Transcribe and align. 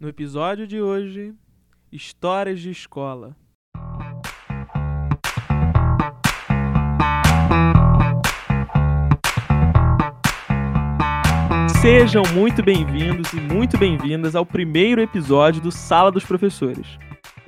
No 0.00 0.08
episódio 0.08 0.66
de 0.66 0.80
hoje, 0.80 1.34
histórias 1.92 2.60
de 2.60 2.70
escola. 2.70 3.36
Sejam 11.82 12.22
muito 12.32 12.62
bem-vindos 12.62 13.34
e 13.34 13.36
muito 13.36 13.76
bem-vindas 13.76 14.34
ao 14.34 14.46
primeiro 14.46 15.02
episódio 15.02 15.60
do 15.60 15.70
Sala 15.70 16.10
dos 16.10 16.24
Professores. 16.24 16.98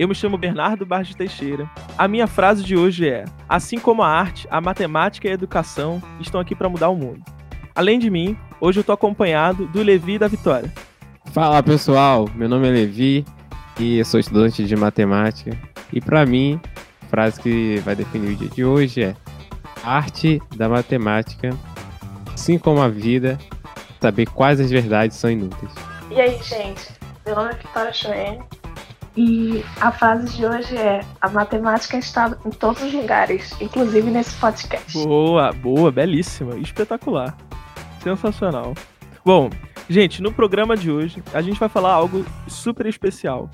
Eu 0.01 0.09
me 0.09 0.15
chamo 0.15 0.39
Bernardo 0.39 0.87
Barros 0.87 1.15
Teixeira. 1.15 1.71
A 1.99 2.09
minha 2.09 2.27
frase 2.27 2.65
de 2.65 2.75
hoje 2.75 3.07
é: 3.07 3.27
Assim 3.47 3.79
como 3.79 4.03
a 4.03 4.09
arte, 4.09 4.49
a 4.51 4.59
matemática 4.59 5.29
e 5.29 5.31
a 5.31 5.35
educação 5.35 6.03
estão 6.19 6.41
aqui 6.41 6.55
para 6.55 6.71
mudar 6.71 6.89
o 6.89 6.97
mundo. 6.97 7.23
Além 7.75 7.99
de 7.99 8.09
mim, 8.09 8.35
hoje 8.63 8.79
eu 8.79 8.81
estou 8.81 8.95
acompanhado 8.95 9.67
do 9.67 9.83
Levi 9.83 10.15
e 10.15 10.19
da 10.19 10.27
Vitória. 10.27 10.73
Fala 11.35 11.63
pessoal, 11.63 12.27
meu 12.35 12.49
nome 12.49 12.67
é 12.67 12.71
Levi 12.71 13.27
e 13.79 13.99
eu 13.99 14.05
sou 14.07 14.19
estudante 14.19 14.65
de 14.65 14.75
matemática. 14.75 15.55
E 15.93 16.01
para 16.01 16.25
mim, 16.25 16.59
a 17.03 17.07
frase 17.07 17.39
que 17.39 17.77
vai 17.85 17.95
definir 17.95 18.33
o 18.33 18.37
dia 18.37 18.49
de 18.49 18.65
hoje 18.65 19.03
é: 19.03 19.15
Arte 19.85 20.41
da 20.57 20.67
matemática, 20.67 21.51
assim 22.33 22.59
como 22.59 22.81
a 22.81 22.89
vida, 22.89 23.39
saber 24.01 24.25
quais 24.31 24.61
as 24.61 24.71
verdades 24.71 25.19
são 25.19 25.31
inúteis. 25.31 25.71
E 26.11 26.19
aí, 26.19 26.43
gente? 26.43 26.89
Meu 27.27 27.37
nome 27.37 27.51
é 27.51 27.55
Vitória 27.57 27.93
Schoen 27.93 28.39
e 29.17 29.65
a 29.81 29.91
frase 29.91 30.37
de 30.37 30.47
hoje 30.47 30.77
é: 30.77 31.01
A 31.21 31.29
matemática 31.29 31.97
está 31.97 32.37
em 32.45 32.51
todos 32.51 32.83
os 32.83 32.93
lugares, 32.93 33.55
inclusive 33.61 34.11
nesse 34.11 34.35
podcast. 34.37 34.93
Boa, 34.93 35.53
boa, 35.53 35.91
belíssima, 35.91 36.57
espetacular. 36.57 37.37
Sensacional. 38.03 38.75
Bom, 39.25 39.51
gente, 39.89 40.23
no 40.23 40.33
programa 40.33 40.77
de 40.77 40.91
hoje 40.91 41.23
a 41.35 41.43
gente 41.43 41.59
vai 41.59 41.69
falar 41.69 41.93
algo 41.93 42.25
super 42.47 42.87
especial. 42.87 43.51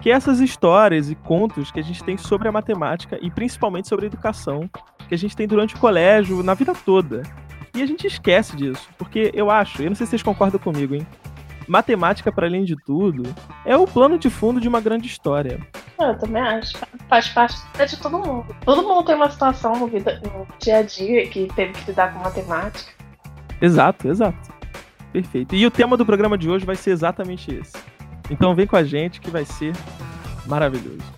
Que 0.00 0.10
é 0.10 0.12
essas 0.14 0.38
histórias 0.38 1.10
e 1.10 1.16
contos 1.16 1.72
que 1.72 1.80
a 1.80 1.82
gente 1.82 2.04
tem 2.04 2.16
sobre 2.16 2.46
a 2.46 2.52
matemática 2.52 3.18
e 3.20 3.30
principalmente 3.30 3.88
sobre 3.88 4.06
a 4.06 4.08
educação, 4.08 4.70
que 5.08 5.14
a 5.14 5.18
gente 5.18 5.34
tem 5.34 5.48
durante 5.48 5.74
o 5.74 5.78
colégio, 5.78 6.40
na 6.42 6.54
vida 6.54 6.72
toda. 6.72 7.22
E 7.74 7.82
a 7.82 7.86
gente 7.86 8.06
esquece 8.06 8.56
disso, 8.56 8.88
porque 8.96 9.30
eu 9.34 9.50
acho, 9.50 9.82
eu 9.82 9.88
não 9.88 9.96
sei 9.96 10.06
se 10.06 10.10
vocês 10.10 10.22
concordam 10.22 10.60
comigo, 10.60 10.94
hein? 10.94 11.06
Matemática, 11.68 12.32
para 12.32 12.46
além 12.46 12.64
de 12.64 12.74
tudo, 12.74 13.22
é 13.64 13.76
o 13.76 13.86
plano 13.86 14.18
de 14.18 14.30
fundo 14.30 14.60
de 14.60 14.66
uma 14.66 14.80
grande 14.80 15.06
história. 15.06 15.60
Eu 16.00 16.16
também 16.18 16.42
acho. 16.42 16.78
Faz 17.08 17.28
parte 17.28 17.56
de 17.86 17.96
todo 18.00 18.18
mundo. 18.18 18.56
Todo 18.64 18.82
mundo 18.82 19.04
tem 19.04 19.14
uma 19.14 19.30
situação 19.30 19.76
no, 19.78 19.86
vida, 19.86 20.20
no 20.24 20.46
dia 20.58 20.78
a 20.78 20.82
dia 20.82 21.28
que 21.28 21.46
teve 21.54 21.72
que 21.72 21.90
lidar 21.90 22.14
com 22.14 22.20
matemática. 22.20 22.90
Exato, 23.60 24.08
exato. 24.08 24.58
Perfeito. 25.12 25.54
E 25.54 25.66
o 25.66 25.70
tema 25.70 25.96
do 25.96 26.06
programa 26.06 26.38
de 26.38 26.48
hoje 26.48 26.64
vai 26.64 26.76
ser 26.76 26.90
exatamente 26.90 27.54
esse. 27.54 27.76
Então 28.30 28.54
vem 28.54 28.66
com 28.66 28.76
a 28.76 28.84
gente 28.84 29.20
que 29.20 29.30
vai 29.30 29.44
ser 29.44 29.74
maravilhoso. 30.46 31.17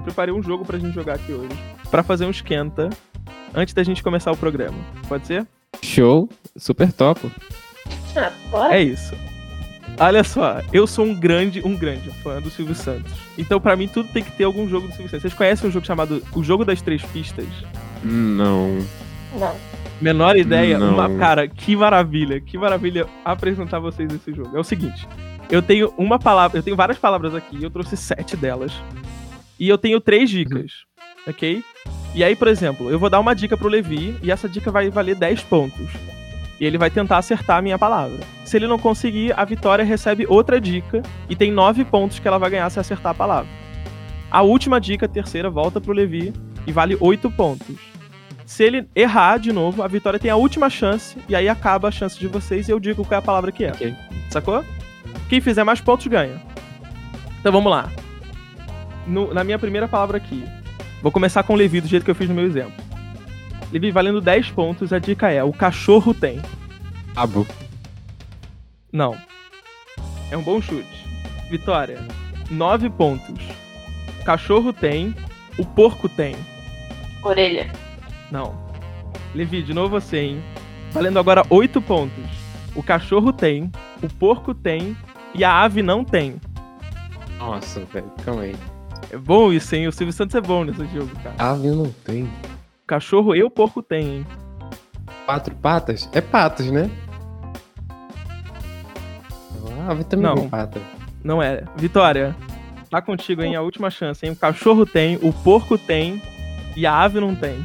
Eu 0.00 0.04
preparei 0.04 0.32
um 0.32 0.42
jogo 0.42 0.64
pra 0.64 0.78
gente 0.78 0.94
jogar 0.94 1.16
aqui 1.16 1.30
hoje. 1.30 1.54
Pra 1.90 2.02
fazer 2.02 2.24
um 2.24 2.30
esquenta 2.30 2.88
antes 3.54 3.74
da 3.74 3.82
gente 3.82 4.02
começar 4.02 4.32
o 4.32 4.36
programa. 4.36 4.78
Pode 5.06 5.26
ser? 5.26 5.46
Show, 5.82 6.26
super 6.56 6.90
top. 6.90 7.30
Ah, 8.16 8.32
bora? 8.50 8.76
É 8.76 8.82
isso. 8.82 9.14
Olha 9.98 10.24
só, 10.24 10.62
eu 10.72 10.86
sou 10.86 11.04
um 11.04 11.14
grande, 11.14 11.60
um 11.62 11.76
grande 11.76 12.08
fã 12.22 12.40
do 12.40 12.48
Silvio 12.48 12.74
Santos. 12.74 13.12
Então, 13.36 13.60
pra 13.60 13.76
mim, 13.76 13.88
tudo 13.88 14.08
tem 14.08 14.24
que 14.24 14.30
ter 14.32 14.44
algum 14.44 14.66
jogo 14.66 14.86
do 14.86 14.94
Silvio 14.94 15.10
Santos. 15.10 15.20
Vocês 15.20 15.34
conhecem 15.34 15.68
um 15.68 15.72
jogo 15.72 15.84
chamado 15.84 16.22
O 16.34 16.42
Jogo 16.42 16.64
das 16.64 16.80
Três 16.80 17.02
Pistas? 17.02 17.46
Não. 18.02 18.78
Não. 19.38 19.54
Menor 20.00 20.34
ideia? 20.38 20.78
Não. 20.78 20.94
Uma, 20.94 21.10
cara, 21.18 21.46
que 21.46 21.76
maravilha, 21.76 22.40
que 22.40 22.56
maravilha 22.56 23.06
apresentar 23.22 23.80
vocês 23.80 24.10
esse 24.10 24.32
jogo. 24.32 24.56
É 24.56 24.58
o 24.58 24.64
seguinte, 24.64 25.06
eu 25.50 25.60
tenho 25.60 25.92
uma 25.98 26.18
palavra, 26.18 26.58
eu 26.58 26.62
tenho 26.62 26.76
várias 26.76 26.96
palavras 26.96 27.34
aqui, 27.34 27.62
eu 27.62 27.70
trouxe 27.70 27.98
sete 27.98 28.34
delas. 28.34 28.72
E 29.60 29.68
eu 29.68 29.76
tenho 29.76 30.00
três 30.00 30.30
dicas, 30.30 30.72
ok? 31.28 31.62
E 32.14 32.24
aí, 32.24 32.34
por 32.34 32.48
exemplo, 32.48 32.90
eu 32.90 32.98
vou 32.98 33.10
dar 33.10 33.20
uma 33.20 33.34
dica 33.34 33.58
pro 33.58 33.68
Levi 33.68 34.16
e 34.22 34.30
essa 34.30 34.48
dica 34.48 34.70
vai 34.70 34.88
valer 34.88 35.14
10 35.14 35.42
pontos. 35.42 35.86
E 36.58 36.64
ele 36.64 36.78
vai 36.78 36.90
tentar 36.90 37.18
acertar 37.18 37.58
a 37.58 37.62
minha 37.62 37.78
palavra. 37.78 38.18
Se 38.42 38.56
ele 38.56 38.66
não 38.66 38.78
conseguir, 38.78 39.38
a 39.38 39.44
Vitória 39.44 39.84
recebe 39.84 40.24
outra 40.26 40.58
dica 40.58 41.02
e 41.28 41.36
tem 41.36 41.52
9 41.52 41.84
pontos 41.84 42.18
que 42.18 42.26
ela 42.26 42.38
vai 42.38 42.48
ganhar 42.48 42.70
se 42.70 42.80
acertar 42.80 43.12
a 43.12 43.14
palavra. 43.14 43.50
A 44.30 44.40
última 44.40 44.80
dica, 44.80 45.04
a 45.04 45.08
terceira, 45.08 45.50
volta 45.50 45.78
pro 45.78 45.92
Levi 45.92 46.32
e 46.66 46.72
vale 46.72 46.96
8 46.98 47.30
pontos. 47.30 47.76
Se 48.46 48.64
ele 48.64 48.88
errar 48.96 49.38
de 49.38 49.52
novo, 49.52 49.82
a 49.82 49.88
Vitória 49.88 50.18
tem 50.18 50.30
a 50.30 50.36
última 50.36 50.70
chance 50.70 51.18
e 51.28 51.36
aí 51.36 51.50
acaba 51.50 51.88
a 51.88 51.92
chance 51.92 52.18
de 52.18 52.26
vocês 52.26 52.66
e 52.66 52.72
eu 52.72 52.80
digo 52.80 53.04
qual 53.04 53.16
é 53.16 53.18
a 53.18 53.24
palavra 53.24 53.52
que 53.52 53.64
é. 53.64 53.72
Ok. 53.72 53.94
Sacou? 54.30 54.64
Quem 55.28 55.40
fizer 55.40 55.64
mais 55.64 55.82
pontos 55.82 56.06
ganha. 56.06 56.40
Então 57.40 57.52
vamos 57.52 57.70
lá. 57.70 57.90
No- 59.10 59.34
na 59.34 59.42
minha 59.44 59.58
primeira 59.58 59.88
palavra 59.88 60.16
aqui. 60.16 60.44
Vou 61.02 61.10
começar 61.10 61.42
com 61.42 61.54
o 61.54 61.56
Levi, 61.56 61.80
do 61.80 61.88
jeito 61.88 62.04
que 62.04 62.10
eu 62.10 62.14
fiz 62.14 62.28
no 62.28 62.34
meu 62.34 62.44
exemplo. 62.46 62.72
Levi, 63.72 63.90
valendo 63.90 64.20
10 64.20 64.50
pontos, 64.50 64.92
a 64.92 64.98
dica 64.98 65.30
é: 65.30 65.42
o 65.42 65.52
cachorro 65.52 66.12
tem. 66.14 66.40
Abo. 67.16 67.46
Não. 68.92 69.16
É 70.30 70.36
um 70.36 70.42
bom 70.42 70.60
chute. 70.60 71.06
Vitória, 71.50 71.98
9 72.50 72.88
pontos. 72.90 73.44
O 74.20 74.24
cachorro 74.24 74.72
tem. 74.72 75.14
O 75.58 75.64
porco 75.64 76.08
tem. 76.08 76.36
Orelha. 77.22 77.70
Não. 78.30 78.54
Levi, 79.34 79.62
de 79.62 79.74
novo 79.74 80.00
você, 80.00 80.18
hein? 80.18 80.42
Valendo 80.92 81.18
agora 81.18 81.42
8 81.50 81.80
pontos. 81.82 82.24
O 82.74 82.82
cachorro 82.82 83.32
tem. 83.32 83.70
O 84.02 84.08
porco 84.08 84.54
tem. 84.54 84.96
E 85.34 85.44
a 85.44 85.62
ave 85.62 85.82
não 85.82 86.04
tem. 86.04 86.40
Nossa, 87.38 87.80
velho, 87.86 88.10
calma 88.24 88.42
aí. 88.42 88.54
É 89.10 89.16
bom 89.16 89.52
isso, 89.52 89.74
hein? 89.74 89.88
O 89.88 89.92
Silvio 89.92 90.12
Santos 90.12 90.34
é 90.36 90.40
bom 90.40 90.64
nesse 90.64 90.86
jogo, 90.86 91.10
cara. 91.22 91.34
Ave 91.38 91.68
não 91.68 91.90
tem. 92.04 92.30
Cachorro 92.86 93.34
e 93.34 93.42
o 93.42 93.50
porco 93.50 93.82
tem, 93.82 94.18
hein? 94.18 94.26
Quatro 95.26 95.54
patas? 95.54 96.08
É 96.12 96.20
patas, 96.20 96.70
né? 96.70 96.90
A 99.86 99.92
ave 99.92 100.04
também 100.04 100.26
Não. 100.26 100.34
tem 100.36 100.48
pata. 100.48 100.80
Não 101.22 101.42
é. 101.42 101.64
Vitória, 101.76 102.34
tá 102.88 103.00
contigo, 103.02 103.42
hein? 103.42 103.56
A 103.56 103.62
última 103.62 103.90
chance, 103.90 104.24
hein? 104.24 104.32
O 104.32 104.36
cachorro 104.36 104.86
tem, 104.86 105.16
o 105.22 105.32
porco 105.32 105.76
tem 105.76 106.22
e 106.76 106.86
a 106.86 106.94
ave 107.02 107.20
não 107.20 107.34
tem. 107.34 107.64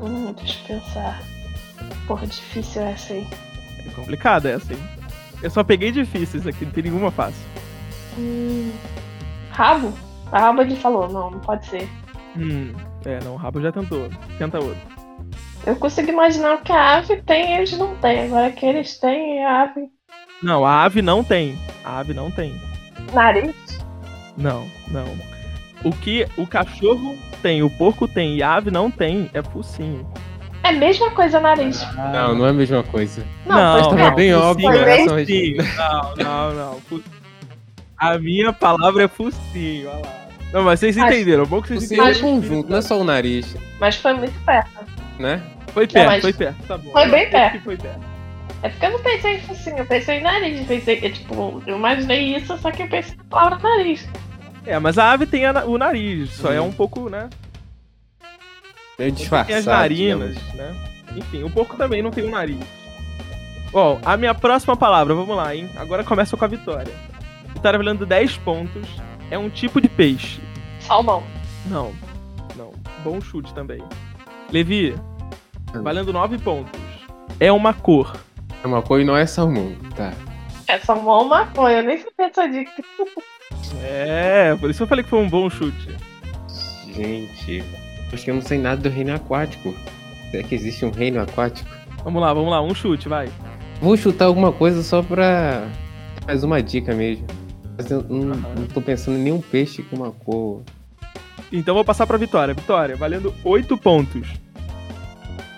Hum, 0.00 0.32
deixa 0.36 0.72
eu 0.72 0.80
pensar. 0.80 1.22
Porra, 2.06 2.26
difícil 2.26 2.82
essa 2.82 3.12
aí. 3.14 3.26
É 3.86 3.90
complicado 3.90 4.46
essa, 4.46 4.72
hein? 4.72 4.78
Eu 5.42 5.50
só 5.50 5.62
peguei 5.64 5.90
difíceis 5.92 6.46
aqui, 6.46 6.64
não 6.64 6.72
tem 6.72 6.84
nenhuma 6.84 7.10
fácil. 7.10 7.42
Hum, 8.18 8.72
rabo? 9.50 9.92
A 10.32 10.38
rabo 10.40 10.62
ele 10.62 10.76
falou, 10.76 11.08
não, 11.08 11.30
não 11.30 11.40
pode 11.40 11.66
ser. 11.66 11.88
Hum, 12.36 12.72
é, 13.04 13.18
não, 13.24 13.34
o 13.34 13.36
rabo 13.36 13.60
já 13.60 13.72
tentou. 13.72 14.08
Tenta 14.38 14.58
outro. 14.58 14.76
Eu 15.66 15.76
consigo 15.76 16.10
imaginar 16.10 16.54
o 16.56 16.62
que 16.62 16.72
a 16.72 16.96
ave 16.98 17.16
tem 17.22 17.50
e 17.52 17.56
eles 17.58 17.76
não 17.76 17.96
têm. 17.96 18.26
Agora 18.26 18.50
que 18.52 18.64
eles 18.66 18.98
têm, 18.98 19.44
a 19.44 19.62
ave. 19.62 19.88
Não, 20.42 20.64
a 20.64 20.84
ave 20.84 21.02
não 21.02 21.24
tem. 21.24 21.58
A 21.84 21.98
ave 21.98 22.12
não 22.14 22.30
tem. 22.30 22.54
Nariz? 23.12 23.54
Não, 24.36 24.66
não. 24.88 25.06
O 25.84 25.90
que 25.92 26.26
o 26.36 26.46
cachorro 26.46 27.16
tem, 27.42 27.62
o 27.62 27.70
porco 27.70 28.06
tem 28.06 28.36
e 28.36 28.42
a 28.42 28.54
ave 28.54 28.70
não 28.70 28.90
tem 28.90 29.30
é 29.32 29.42
focinho. 29.42 30.06
É 30.62 30.70
a 30.70 30.72
mesma 30.72 31.10
coisa 31.12 31.40
nariz. 31.40 31.80
Não, 31.94 32.34
não 32.34 32.46
é 32.46 32.50
a 32.50 32.52
mesma 32.52 32.82
coisa. 32.82 33.24
Não, 33.46 33.92
não. 33.92 34.14
bem 34.14 34.34
óbvio 34.34 34.68
Foi 34.68 34.80
em 34.80 34.84
bem- 34.84 35.06
a 35.06 35.08
Focinho. 35.08 35.56
Não, 35.76 36.16
não, 36.16 36.54
não. 36.54 37.02
A 37.98 38.18
minha 38.18 38.52
palavra 38.52 39.04
é 39.04 39.08
focinho, 39.08 39.88
olha 39.88 40.00
lá. 40.00 40.25
Não, 40.56 40.64
mas 40.64 40.80
vocês 40.80 40.96
entenderam. 40.96 41.44
Bom 41.44 41.60
que 41.60 41.68
vocês 41.68 41.82
Focinho 41.82 42.02
é 42.02 42.10
entenderam. 42.10 42.28
um 42.28 42.40
conjunto, 42.40 42.70
não 42.70 42.78
é 42.78 42.82
só 42.82 42.98
o 42.98 43.04
nariz, 43.04 43.54
Mas 43.78 43.96
foi 43.96 44.14
muito 44.14 44.38
perto. 44.44 44.70
né? 45.18 45.42
Foi 45.72 45.86
perto, 45.86 46.06
mas- 46.06 46.22
foi 46.22 46.32
perto. 46.32 46.62
Tá 46.66 46.78
bom. 46.78 46.90
Foi 46.92 47.08
bem 47.10 47.30
perto. 47.30 47.52
que 47.58 47.64
Foi 47.64 47.76
perto. 47.76 48.00
É 48.62 48.68
porque 48.70 48.86
eu 48.86 48.90
não 48.92 49.02
pensei 49.02 49.34
em 49.36 49.40
focinho, 49.42 49.76
eu 49.78 49.86
pensei 49.86 50.18
em 50.18 50.22
nariz. 50.22 50.66
Pensei 50.66 50.96
que, 50.96 51.10
tipo, 51.10 51.62
eu 51.66 51.76
imaginei 51.76 52.36
isso, 52.36 52.56
só 52.56 52.70
que 52.70 52.82
eu 52.82 52.88
pensei 52.88 53.14
na 53.16 53.24
palavra 53.24 53.58
nariz. 53.58 54.08
É, 54.64 54.78
mas 54.78 54.96
a 54.98 55.12
ave 55.12 55.26
tem 55.26 55.44
a 55.44 55.64
o 55.66 55.76
nariz, 55.76 56.30
só 56.32 56.50
é 56.50 56.58
Uhum. 56.60 56.68
um 56.68 56.72
pouco, 56.72 57.10
né? 57.10 57.28
Meio 58.98 59.12
Tem 59.12 59.12
disfarçado. 59.12 59.58
as 59.58 59.66
narinas, 59.66 60.34
digamos. 60.34 60.54
né? 60.54 60.74
Enfim, 61.16 61.42
o 61.44 61.50
porco 61.50 61.76
também 61.76 62.00
não 62.02 62.10
tem 62.10 62.24
um 62.26 62.30
nariz. 62.30 62.58
Bom, 63.70 64.00
a 64.04 64.16
minha 64.16 64.34
próxima 64.34 64.74
palavra, 64.74 65.14
vamos 65.14 65.36
lá, 65.36 65.54
hein? 65.54 65.68
Agora 65.76 66.02
começa 66.02 66.34
com 66.36 66.44
a 66.44 66.48
Vitória. 66.48 66.92
Vitória 67.52 67.78
valendo 67.78 68.06
10 68.06 68.38
pontos. 68.38 68.88
É 69.30 69.36
um 69.38 69.50
tipo 69.50 69.80
de 69.80 69.88
peixe. 69.88 70.40
Salmão. 70.86 71.22
Não, 71.66 71.92
não. 72.56 72.72
Bom 73.02 73.20
chute 73.20 73.52
também. 73.52 73.82
Levi, 74.52 74.94
valendo 75.82 76.12
9 76.12 76.38
pontos. 76.38 76.80
É 77.40 77.50
uma 77.50 77.74
cor. 77.74 78.16
É 78.62 78.66
uma 78.66 78.80
cor 78.80 79.00
e 79.00 79.04
não 79.04 79.16
é 79.16 79.26
salmão, 79.26 79.74
tá. 79.96 80.12
É 80.68 80.78
só 80.78 80.94
uma 80.94 81.24
maconha, 81.24 81.78
eu 81.78 81.82
nem 81.82 81.98
sabia 81.98 82.26
essa 82.26 82.46
dica. 82.48 82.72
É, 83.82 84.54
por 84.56 84.70
isso 84.70 84.82
eu 84.82 84.86
falei 84.86 85.02
que 85.02 85.10
foi 85.10 85.20
um 85.20 85.28
bom 85.28 85.50
chute. 85.50 85.96
Gente, 86.92 87.64
acho 88.12 88.24
que 88.24 88.30
eu 88.30 88.34
não 88.34 88.42
sei 88.42 88.58
nada 88.58 88.80
do 88.80 88.88
reino 88.88 89.14
aquático. 89.14 89.74
Será 90.30 90.42
que 90.42 90.54
existe 90.54 90.84
um 90.84 90.90
reino 90.90 91.20
aquático? 91.20 91.68
Vamos 92.02 92.22
lá, 92.22 92.32
vamos 92.32 92.50
lá, 92.50 92.62
um 92.62 92.74
chute, 92.74 93.08
vai. 93.08 93.28
Vou 93.80 93.96
chutar 93.96 94.26
alguma 94.26 94.52
coisa 94.52 94.82
só 94.82 95.02
pra. 95.02 95.68
Mais 96.26 96.42
uma 96.42 96.62
dica 96.62 96.94
mesmo. 96.94 97.26
Mas 97.76 97.90
eu 97.90 98.02
não, 98.04 98.36
não 98.36 98.66
tô 98.72 98.80
pensando 98.80 99.18
em 99.18 99.22
nenhum 99.22 99.40
peixe 99.40 99.82
com 99.82 99.96
uma 99.96 100.10
cor. 100.10 100.62
Então 101.52 101.74
vou 101.74 101.84
passar 101.84 102.06
pra 102.06 102.16
Vitória. 102.18 102.54
Vitória, 102.54 102.96
valendo 102.96 103.34
8 103.44 103.76
pontos. 103.78 104.28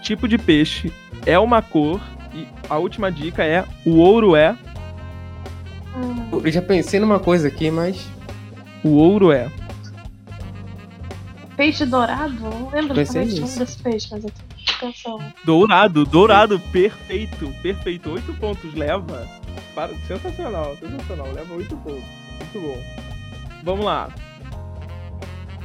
Tipo 0.02 0.28
de 0.28 0.38
peixe 0.38 0.92
é 1.26 1.38
uma 1.38 1.62
cor. 1.62 2.00
E 2.34 2.46
a 2.68 2.76
última 2.78 3.10
dica 3.10 3.42
é: 3.44 3.64
o 3.84 3.96
ouro 3.96 4.36
é. 4.36 4.56
Eu 6.44 6.52
já 6.52 6.62
pensei 6.62 7.00
numa 7.00 7.18
coisa 7.18 7.48
aqui, 7.48 7.70
mas. 7.70 8.06
O 8.84 8.90
ouro 8.90 9.32
é. 9.32 9.50
peixe 11.56 11.84
dourado? 11.84 12.34
Não 12.34 12.70
lembro 12.70 12.94
Pensei 12.94 13.22
exatamente 13.22 13.32
o 13.32 13.40
nome 13.40 13.40
nisso. 13.42 13.58
desse 13.58 13.78
peixe, 13.82 14.08
mas 14.12 14.24
eu 14.24 14.30
tô 14.30 14.86
pensando. 14.86 15.24
Dourado, 15.44 16.04
dourado, 16.04 16.60
perfeito, 16.60 17.52
perfeito. 17.62 18.10
8 18.10 18.32
pontos, 18.34 18.72
leva. 18.74 19.26
Para- 19.74 19.94
Sensacional, 20.06 20.76
sensacional. 20.78 21.32
Leva 21.32 21.54
8 21.54 21.76
pontos. 21.78 22.04
Muito 22.54 22.60
bom. 22.60 22.82
Vamos 23.64 23.84
lá. 23.84 24.08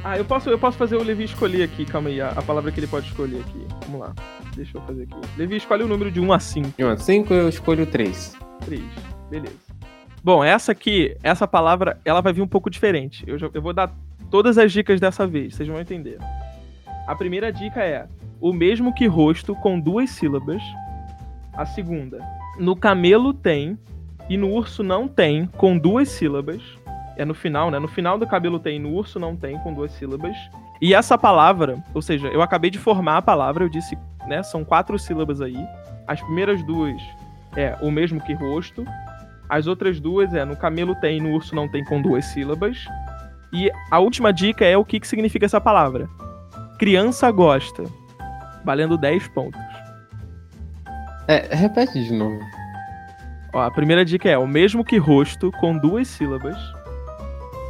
Ah, 0.04 0.18
eu 0.18 0.24
posso, 0.24 0.50
eu 0.50 0.58
posso 0.58 0.76
fazer 0.76 0.96
o 0.96 1.02
Levi 1.02 1.24
escolher 1.24 1.62
aqui, 1.62 1.86
calma 1.86 2.10
aí, 2.10 2.20
a, 2.20 2.28
a 2.30 2.42
palavra 2.42 2.70
que 2.70 2.78
ele 2.78 2.86
pode 2.86 3.06
escolher 3.06 3.40
aqui. 3.40 3.66
Vamos 3.86 4.00
lá. 4.00 4.14
Deixa 4.54 4.76
eu 4.76 4.82
fazer 4.82 5.04
aqui. 5.04 5.16
Levi, 5.38 5.56
escolhe 5.56 5.82
o 5.82 5.88
número 5.88 6.10
de 6.10 6.20
1 6.20 6.32
a 6.32 6.38
5. 6.38 6.74
De 6.76 6.84
1 6.84 6.88
a 6.90 6.96
5 6.98 7.32
eu 7.34 7.48
escolho 7.48 7.86
3. 7.86 8.36
3. 8.66 8.82
Beleza. 9.30 9.54
Bom, 10.22 10.44
essa 10.44 10.72
aqui, 10.72 11.16
essa 11.22 11.46
palavra, 11.48 11.98
ela 12.04 12.20
vai 12.20 12.32
vir 12.34 12.42
um 12.42 12.46
pouco 12.46 12.68
diferente. 12.68 13.24
Eu, 13.26 13.38
já- 13.38 13.48
eu 13.52 13.62
vou 13.62 13.72
dar 13.72 13.94
todas 14.30 14.58
as 14.58 14.72
dicas 14.72 15.00
dessa 15.00 15.26
vez, 15.26 15.54
vocês 15.54 15.68
vão 15.68 15.80
entender. 15.80 16.18
A 17.06 17.14
primeira 17.14 17.50
dica 17.52 17.80
é 17.82 18.06
o 18.40 18.52
mesmo 18.52 18.92
que 18.94 19.06
rosto 19.06 19.54
com 19.56 19.80
duas 19.80 20.10
sílabas. 20.10 20.62
A 21.54 21.64
segunda, 21.64 22.18
no 22.58 22.76
camelo 22.76 23.32
tem 23.32 23.78
e 24.28 24.36
no 24.36 24.50
urso 24.50 24.82
não 24.82 25.08
tem 25.08 25.46
com 25.56 25.78
duas 25.78 26.08
sílabas. 26.10 26.60
É 27.16 27.24
no 27.24 27.34
final, 27.34 27.70
né? 27.70 27.78
No 27.78 27.88
final 27.88 28.18
do 28.18 28.26
cabelo 28.26 28.58
tem, 28.58 28.78
no 28.78 28.92
urso 28.92 29.18
não 29.18 29.36
tem 29.36 29.58
com 29.58 29.72
duas 29.72 29.92
sílabas. 29.92 30.36
E 30.80 30.94
essa 30.94 31.16
palavra, 31.16 31.82
ou 31.94 32.02
seja, 32.02 32.28
eu 32.28 32.42
acabei 32.42 32.70
de 32.70 32.78
formar 32.78 33.18
a 33.18 33.22
palavra, 33.22 33.64
eu 33.64 33.68
disse, 33.68 33.96
né? 34.26 34.42
São 34.42 34.64
quatro 34.64 34.98
sílabas 34.98 35.40
aí. 35.40 35.56
As 36.06 36.20
primeiras 36.20 36.62
duas 36.64 37.00
é 37.56 37.76
o 37.80 37.90
mesmo 37.90 38.20
que 38.20 38.34
rosto. 38.34 38.84
As 39.48 39.66
outras 39.66 40.00
duas 40.00 40.34
é 40.34 40.44
no 40.44 40.56
camelo 40.56 40.94
tem, 40.96 41.20
no 41.20 41.30
urso 41.32 41.54
não 41.54 41.68
tem 41.68 41.84
com 41.84 42.02
duas 42.02 42.24
sílabas. 42.26 42.84
E 43.52 43.70
a 43.90 44.00
última 44.00 44.32
dica 44.32 44.64
é 44.64 44.76
o 44.76 44.84
que, 44.84 44.98
que 44.98 45.06
significa 45.06 45.46
essa 45.46 45.60
palavra. 45.60 46.08
Criança 46.78 47.30
gosta. 47.30 47.84
Valendo 48.64 48.98
10 48.98 49.28
pontos. 49.28 49.60
É, 51.28 51.54
repete 51.54 52.02
de 52.02 52.12
novo. 52.12 52.40
Ó, 53.52 53.62
a 53.62 53.70
primeira 53.70 54.04
dica 54.04 54.28
é 54.28 54.36
o 54.36 54.46
mesmo 54.46 54.84
que 54.84 54.98
rosto 54.98 55.52
com 55.52 55.78
duas 55.78 56.08
sílabas. 56.08 56.56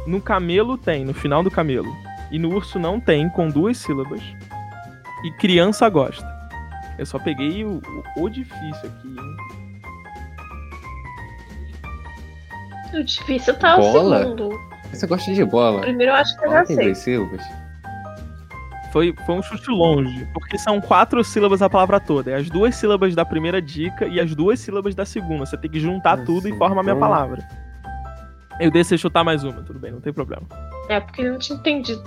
No 0.05 0.21
camelo 0.21 0.77
tem, 0.77 1.03
no 1.05 1.13
final 1.13 1.41
do 1.43 1.49
camelo. 1.51 1.95
E 2.31 2.37
no 2.39 2.53
urso 2.53 2.77
não 2.79 2.99
tem 2.99 3.29
com 3.29 3.49
duas 3.49 3.77
sílabas. 3.77 4.21
E 5.23 5.31
criança 5.31 5.87
gosta. 5.89 6.25
Eu 6.97 7.05
só 7.05 7.17
peguei 7.19 7.63
o, 7.63 7.81
o, 8.17 8.23
o 8.23 8.29
difícil 8.29 8.89
aqui, 8.89 9.07
hein? 9.07 9.37
O 12.99 13.03
difícil 13.03 13.53
tá 13.57 13.75
Bola? 13.77 14.17
o 14.19 14.23
segundo. 14.23 14.49
Você 14.91 15.07
gosta 15.07 15.33
de 15.33 15.43
bola? 15.43 15.79
O 15.79 15.81
primeiro 15.81 16.11
eu 16.13 16.15
acho 16.15 16.37
que 16.37 16.45
eu 16.45 16.51
já 16.51 16.63
tem 16.63 16.75
sei. 16.77 16.85
duas 16.85 16.97
sílabas? 16.99 17.41
Foi, 18.93 19.13
foi 19.25 19.35
um 19.35 19.41
chute 19.43 19.69
longe, 19.69 20.25
porque 20.33 20.57
são 20.57 20.79
quatro 20.79 21.21
sílabas 21.21 21.61
a 21.61 21.69
palavra 21.69 21.99
toda. 21.99 22.31
É 22.31 22.35
as 22.35 22.49
duas 22.49 22.75
sílabas 22.75 23.13
da 23.13 23.25
primeira 23.25 23.61
dica 23.61 24.05
e 24.05 24.21
as 24.21 24.33
duas 24.33 24.57
sílabas 24.61 24.95
da 24.95 25.03
segunda. 25.05 25.45
Você 25.45 25.57
tem 25.57 25.69
que 25.69 25.79
juntar 25.81 26.11
Nossa, 26.17 26.25
tudo 26.25 26.47
e 26.47 26.57
forma 26.57 26.79
a 26.79 26.83
minha 26.83 26.95
então- 26.95 26.99
palavra. 27.09 27.45
Eu 28.59 28.71
deixei 28.71 28.97
chutar 28.97 29.23
mais 29.23 29.43
uma, 29.43 29.61
tudo 29.63 29.79
bem, 29.79 29.91
não 29.91 29.99
tem 30.01 30.13
problema. 30.13 30.43
É 30.89 30.99
porque 30.99 31.21
eu 31.21 31.33
não 31.33 31.39
tinha 31.39 31.57
entendido. 31.57 32.03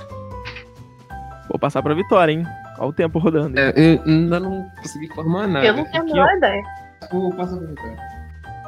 Vou 1.48 1.58
passar 1.58 1.82
pra 1.82 1.94
vitória, 1.94 2.32
hein? 2.32 2.46
Olha 2.78 2.88
o 2.88 2.92
tempo 2.92 3.18
rodando. 3.18 3.58
É, 3.58 3.72
eu 3.76 4.02
ainda 4.04 4.38
não 4.40 4.66
consegui 4.80 5.08
formar 5.14 5.46
nada. 5.48 5.66
eu 5.66 5.74
não 5.74 5.84
tenho 5.84 6.02
a 6.02 6.06
menor 6.06 6.36
ideia. 6.36 6.62
Vou 7.10 7.32
passar 7.32 7.56
pra 7.56 7.66
Vitória. 7.66 7.96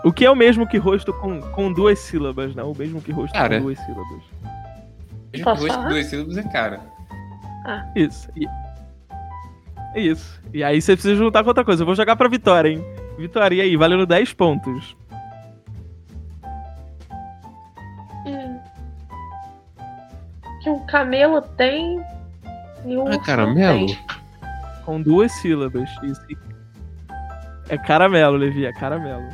O 0.03 0.13
que 0.13 0.25
é 0.25 0.31
o 0.31 0.35
mesmo 0.37 0.67
que 0.67 0.79
rosto 0.79 1.13
com, 1.13 1.41
com 1.41 1.73
duas 1.73 1.99
sílabas, 1.99 2.55
né? 2.55 2.63
O 2.63 2.75
mesmo 2.75 3.03
que 3.03 3.13
rosto 3.13 3.35
Cara. 3.35 3.57
com 3.59 3.65
duas 3.65 3.79
sílabas. 3.81 4.23
Posso 5.45 5.61
Duas, 5.61 5.75
falar? 5.75 5.89
duas 5.91 6.07
sílabas 6.07 6.37
é 6.39 6.43
cara. 6.45 6.81
Isso. 7.95 8.29
E... 8.35 8.47
Isso. 9.95 10.41
E 10.55 10.65
aí 10.65 10.81
você 10.81 10.95
precisa 10.95 11.15
juntar 11.17 11.43
com 11.43 11.49
outra 11.51 11.65
coisa. 11.65 11.83
Eu 11.83 11.87
vou 11.87 11.95
jogar 11.95 12.17
pra 12.17 12.29
vitória, 12.29 12.71
hein? 12.71 12.85
Vitória, 13.19 13.57
e 13.57 13.61
aí? 13.61 13.77
Valendo 13.77 14.07
10 14.07 14.33
pontos. 14.33 14.97
Que 20.63 20.71
um 20.71 20.85
camelo 20.87 21.41
tem 21.57 22.03
e 22.85 22.97
um 22.97 23.03
Ah, 23.03 23.05
urso 23.05 23.19
não 23.19 23.25
caramelo? 23.25 23.87
tem. 23.87 23.99
Com 24.85 25.01
duas 25.01 25.31
sílabas. 25.33 25.89
Isso. 26.03 26.21
É 27.69 27.79
caramelo, 27.79 28.37
Levi, 28.37 28.67
é 28.67 28.73
caramelo. 28.73 29.29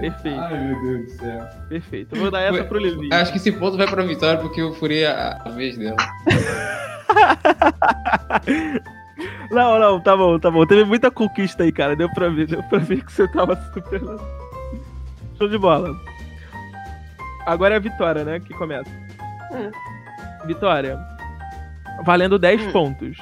Perfeito, 0.00 0.38
meu 0.50 0.82
Deus 0.82 1.04
do 1.06 1.10
céu. 1.18 1.48
perfeito. 1.70 2.14
Eu 2.14 2.20
vou 2.20 2.30
dar 2.30 2.42
essa 2.42 2.62
pro 2.64 2.78
Levi. 2.78 3.08
Acho 3.12 3.32
que 3.32 3.38
esse 3.38 3.50
ponto 3.52 3.78
vai 3.78 3.86
pra 3.86 4.02
Vitória 4.02 4.38
porque 4.38 4.60
eu 4.60 4.74
furei 4.74 5.06
a, 5.06 5.40
a 5.44 5.48
vez 5.48 5.78
dela. 5.78 5.96
Não, 9.50 9.78
não, 9.78 10.00
tá 10.00 10.16
bom, 10.16 10.38
tá 10.38 10.50
bom. 10.50 10.64
Teve 10.64 10.84
muita 10.84 11.10
conquista 11.10 11.64
aí, 11.64 11.72
cara. 11.72 11.96
Deu 11.96 12.08
pra 12.10 12.28
ver, 12.28 12.46
deu 12.46 12.62
pra 12.62 12.78
ver 12.78 13.04
que 13.04 13.12
você 13.12 13.26
tava 13.28 13.56
super. 13.74 14.00
Show 15.36 15.48
de 15.48 15.58
bola. 15.58 15.94
Agora 17.46 17.74
é 17.74 17.76
a 17.76 17.80
Vitória, 17.80 18.24
né? 18.24 18.40
Que 18.40 18.54
começa. 18.54 18.88
Hum. 19.52 19.70
Vitória. 20.44 20.98
Valendo 22.04 22.38
10 22.38 22.66
Hum. 22.66 22.72
pontos. 22.72 23.18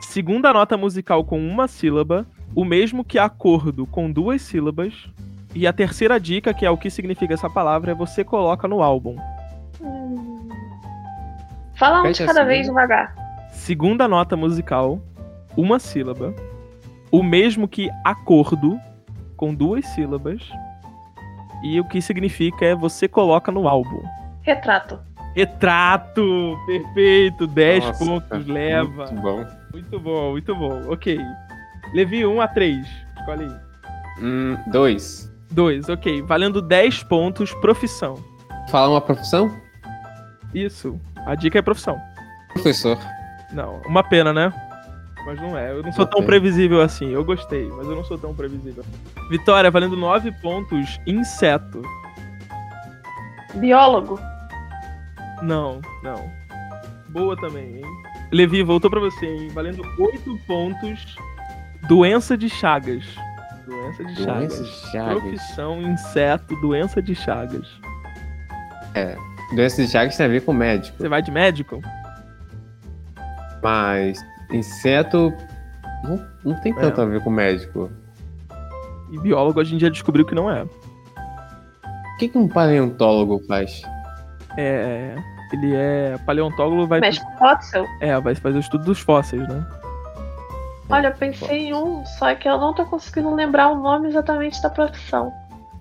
Segunda 0.00 0.52
nota 0.52 0.76
musical 0.76 1.24
com 1.24 1.38
uma 1.46 1.68
sílaba, 1.68 2.26
o 2.54 2.64
mesmo 2.64 3.04
que 3.04 3.18
acordo 3.18 3.86
com 3.86 4.10
duas 4.10 4.42
sílabas. 4.42 4.94
E 5.54 5.66
a 5.66 5.72
terceira 5.72 6.18
dica, 6.18 6.54
que 6.54 6.64
é 6.64 6.70
o 6.70 6.78
que 6.78 6.90
significa 6.90 7.34
essa 7.34 7.48
palavra, 7.48 7.92
é 7.92 7.94
você 7.94 8.24
coloca 8.24 8.66
no 8.66 8.82
álbum. 8.82 9.16
Hum. 9.80 10.48
Fala 11.74 12.00
um 12.02 12.10
de 12.10 12.18
cada 12.18 12.32
segunda. 12.32 12.44
vez 12.44 12.66
devagar. 12.66 13.14
Segunda 13.50 14.08
nota 14.08 14.36
musical, 14.36 14.98
uma 15.56 15.78
sílaba. 15.78 16.34
O 17.10 17.22
mesmo 17.22 17.68
que 17.68 17.90
acordo, 18.04 18.78
com 19.36 19.54
duas 19.54 19.84
sílabas. 19.88 20.42
E 21.62 21.78
o 21.78 21.84
que 21.84 22.00
significa 22.00 22.64
é 22.64 22.74
você 22.74 23.06
coloca 23.06 23.52
no 23.52 23.68
álbum. 23.68 24.02
Retrato. 24.40 24.98
Retrato! 25.34 26.58
Perfeito! 26.66 27.46
10 27.46 27.84
Nossa, 27.84 28.04
pontos, 28.04 28.46
leva. 28.46 29.06
Muito 29.06 29.22
bom. 29.22 29.46
Muito 29.72 30.00
bom, 30.00 30.30
muito 30.32 30.54
bom. 30.54 30.82
Ok. 30.92 31.18
Levi 31.94 32.26
1 32.26 32.40
a 32.40 32.48
3. 32.48 32.86
Escolhe 33.18 33.44
aí. 33.44 33.56
Hum, 34.22 34.56
dois. 34.66 35.30
2, 35.50 35.88
ok. 35.88 36.22
Valendo 36.22 36.60
10 36.60 37.02
pontos, 37.04 37.52
profissão. 37.54 38.18
Falar 38.70 38.90
uma 38.90 39.00
profissão? 39.00 39.50
Isso. 40.54 40.98
A 41.26 41.34
dica 41.34 41.58
é 41.58 41.62
profissão. 41.62 41.98
Professor. 42.52 42.98
Não, 43.52 43.80
uma 43.86 44.02
pena, 44.02 44.32
né? 44.32 44.52
Mas 45.24 45.40
não 45.40 45.56
é. 45.56 45.70
Eu 45.70 45.82
não 45.82 45.92
sou 45.92 46.04
Uma 46.04 46.10
tão 46.10 46.24
previsível 46.24 46.80
assim. 46.80 47.10
Eu 47.10 47.24
gostei, 47.24 47.68
mas 47.68 47.86
eu 47.86 47.94
não 47.94 48.04
sou 48.04 48.18
tão 48.18 48.34
previsível. 48.34 48.84
Vitória, 49.30 49.70
valendo 49.70 49.96
9 49.96 50.32
pontos, 50.40 50.98
inseto. 51.06 51.82
Biólogo. 53.54 54.18
Não, 55.42 55.80
não. 56.02 56.30
Boa 57.10 57.36
também, 57.36 57.76
hein? 57.78 57.84
Levi, 58.30 58.62
voltou 58.62 58.90
pra 58.90 59.00
você, 59.00 59.26
hein? 59.26 59.48
Valendo 59.52 59.82
8 59.98 60.38
pontos, 60.46 61.16
doença 61.88 62.36
de 62.36 62.48
Chagas. 62.48 63.04
Doença 63.66 64.04
de 64.04 64.16
Chagas. 64.16 64.36
Doença 64.48 64.62
de 64.64 64.70
Chagas. 64.90 65.22
Profissão, 65.22 65.82
inseto, 65.82 66.56
doença 66.60 67.02
de 67.02 67.14
Chagas. 67.14 67.68
Doença 69.54 69.82
de 69.82 69.88
Chagas 69.88 70.16
tem 70.16 70.26
a 70.26 70.28
ver 70.28 70.42
com 70.44 70.52
médico. 70.52 70.96
Você 70.98 71.08
vai 71.08 71.20
de 71.20 71.30
médico? 71.30 71.80
Mas 73.62 74.18
inseto 74.50 75.32
não, 76.02 76.26
não 76.44 76.60
tem 76.60 76.74
tanto 76.74 77.00
É. 77.00 77.04
a 77.04 77.06
ver 77.06 77.22
com 77.22 77.30
médico. 77.30 77.90
E 79.10 79.18
biólogo 79.18 79.60
a 79.60 79.64
gente 79.64 79.82
já 79.82 79.88
descobriu 79.90 80.24
que 80.24 80.34
não 80.34 80.50
é. 80.50 80.62
O 80.64 82.16
que, 82.18 82.28
que 82.28 82.38
um 82.38 82.48
paleontólogo 82.48 83.42
faz? 83.46 83.82
É. 84.56 85.14
Ele 85.52 85.74
é 85.74 86.16
paleontólogo, 86.24 86.86
vai, 86.86 87.00
Médico 87.00 87.30
fóssil. 87.38 87.86
é, 88.00 88.18
vai 88.20 88.34
fazer 88.34 88.56
o 88.56 88.60
estudo 88.60 88.84
dos 88.84 89.00
fósseis, 89.00 89.46
né? 89.48 89.66
Olha, 90.88 91.08
eu 91.08 91.14
pensei 91.14 91.68
em 91.68 91.74
um, 91.74 92.04
só 92.04 92.34
que 92.34 92.48
eu 92.48 92.58
não 92.58 92.74
tô 92.74 92.84
conseguindo 92.84 93.34
lembrar 93.34 93.70
o 93.70 93.76
nome 93.80 94.08
exatamente 94.08 94.60
da 94.62 94.68
profissão. 94.70 95.32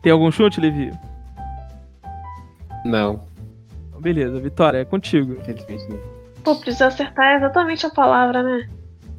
Tem 0.01 0.11
algum 0.11 0.31
chute, 0.31 0.59
Levi? 0.61 0.91
Não, 2.85 3.21
Beleza, 4.01 4.39
Vitória, 4.39 4.79
é 4.79 4.85
contigo. 4.85 5.33
infelizmente 5.33 5.87
não. 5.89 5.99
Pô, 6.43 6.55
precisa 6.55 6.87
acertar 6.87 7.35
exatamente 7.35 7.85
a 7.85 7.89
palavra, 7.91 8.41
né? 8.41 8.67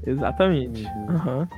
Exatamente. 0.04 0.85
Uhum. 0.85 1.06
Aham. 1.11 1.49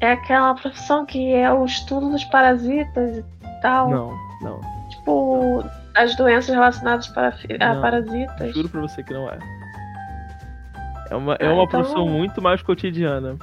É 0.00 0.12
aquela 0.12 0.54
profissão 0.54 1.04
que 1.04 1.34
é 1.34 1.52
o 1.52 1.64
estudo 1.64 2.10
dos 2.10 2.22
parasitas 2.26 3.16
e 3.18 3.24
tal. 3.60 3.90
Não, 3.90 4.12
não. 4.40 4.60
Tipo, 4.90 5.64
as 5.96 6.14
doenças 6.16 6.54
relacionadas 6.54 7.08
para, 7.08 7.28
a 7.60 7.74
Não. 7.74 7.80
parasitas. 7.82 8.54
Juro 8.54 8.68
pra 8.68 8.80
você 8.82 9.02
que 9.02 9.12
não 9.12 9.28
é. 9.30 9.38
É 11.10 11.14
uma, 11.14 11.34
é 11.34 11.46
Ah, 11.46 11.52
uma 11.52 11.64
então- 11.64 11.80
profissão 11.80 12.06
muito 12.08 12.42
mais 12.42 12.62
cotidiana. 12.62 13.36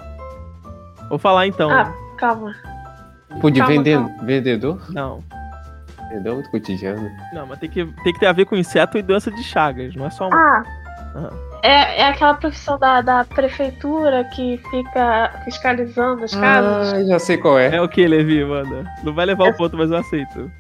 Vou 1.10 1.18
falar 1.18 1.48
então. 1.48 1.70
Ah, 1.72 1.92
calma. 2.18 2.54
Pô, 3.42 3.50
de 3.50 3.60
Calma, 3.60 3.74
vende- 3.76 3.94
calma. 3.94 4.16
vendedor? 4.24 4.82
Não. 4.92 5.24
Vendedor 6.10 6.32
é 6.32 6.36
muito 6.36 6.52
cotidiano. 6.52 7.10
Não, 7.34 7.48
mas 7.48 7.60
tem 7.60 7.70
que, 7.70 7.86
tem 7.86 8.14
que 8.14 8.20
ter 8.20 8.28
a 8.28 8.32
ver 8.34 8.46
com 8.46 8.56
inseto 8.56 8.98
e 8.98 9.02
doença 9.02 9.32
de 9.32 9.44
Chagas. 9.44 9.96
Não 9.96 10.06
é 10.06 10.10
só 10.10 10.28
uma. 10.28 10.38
Ah, 10.38 10.64
Ah. 11.16 11.30
é, 11.64 12.02
é 12.02 12.08
aquela 12.08 12.34
profissão 12.36 12.78
da, 12.78 13.02
da 13.02 13.24
prefeitura 13.26 14.24
que 14.26 14.60
fica 14.70 15.32
fiscalizando 15.46 16.24
as 16.24 16.36
casas. 16.36 16.94
Ah, 16.94 17.04
já 17.06 17.18
sei 17.20 17.38
qual 17.38 17.58
é. 17.58 17.76
É 17.76 17.82
o 17.82 17.88
que, 17.90 18.06
Levi, 18.06 18.44
manda? 18.46 18.84
Não 19.04 19.14
vai 19.14 19.26
levar 19.26 19.50
o 19.50 19.54
ponto, 19.58 19.76
mas 19.78 19.90
eu 19.90 19.98
aceito. 19.98 20.52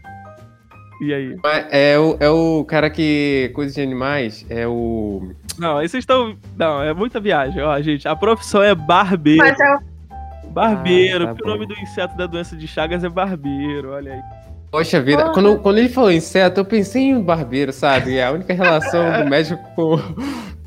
E 1.01 1.13
aí? 1.13 1.35
Mas 1.43 1.65
É 1.71 1.97
o, 1.97 2.17
é 2.19 2.29
o 2.29 2.63
cara 2.65 2.89
que 2.89 3.51
coisa 3.53 3.73
de 3.73 3.81
animais. 3.81 4.45
É 4.49 4.67
o. 4.67 5.31
Não, 5.57 5.77
aí 5.77 5.87
vocês 5.87 6.01
estão. 6.01 6.35
Não, 6.57 6.81
é 6.81 6.93
muita 6.93 7.19
viagem. 7.19 7.61
Ó, 7.61 7.81
gente, 7.81 8.07
a 8.07 8.15
profissão 8.15 8.61
é 8.61 8.73
barbeiro. 8.73 9.43
Mas 9.43 9.59
é 9.59 9.75
o 10.45 10.49
Barbeiro, 10.49 11.23
Ah, 11.23 11.27
tá 11.27 11.33
porque 11.33 11.49
o 11.49 11.53
nome 11.53 11.65
do 11.65 11.73
inseto 11.73 12.15
da 12.15 12.27
doença 12.27 12.55
de 12.55 12.67
Chagas 12.67 13.03
é 13.03 13.09
barbeiro, 13.09 13.91
olha 13.91 14.13
aí. 14.13 14.21
Poxa 14.69 15.01
vida, 15.01 15.31
quando, 15.31 15.59
quando 15.59 15.77
ele 15.77 15.89
falou 15.89 16.11
inseto, 16.11 16.59
eu 16.59 16.65
pensei 16.65 17.03
em 17.03 17.21
barbeiro, 17.21 17.71
sabe? 17.71 18.21
A 18.21 18.31
única 18.31 18.53
relação 18.53 19.23
do 19.23 19.29
médico 19.29 19.61
com, 19.75 19.97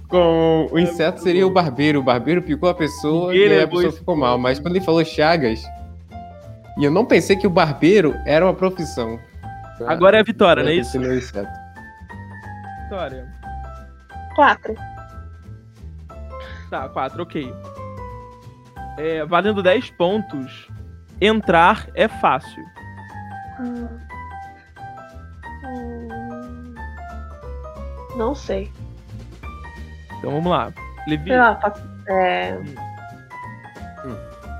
com 0.09 0.68
o 0.73 0.78
inseto 0.78 1.21
seria 1.21 1.47
o 1.47 1.50
barbeiro. 1.50 2.00
O 2.00 2.02
barbeiro 2.02 2.42
picou 2.42 2.68
a 2.68 2.75
pessoa 2.75 3.35
e 3.35 3.45
aí 3.45 3.62
a 3.62 3.68
pessoa 3.68 3.92
ficou 3.92 4.16
mal. 4.16 4.38
Mas 4.38 4.59
quando 4.59 4.76
ele 4.76 4.85
falou 4.85 5.04
chagas, 5.04 5.62
e 6.78 6.85
eu 6.85 6.90
não 6.90 7.04
pensei 7.04 7.37
que 7.37 7.47
o 7.47 7.50
barbeiro 7.50 8.14
era 8.26 8.45
uma 8.45 8.54
profissão. 8.54 9.18
Agora 9.87 10.16
é 10.16 10.21
a 10.21 10.25
Vitória, 10.25 10.62
não 10.62 10.71
é 10.71 10.75
isso? 10.75 10.99
Vitória. 12.85 13.26
quatro. 14.35 14.75
Tá, 16.71 16.88
4, 16.88 17.23
ok. 17.23 17.54
É, 18.99 19.25
valendo 19.25 19.62
10 19.62 19.90
pontos, 19.90 20.68
entrar 21.21 21.87
é 21.95 22.09
fácil. 22.09 22.64
Hum. 23.61 23.88
Hum. 25.64 26.75
Não 28.16 28.35
sei. 28.35 28.73
Então 30.18 30.30
vamos 30.33 30.50
lá. 30.50 30.73
Levi, 31.06 31.28
Sei 31.28 31.38
lá, 31.38 31.54
tá- 31.54 31.75
é, 32.09 32.59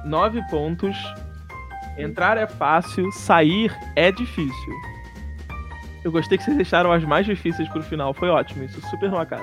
9 0.05 0.43
pontos. 0.51 0.97
Entrar 1.99 2.37
é 2.37 2.47
fácil, 2.47 3.11
sair 3.11 3.75
é 3.97 4.13
difícil. 4.13 4.75
Eu 6.07 6.13
gostei 6.13 6.39
que 6.39 6.45
vocês 6.45 6.57
deixaram 6.57 6.93
as 6.93 7.03
mais 7.03 7.27
difíceis 7.27 7.69
pro 7.69 7.83
final, 7.83 8.15
foi 8.15 8.29
ótimo, 8.29 8.63
isso 8.63 8.81
super 8.91 9.11
no 9.11 9.19
acaso. 9.19 9.43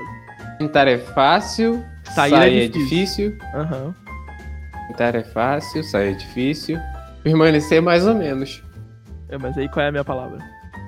Entrar 0.62 0.88
é 0.88 0.98
fácil, 0.98 1.84
Sair 2.06 2.30
sair, 2.30 2.58
é 2.62 2.64
é 2.64 2.68
difícil. 2.70 3.38
Aham. 3.54 3.94
Entrar 4.90 5.14
é 5.14 5.24
fácil, 5.26 5.84
sair 5.84 6.12
é 6.14 6.16
difícil. 6.16 6.80
Permanecer 7.22 7.82
mais 7.82 8.08
ou 8.08 8.16
menos. 8.16 8.64
É, 9.28 9.38
mas 9.38 9.58
aí 9.58 9.68
qual 9.68 9.86
é 9.86 9.90
a 9.90 9.92
minha 9.92 10.06
palavra? 10.06 10.40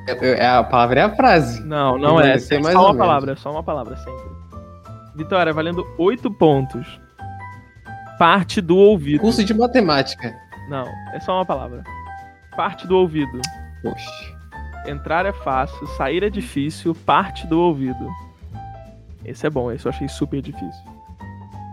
É- 0.07 0.27
é- 0.39 0.47
A 0.47 0.63
palavra 0.63 1.01
é 1.01 1.03
a 1.03 1.13
frase. 1.13 1.61
Não, 1.65 1.97
não 1.97 2.21
é. 2.21 2.35
É 2.35 2.39
só 2.39 2.55
uma 2.57 2.71
menos. 2.71 2.97
palavra, 2.97 3.31
é 3.33 3.35
só 3.35 3.51
uma 3.51 3.63
palavra 3.63 3.97
sempre. 3.97 4.23
Vitória, 5.13 5.51
valendo 5.51 5.85
8 5.97 6.31
pontos. 6.31 7.01
Parte 8.17 8.61
do 8.61 8.77
ouvido. 8.77 9.19
Curso 9.19 9.43
de 9.43 9.53
matemática. 9.53 10.33
Não, 10.69 10.85
é 11.13 11.19
só 11.19 11.33
uma 11.35 11.45
palavra. 11.45 11.83
Parte 12.55 12.87
do 12.87 12.95
ouvido. 12.97 13.41
Poxa. 13.83 14.34
Entrar 14.87 15.25
é 15.25 15.33
fácil, 15.33 15.85
sair 15.87 16.23
é 16.23 16.29
difícil, 16.29 16.93
parte 16.93 17.45
do 17.47 17.59
ouvido. 17.59 18.09
Esse 19.23 19.47
é 19.47 19.49
bom, 19.49 19.71
esse 19.71 19.85
eu 19.85 19.89
achei 19.91 20.07
super 20.07 20.41
difícil. 20.41 20.83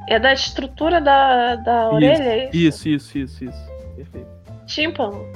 é 0.09 0.19
da 0.19 0.33
estrutura 0.33 1.00
da, 1.00 1.57
da 1.57 1.90
orelha, 1.90 2.23
é 2.23 2.45
isso? 2.49 2.57
Isso, 2.57 2.88
isso, 2.88 3.19
isso, 3.19 3.45
isso. 3.45 3.73
Perfeito. 3.97 4.28
Tímpano. 4.66 5.26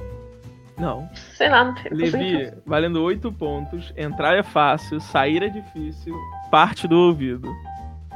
Não. 0.78 1.09
Sei 1.35 1.49
lá, 1.49 1.64
não 1.64 1.76
sei 1.76 1.90
Levi, 1.90 2.52
valendo 2.66 3.02
8 3.02 3.30
pontos. 3.33 3.92
Entrar 3.97 4.37
é 4.37 4.42
fácil, 4.42 5.00
sair 5.00 5.42
é 5.42 5.49
difícil, 5.49 6.14
parte 6.50 6.87
do 6.88 6.97
ouvido. 6.99 7.50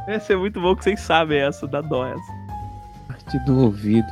Essa 0.07 0.33
é 0.33 0.37
muito 0.37 0.61
bom 0.61 0.75
que 0.75 0.85
vocês 0.85 1.01
sabem 1.01 1.41
essa, 1.41 1.67
dá 1.67 1.81
dó 1.81 2.07
essa. 2.07 2.33
Parte 3.07 3.39
do 3.45 3.65
ouvido. 3.65 4.09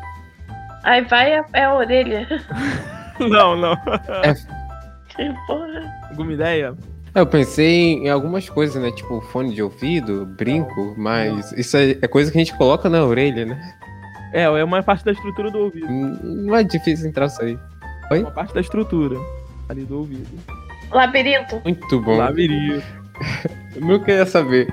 Aí 0.85 1.03
vai 1.03 1.33
é, 1.33 1.45
é 1.55 1.65
a 1.65 1.75
orelha. 1.75 2.27
Não, 3.19 3.57
não. 3.57 3.73
Que 5.19 5.35
porra. 5.47 5.93
Alguma 6.11 6.33
ideia? 6.33 6.75
Eu 7.15 7.27
pensei 7.27 7.95
em 7.95 8.09
algumas 8.09 8.49
coisas, 8.49 8.81
né? 8.81 8.93
Tipo 8.93 9.21
fone 9.21 9.53
de 9.55 9.63
ouvido, 9.63 10.25
brinco, 10.25 10.95
mas 10.97 11.51
isso 11.53 11.77
é 11.77 11.97
é 12.01 12.07
coisa 12.07 12.31
que 12.31 12.39
a 12.39 12.41
gente 12.41 12.57
coloca 12.57 12.89
na 12.89 13.05
orelha, 13.05 13.45
né? 13.45 13.75
É, 14.33 14.43
é 14.43 14.65
uma 14.65 14.83
parte 14.83 15.05
da 15.05 15.13
estrutura 15.13 15.51
do 15.51 15.59
ouvido. 15.59 15.87
Hum, 15.89 16.19
Não 16.47 16.55
é 16.55 16.63
difícil 16.63 17.09
entrar 17.09 17.27
isso 17.27 17.43
aí. 17.43 17.59
Uma 18.13 18.31
parte 18.31 18.55
da 18.55 18.61
estrutura 18.61 19.17
ali 19.69 19.85
do 19.85 19.99
ouvido. 19.99 20.29
Labirinto. 20.93 21.61
Muito 21.65 22.01
bom. 22.01 22.17
Labirinto. 22.17 22.87
Eu 23.75 23.81
nunca 23.85 24.13
ia 24.13 24.25
saber. 24.27 24.69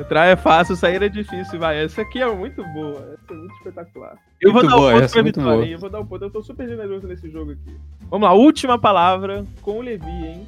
Entrar 0.00 0.26
é 0.26 0.36
fácil, 0.36 0.76
sair 0.76 1.02
é 1.02 1.08
difícil, 1.08 1.58
vai. 1.58 1.84
Essa 1.84 2.02
aqui 2.02 2.20
é 2.22 2.32
muito 2.32 2.62
boa, 2.72 3.16
essa 3.20 3.32
é 3.32 3.36
muito 3.36 3.54
espetacular. 3.56 4.14
Eu 4.40 4.52
Muito 4.52 4.68
vou 4.68 4.70
dar 4.70 4.76
boa, 4.76 4.94
um 4.94 5.00
ponto 5.00 5.10
pra 5.10 5.20
é 5.20 5.22
Vitória, 5.24 5.64
hein? 5.64 5.72
Eu 5.72 5.78
vou 5.78 5.90
dar 5.90 6.00
um 6.00 6.06
ponto, 6.06 6.24
eu 6.24 6.30
tô 6.30 6.42
super 6.42 6.68
generoso 6.68 7.06
nesse 7.06 7.30
jogo 7.30 7.52
aqui. 7.52 7.76
Vamos 8.10 8.28
lá, 8.28 8.34
última 8.34 8.78
palavra 8.78 9.44
com 9.62 9.78
o 9.78 9.82
Levi, 9.82 10.08
hein? 10.08 10.46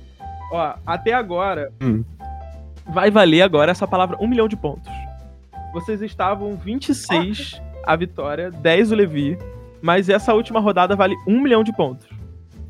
Ó, 0.52 0.74
até 0.86 1.12
agora, 1.12 1.72
Hum. 1.82 2.04
vai 2.86 3.10
valer 3.10 3.42
agora 3.42 3.70
essa 3.72 3.86
palavra 3.86 4.16
um 4.20 4.26
milhão 4.26 4.48
de 4.48 4.56
pontos. 4.56 4.90
Vocês 5.72 6.00
estavam 6.02 6.56
26 6.56 7.60
a 7.86 7.96
Vitória, 7.96 8.50
10 8.50 8.92
o 8.92 8.94
Levi, 8.94 9.38
mas 9.82 10.08
essa 10.08 10.34
última 10.34 10.60
rodada 10.60 10.94
vale 10.96 11.16
um 11.26 11.40
milhão 11.40 11.62
de 11.64 11.72
pontos. 11.72 12.08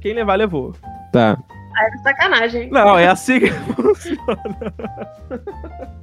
Quem 0.01 0.15
levar, 0.15 0.37
levou. 0.37 0.75
Tá. 1.13 1.37
Aí 1.77 1.87
é 1.87 1.99
sacanagem. 1.99 2.71
Não, 2.71 2.99
é 2.99 3.07
assim 3.09 3.39
que 3.41 3.51
funciona. 3.75 4.75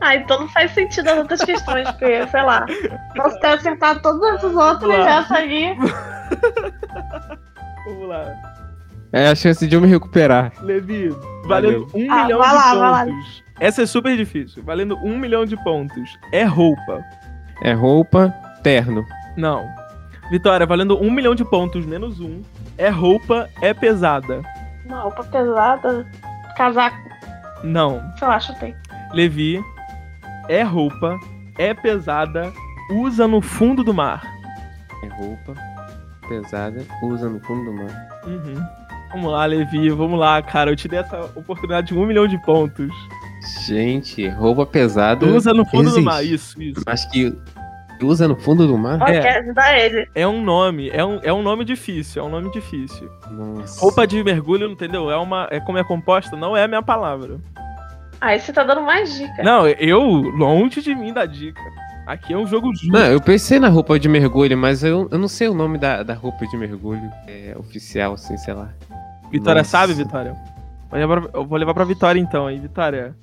Ah, 0.00 0.16
então 0.16 0.40
não 0.40 0.48
faz 0.48 0.72
sentido 0.72 1.08
as 1.08 1.18
outras 1.18 1.44
questões, 1.44 1.90
porque, 1.90 2.26
sei 2.28 2.42
lá, 2.42 2.64
posso 3.14 3.38
ter 3.40 3.48
acertado 3.48 4.00
todas 4.00 4.34
essas 4.36 4.54
outras 4.56 4.90
e 4.90 5.00
essa 5.08 5.34
aí. 5.36 5.76
Vamos 7.86 8.08
lá. 8.08 8.24
É 9.12 9.28
a 9.28 9.34
chance 9.34 9.66
de 9.66 9.74
eu 9.74 9.80
me 9.80 9.88
recuperar. 9.88 10.52
Levi, 10.62 11.08
valendo 11.44 11.86
Valeu. 11.86 11.88
um 11.94 12.12
Ah, 12.12 12.22
milhão 12.24 12.38
vai 12.38 12.48
de 12.48 12.54
lá, 12.54 12.74
vai 12.74 12.90
lá. 12.90 13.04
pontos. 13.06 13.44
Essa 13.58 13.82
é 13.82 13.86
super 13.86 14.16
difícil. 14.16 14.62
Valendo 14.62 14.96
um 15.04 15.18
milhão 15.18 15.44
de 15.44 15.56
pontos. 15.64 16.16
É 16.32 16.44
roupa. 16.44 17.02
É 17.62 17.72
roupa, 17.72 18.32
terno. 18.62 19.04
Não. 19.36 19.68
Vitória, 20.30 20.64
valendo 20.64 20.98
um 21.02 21.10
milhão 21.10 21.34
de 21.34 21.44
pontos 21.44 21.84
menos 21.84 22.20
um. 22.20 22.40
É 22.78 22.88
roupa, 22.88 23.48
é 23.60 23.74
pesada. 23.74 24.40
Uma 24.86 25.00
roupa 25.00 25.24
pesada. 25.24 26.06
Casaco, 26.56 26.96
Não. 27.64 28.00
sei 28.16 28.28
lá, 28.28 28.38
chutei. 28.40 28.74
Levi, 29.12 29.60
é 30.50 30.62
roupa, 30.62 31.18
é 31.58 31.72
pesada, 31.72 32.52
usa 32.92 33.26
no 33.28 33.40
fundo 33.40 33.82
do 33.84 33.94
mar. 33.94 34.22
É 35.02 35.06
roupa 35.08 35.54
pesada, 36.28 36.84
usa 37.02 37.28
no 37.28 37.40
fundo 37.40 37.64
do 37.70 37.72
mar. 37.72 38.08
Uhum. 38.26 38.62
Vamos 39.12 39.32
lá, 39.32 39.44
Levi, 39.46 39.90
vamos 39.90 40.18
lá, 40.18 40.40
cara. 40.42 40.70
Eu 40.70 40.76
te 40.76 40.86
dei 40.86 41.00
essa 41.00 41.20
oportunidade 41.34 41.88
de 41.88 41.98
um 41.98 42.06
milhão 42.06 42.28
de 42.28 42.38
pontos. 42.44 42.92
Gente, 43.66 44.28
roupa 44.28 44.64
pesada. 44.66 45.26
Usa 45.26 45.52
no 45.52 45.64
fundo 45.64 45.84
do 45.84 45.88
existe. 45.90 46.04
mar, 46.04 46.24
isso, 46.24 46.62
isso. 46.62 46.82
Acho 46.86 47.10
que 47.10 47.34
usa 48.02 48.28
no 48.28 48.36
fundo 48.36 48.66
do 48.66 48.78
mar? 48.78 48.98
Ó, 49.02 49.06
É. 49.08 49.38
ajudar 49.40 49.76
ele. 49.78 50.08
É 50.14 50.26
um 50.28 50.42
nome, 50.44 50.88
é 50.90 51.04
um, 51.04 51.18
é 51.22 51.32
um 51.32 51.42
nome 51.42 51.64
difícil, 51.64 52.22
é 52.22 52.24
um 52.24 52.28
nome 52.30 52.50
difícil. 52.52 53.10
Nossa. 53.30 53.80
Roupa 53.80 54.06
de 54.06 54.22
mergulho, 54.22 54.70
entendeu? 54.70 55.10
É 55.10 55.16
uma. 55.16 55.48
É 55.50 55.58
como 55.58 55.78
é 55.78 55.82
composta, 55.84 56.36
não 56.36 56.56
é 56.56 56.62
a 56.64 56.68
minha 56.68 56.82
palavra. 56.82 57.38
Aí 58.20 58.38
você 58.38 58.52
tá 58.52 58.62
dando 58.62 58.82
mais 58.82 59.14
dica. 59.14 59.42
Não, 59.42 59.66
eu, 59.66 60.02
longe 60.02 60.82
de 60.82 60.94
mim 60.94 61.12
da 61.12 61.24
dica. 61.24 61.60
Aqui 62.06 62.32
é 62.32 62.36
um 62.36 62.46
jogo 62.46 62.72
justo. 62.72 62.88
Não, 62.88 63.06
eu 63.06 63.20
pensei 63.20 63.58
na 63.58 63.68
roupa 63.68 63.98
de 63.98 64.08
mergulho, 64.08 64.58
mas 64.58 64.82
eu, 64.82 65.08
eu 65.10 65.18
não 65.18 65.28
sei 65.28 65.48
o 65.48 65.54
nome 65.54 65.78
da, 65.78 66.02
da 66.02 66.12
roupa 66.12 66.46
de 66.46 66.56
mergulho 66.56 67.10
é, 67.26 67.54
oficial, 67.56 68.14
assim, 68.14 68.36
sei 68.36 68.52
lá. 68.52 68.70
Vitória 69.30 69.60
Nossa. 69.60 69.70
sabe, 69.70 69.94
Vitória? 69.94 70.36
Vou 70.90 70.98
levar, 70.98 71.30
eu 71.32 71.46
vou 71.46 71.56
levar 71.56 71.72
pra 71.72 71.84
Vitória 71.84 72.18
então 72.18 72.46
aí, 72.46 72.58
Vitória. 72.58 73.14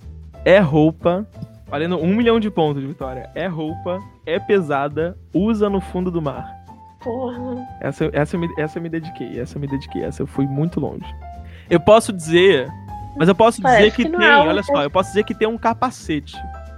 É 0.46 0.60
roupa, 0.60 1.27
valendo 1.68 1.98
um 1.98 2.16
milhão 2.16 2.39
de 2.39 2.50
pontos, 2.50 2.82
Vitória. 2.82 3.30
É 3.36 3.46
roupa, 3.46 4.00
é 4.25 4.39
pesada, 4.39 5.18
usa 5.34 5.70
no 5.70 5.82
fundo 5.82 6.10
do 6.10 6.22
mar. 6.22 6.56
Porra. 7.04 7.68
Essa, 7.82 8.10
essa, 8.13 8.36
eu 8.36 8.39
me, 8.39 8.50
essa 8.58 8.80
eu 8.80 8.82
me 8.82 8.89
dediquei, 8.89 9.39
essa 9.39 9.58
eu 9.58 9.62
me 9.62 9.68
dediquei, 9.68 10.04
essa 10.04 10.22
eu 10.22 10.27
fui 10.27 10.48
muito 10.48 10.80
longe. 10.80 11.06
Eu 11.70 11.80
posso 11.80 12.13
dizer 12.13 12.68
Mas 13.17 13.27
eu 13.27 13.36
posso 13.36 13.62
dizer 13.62 13.91
que, 13.91 14.03
que 14.05 14.09
tem, 14.17 14.25
é 14.27 14.38
olha 14.38 14.63
só, 14.63 14.83
eu 14.83 14.89
posso 14.91 15.09
dizer 15.09 15.24
que 15.24 15.33
tem 15.33 15.47
um 15.47 15.57
capacete. 15.57 16.36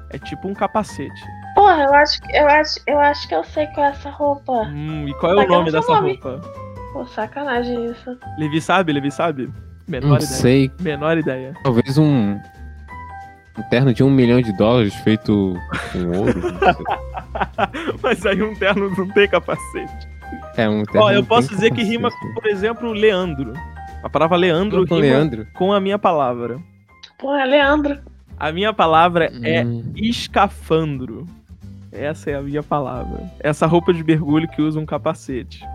É 0.09 0.17
tipo 0.17 0.47
um 0.47 0.53
capacete. 0.53 1.21
Porra, 1.55 1.83
eu 1.83 1.93
acho, 1.93 2.21
que- 2.21 2.35
eu, 2.37 2.47
acho, 2.47 2.79
eu 2.87 2.99
acho 2.99 3.27
que 3.27 3.35
eu 3.35 3.43
sei 3.43 3.67
qual 3.67 3.87
é 3.87 3.89
essa 3.89 4.09
roupa. 4.09 4.51
Hum, 4.67 5.07
e 5.07 5.13
qual 5.15 5.37
é 5.39 5.45
o 5.45 5.47
nome 5.47 5.71
dessa 5.71 5.93
nome. 5.93 6.19
roupa? 6.21 6.41
Pô, 6.93 7.05
sacanagem 7.05 7.85
isso. 7.91 8.17
Levi 8.37 8.59
sabe? 8.61 8.91
Levi 8.93 9.11
sabe? 9.11 9.51
Menor 9.87 10.07
Não 10.07 10.15
ideia. 10.15 10.29
sei, 10.31 10.71
Menor 10.79 11.17
ideia. 11.17 11.53
talvez 11.63 11.97
um, 11.97 12.39
um 13.57 13.63
terno 13.69 13.93
de 13.93 14.03
um 14.03 14.09
milhão 14.09 14.41
de 14.41 14.51
dólares 14.55 14.93
feito 14.95 15.55
com 15.91 16.17
ouro. 16.17 16.41
Mas 18.01 18.25
aí 18.25 18.41
um 18.41 18.55
terno 18.55 18.89
não 18.95 19.07
tem 19.09 19.27
capacete. 19.27 20.07
É 20.57 20.67
um 20.69 20.83
terno 20.83 21.07
Ó, 21.07 21.11
eu 21.11 21.23
posso 21.25 21.49
dizer 21.49 21.71
que 21.71 21.83
rima, 21.83 22.09
capacete. 22.09 22.33
por 22.33 22.45
exemplo, 22.47 22.91
Leandro. 22.93 23.53
A 24.03 24.09
palavra 24.09 24.37
Leandro 24.37 24.87
com 24.87 24.95
rima 24.95 25.07
Leandro. 25.07 25.47
com 25.55 25.73
a 25.73 25.79
minha 25.79 25.99
palavra. 25.99 26.59
Porra, 27.17 27.43
Leandro. 27.45 27.99
A 28.39 28.51
minha 28.51 28.71
palavra 28.73 29.29
é 29.43 29.63
Hum, 29.65 29.91
escafandro. 29.95 31.25
Essa 31.91 32.31
é 32.31 32.35
a 32.35 32.41
minha 32.41 32.63
palavra. 32.63 33.23
Essa 33.39 33.65
roupa 33.65 33.91
de 33.93 34.03
mergulho 34.03 34.47
que 34.47 34.61
usa 34.61 34.79
um 34.79 34.85
capacete. 34.85 35.65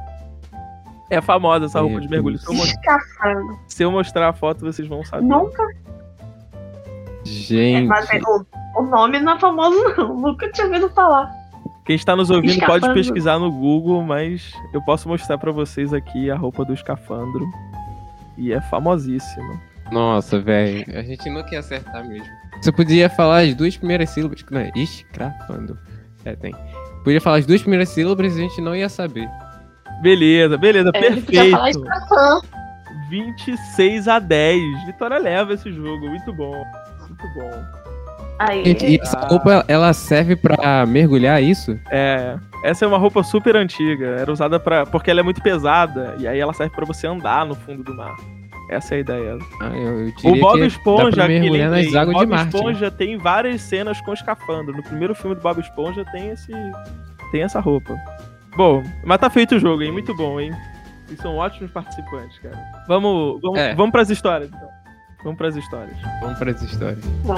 É 1.10 1.20
famosa 1.20 1.66
essa 1.66 1.80
roupa 1.80 1.96
Meu 1.96 2.00
de 2.02 2.08
mergulho. 2.08 2.38
Se 2.38 2.48
eu, 2.48 2.54
mo- 2.54 2.64
Escafando. 2.64 3.58
se 3.68 3.82
eu 3.82 3.90
mostrar 3.90 4.28
a 4.28 4.32
foto, 4.32 4.60
vocês 4.64 4.88
vão 4.88 5.04
saber. 5.04 5.26
Nunca. 5.26 5.62
gente. 7.24 7.86
Mas 7.86 8.08
é, 8.10 8.20
o, 8.20 8.46
o 8.80 8.82
nome 8.86 9.20
não 9.20 9.34
é 9.34 9.38
famoso, 9.38 9.76
não. 9.96 10.16
Nunca 10.16 10.50
tinha 10.50 10.66
ouvido 10.66 10.88
falar. 10.90 11.30
Quem 11.84 11.96
está 11.96 12.16
nos 12.16 12.30
ouvindo 12.30 12.58
pode 12.60 12.76
Escafandro. 12.78 12.94
pesquisar 12.94 13.38
no 13.38 13.52
Google, 13.52 14.02
mas 14.02 14.50
eu 14.72 14.80
posso 14.82 15.06
mostrar 15.08 15.36
pra 15.36 15.52
vocês 15.52 15.92
aqui 15.92 16.30
a 16.30 16.36
roupa 16.36 16.64
do 16.64 16.72
escafandro. 16.72 17.46
E 18.38 18.52
é 18.52 18.60
famosíssima. 18.62 19.60
Nossa, 19.92 20.40
velho. 20.40 20.84
A 20.98 21.02
gente 21.02 21.28
nunca 21.30 21.52
ia 21.52 21.60
acertar 21.60 22.06
mesmo. 22.06 22.26
Você 22.60 22.72
podia 22.72 23.08
falar 23.10 23.40
as 23.42 23.54
duas 23.54 23.76
primeiras 23.76 24.10
sílabas. 24.10 24.44
Não 24.50 24.60
é? 24.60 24.72
Escrafando. 24.74 25.78
É, 26.24 26.34
tem. 26.34 26.54
Podia 27.04 27.20
falar 27.20 27.38
as 27.38 27.46
duas 27.46 27.60
primeiras 27.60 27.90
sílabas 27.90 28.34
e 28.34 28.38
a 28.38 28.42
gente 28.42 28.60
não 28.62 28.74
ia 28.74 28.88
saber. 28.88 29.28
Beleza, 30.02 30.56
beleza, 30.56 30.90
É, 30.94 31.04
ele 31.06 31.20
podia 31.20 31.50
falar 31.50 31.64
perfeito. 31.64 31.86
escafando. 31.92 32.44
26 33.10 34.08
a 34.08 34.18
10. 34.18 34.86
Vitória 34.86 35.18
leva 35.18 35.52
esse 35.52 35.70
jogo. 35.72 36.08
Muito 36.08 36.32
bom. 36.32 36.64
Muito 37.00 37.28
bom. 37.34 37.83
Aí. 38.38 38.62
E 38.82 39.00
essa 39.00 39.18
Ah. 39.18 39.26
roupa, 39.28 39.64
ela 39.68 39.92
serve 39.92 40.34
pra 40.36 40.84
mergulhar 40.86 41.42
isso? 41.42 41.78
É, 41.90 42.36
essa 42.64 42.84
é 42.84 42.88
uma 42.88 42.98
roupa 42.98 43.22
super 43.22 43.56
antiga. 43.56 44.06
Era 44.06 44.32
usada 44.32 44.58
para 44.58 44.84
porque 44.86 45.10
ela 45.10 45.20
é 45.20 45.22
muito 45.22 45.40
pesada 45.42 46.16
e 46.18 46.26
aí 46.26 46.38
ela 46.38 46.52
serve 46.52 46.74
pra 46.74 46.84
você 46.84 47.06
andar 47.06 47.46
no 47.46 47.54
fundo 47.54 47.82
do 47.84 47.94
mar. 47.94 48.16
Essa 48.70 48.94
é 48.94 48.96
a 48.96 49.00
ideia. 49.00 49.38
Ah, 49.60 49.66
eu, 49.76 50.08
eu 50.08 50.12
O 50.32 50.40
Bob 50.40 50.66
Esponja, 50.66 51.26
lembrei, 51.26 51.66
nas 51.68 51.94
águas 51.94 52.16
o 52.16 52.18
de 52.20 52.26
Bob 52.26 52.28
Marte. 52.30 52.56
Esponja 52.56 52.90
tem 52.90 53.18
várias 53.18 53.60
cenas 53.60 54.00
com 54.00 54.12
escafandro. 54.14 54.74
No 54.74 54.82
primeiro 54.82 55.14
filme 55.14 55.36
do 55.36 55.42
Bob 55.42 55.60
Esponja 55.60 56.04
tem 56.10 56.30
esse 56.30 56.50
tem 57.30 57.42
essa 57.42 57.60
roupa. 57.60 57.94
Bom, 58.56 58.82
mas 59.04 59.18
tá 59.18 59.28
feito 59.28 59.56
o 59.56 59.58
jogo, 59.60 59.82
hein? 59.82 59.92
Muito 59.92 60.14
bom, 60.16 60.40
hein? 60.40 60.50
Vocês 61.06 61.20
são 61.20 61.36
ótimos 61.36 61.70
participantes, 61.72 62.38
cara. 62.38 62.56
Vamos, 62.88 63.40
vamos, 63.42 63.58
É. 63.58 63.74
vamos 63.74 63.92
pras 63.92 64.08
histórias, 64.10 64.48
então. 64.48 64.68
Vamos 65.22 65.36
pras 65.38 65.56
histórias. 65.56 65.96
Vamos 66.22 66.38
para 66.38 66.50
as 66.50 66.62
histórias. 66.62 67.04
Bom, 67.24 67.34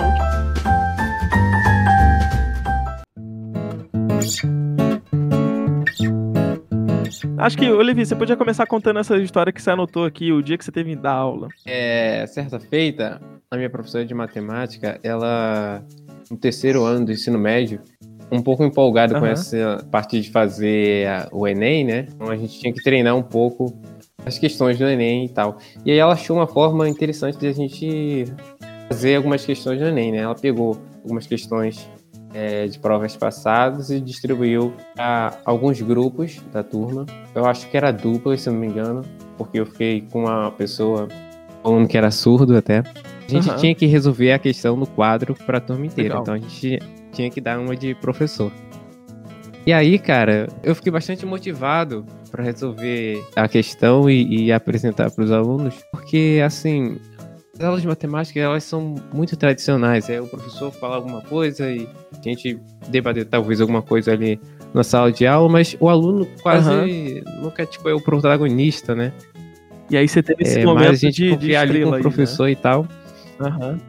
Acho 7.39 7.57
que, 7.59 7.69
Olivia, 7.71 8.05
você 8.05 8.15
podia 8.17 8.37
começar 8.37 8.67
contando 8.67 8.99
essa 8.99 9.17
história 9.19 9.53
que 9.53 9.61
você 9.63 9.71
anotou 9.71 10.05
aqui, 10.05 10.33
o 10.33 10.43
dia 10.43 10.57
que 10.59 10.65
você 10.65 10.73
teve 10.73 10.95
dar 10.97 11.13
aula. 11.13 11.49
É, 11.65 12.27
certa 12.27 12.59
feita, 12.61 13.21
a 13.51 13.57
minha 13.57 13.71
professora 13.71 14.05
de 14.05 14.15
matemática, 14.15 14.99
ela, 15.03 15.83
no 16.31 16.37
terceiro 16.37 16.85
ano 16.85 17.07
do 17.07 17.13
ensino 17.13 17.39
médio, 17.39 17.81
um 18.31 18.43
pouco 18.43 18.65
empolgada 18.65 19.15
com 19.15 19.25
Aham. 19.25 19.33
essa 19.33 19.87
parte 19.91 20.21
de 20.21 20.31
fazer 20.31 21.07
a- 21.09 21.29
o 21.33 21.47
Enem, 21.47 21.85
né? 21.85 22.07
Então 22.15 22.29
a 22.29 22.37
gente 22.37 22.59
tinha 22.59 22.73
que 22.73 22.83
treinar 22.83 23.15
um 23.17 23.23
pouco 23.23 23.73
as 24.25 24.37
questões 24.39 24.77
do 24.79 24.85
Enem 24.85 25.27
e 25.27 25.29
tal. 25.29 25.59
E 25.85 25.93
aí 25.93 25.99
ela 25.99 26.15
achou 26.15 26.37
uma 26.37 26.47
forma 26.49 26.89
interessante 26.89 27.39
de 27.39 27.47
a 27.47 27.53
gente 27.53 28.25
fazer 28.89 29.15
algumas 29.15 29.45
questões 29.45 29.79
do 29.79 29.85
Enem, 29.87 30.11
né? 30.13 30.19
Ela 30.19 30.35
pegou 30.35 30.77
algumas 31.05 31.27
questões 31.27 31.89
é, 32.35 32.67
de 32.67 32.79
provas 32.79 33.17
passadas 33.17 33.91
e 33.91 34.01
distribuiu 34.01 34.75
a 34.99 35.37
alguns 35.45 35.81
grupos 35.81 36.41
da 36.53 36.63
turma. 36.63 37.07
Eu 37.35 37.47
acho 37.47 37.69
que 37.69 37.77
era 37.77 37.91
dupla, 37.91 38.37
se 38.37 38.49
eu 38.49 38.53
não 38.53 38.61
me 38.61 38.67
engano, 38.67 39.03
porque 39.37 39.61
eu 39.61 39.67
fiquei 39.67 40.03
com 40.11 40.25
uma 40.25 40.51
pessoa 40.51 41.09
aluno 41.63 41.87
que 41.87 41.97
era 41.97 42.11
surdo 42.11 42.57
até. 42.57 42.79
A 42.79 43.31
gente 43.31 43.49
Aham. 43.49 43.59
tinha 43.59 43.75
que 43.75 43.87
resolver 43.87 44.33
a 44.33 44.39
questão 44.39 44.77
no 44.77 44.87
quadro 44.87 45.35
para 45.35 45.59
a 45.59 45.61
turma 45.61 45.87
inteira. 45.87 46.21
Legal. 46.21 46.23
Então 46.23 46.35
a 46.35 46.39
gente 46.39 46.79
tinha 47.13 47.31
que 47.31 47.41
dar 47.41 47.59
uma 47.59 47.77
de 47.77 47.95
professor. 47.97 48.53
E 49.67 49.73
aí, 49.73 49.99
cara, 49.99 50.47
eu 50.63 50.77
fiquei 50.77 50.93
bastante 50.93 51.27
motivado 51.27 52.07
para 52.31 52.45
resolver 52.45 53.21
a 53.35 53.49
questão 53.49 54.09
e, 54.09 54.45
e 54.45 54.53
apresentar 54.53 55.11
para 55.11 55.25
os 55.25 55.33
alunos, 55.33 55.75
porque 55.91 56.41
assim, 56.45 56.99
as 57.59 57.65
aulas 57.65 57.83
de 57.83 57.89
matemática 57.89 58.39
elas 58.39 58.65
são 58.65 58.95
muito 59.13 59.37
tradicionais. 59.37 60.09
É 60.11 60.21
o 60.21 60.27
professor 60.27 60.71
falar 60.73 60.97
alguma 60.97 61.23
coisa 61.23 61.71
e 61.71 61.89
a 62.13 62.23
gente 62.23 62.59
debater 62.89 63.25
talvez 63.25 63.61
alguma 63.61 63.83
coisa 63.83 64.13
ali 64.13 64.39
na 64.75 64.85
sala 64.85 65.11
de 65.11 65.27
aula, 65.27 65.49
mas 65.49 65.77
o 65.81 65.89
aluno 65.89 66.27
quase 66.43 67.23
nunca 67.41 67.65
tipo 67.65 67.89
é 67.89 67.95
o 67.95 68.01
protagonista, 68.01 68.95
né? 68.95 69.13
E 69.91 69.97
aí 69.97 70.07
você 70.09 70.23
teve 70.23 70.43
esse 70.43 70.59
É, 70.61 70.65
momento 70.65 70.91
a 70.91 70.95
gente 70.95 71.15
de, 71.17 71.29
de 71.31 71.35
confiar 71.35 71.63
ali 71.63 71.71
estrela 71.71 71.87
com 71.87 71.93
o 71.93 71.95
aí, 71.97 72.03
professor 72.03 72.49
e 72.49 72.57
tal. 72.57 72.83
né? 72.83 72.89
Aham. 73.41 73.81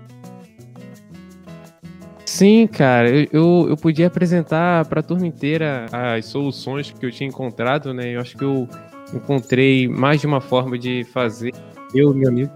Sim, 2.25 2.67
cara, 2.67 3.10
eu, 3.10 3.27
eu, 3.32 3.65
eu 3.69 3.77
podia 3.77 4.08
apresentar 4.08 4.86
para 4.86 4.99
a 4.99 5.03
turma 5.03 5.25
inteira 5.25 5.88
as 5.91 6.25
soluções 6.25 6.91
que 6.91 7.03
eu 7.06 7.12
tinha 7.12 7.27
encontrado, 7.27 7.93
né? 7.93 8.15
Eu 8.15 8.21
acho 8.21 8.38
que 8.38 8.43
eu 8.43 8.67
encontrei 9.13 9.88
mais 9.88 10.21
de 10.21 10.27
uma 10.27 10.39
forma 10.39 10.77
de 10.77 11.03
fazer. 11.06 11.51
Eu, 11.95 12.13
meu 12.13 12.30
amigo. 12.30 12.51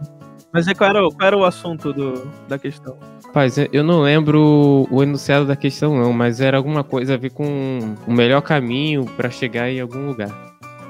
Mas 0.53 0.67
é, 0.67 0.73
qual, 0.73 0.89
era, 0.89 1.05
o- 1.05 1.11
qual 1.11 1.27
era 1.27 1.37
o 1.37 1.45
assunto 1.45 1.93
do, 1.93 2.27
da 2.47 2.59
questão? 2.59 2.97
Rapaz, 3.25 3.57
eu- 3.57 3.69
eu 3.71 3.83
não 3.83 4.01
lembro 4.01 4.87
o 4.91 5.01
enunciado 5.01 5.45
da 5.45 5.55
questão, 5.55 5.97
não, 5.97 6.11
mas 6.11 6.41
era 6.41 6.57
alguma 6.57 6.83
coisa 6.83 7.13
a 7.13 7.17
ver 7.17 7.29
com 7.31 7.95
o 8.05 8.11
melhor 8.11 8.41
caminho 8.41 9.05
para 9.15 9.29
chegar 9.29 9.69
em 9.69 9.79
algum 9.79 10.07
lugar. 10.07 10.29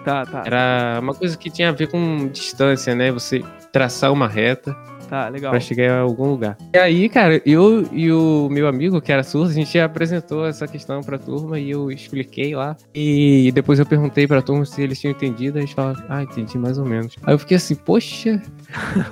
Tá, 0.03 0.25
tá. 0.25 0.41
Era 0.45 0.99
uma 0.99 1.13
coisa 1.13 1.37
que 1.37 1.51
tinha 1.51 1.69
a 1.69 1.71
ver 1.71 1.87
com 1.87 2.27
distância, 2.27 2.95
né? 2.95 3.11
Você 3.11 3.43
traçar 3.71 4.11
uma 4.11 4.27
reta 4.27 4.75
Tá, 5.11 5.27
legal. 5.27 5.51
Pra 5.51 5.59
chegar 5.59 5.83
em 5.83 5.89
algum 5.89 6.29
lugar. 6.29 6.57
E 6.73 6.77
aí, 6.77 7.09
cara, 7.09 7.41
eu 7.45 7.85
e 7.91 8.09
o 8.13 8.47
meu 8.49 8.65
amigo, 8.65 9.01
que 9.01 9.11
era 9.11 9.23
surdo, 9.23 9.49
a 9.49 9.53
gente 9.53 9.77
apresentou 9.77 10.47
essa 10.47 10.65
questão 10.65 11.01
pra 11.01 11.17
turma 11.17 11.59
e 11.59 11.69
eu 11.69 11.91
expliquei 11.91 12.55
lá. 12.55 12.77
E 12.95 13.51
depois 13.53 13.77
eu 13.77 13.85
perguntei 13.85 14.25
pra 14.25 14.41
turma 14.41 14.63
se 14.63 14.81
eles 14.81 15.01
tinham 15.01 15.11
entendido, 15.11 15.57
e 15.57 15.63
eles 15.63 15.71
falaram, 15.73 16.01
ah, 16.07 16.23
entendi 16.23 16.57
mais 16.57 16.77
ou 16.77 16.85
menos. 16.85 17.13
Aí 17.23 17.33
eu 17.33 17.39
fiquei 17.39 17.57
assim, 17.57 17.75
poxa, 17.75 18.41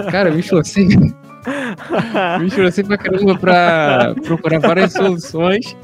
cara, 0.09 0.29
eu 0.29 0.35
me 0.35 0.39
esforcei, 0.39 0.87
me 2.39 2.47
esforcei 2.47 2.85
pra 2.85 2.97
caramba 2.97 3.37
pra 3.37 4.15
procurar 4.23 4.59
várias 4.59 4.93
soluções. 4.93 5.75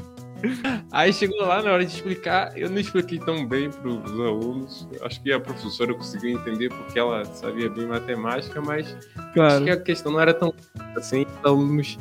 Aí 0.92 1.12
chegou 1.12 1.40
lá 1.40 1.62
na 1.62 1.72
hora 1.72 1.84
de 1.84 1.92
explicar, 1.92 2.56
eu 2.56 2.68
não 2.70 2.78
expliquei 2.78 3.18
tão 3.18 3.46
bem 3.46 3.70
pros 3.70 4.10
alunos. 4.12 4.88
Acho 5.02 5.22
que 5.22 5.32
a 5.32 5.40
professora 5.40 5.94
conseguiu 5.94 6.30
entender 6.30 6.68
porque 6.68 6.98
ela 6.98 7.24
sabia 7.24 7.68
bem 7.68 7.86
matemática, 7.86 8.60
mas 8.60 8.86
Acho 9.16 9.32
Claro. 9.32 9.64
que 9.64 9.70
a 9.70 9.76
questão 9.80 10.12
não 10.12 10.20
era 10.20 10.32
tão 10.34 10.52
assim, 10.96 11.22
os 11.22 11.44
alunos 11.44 11.98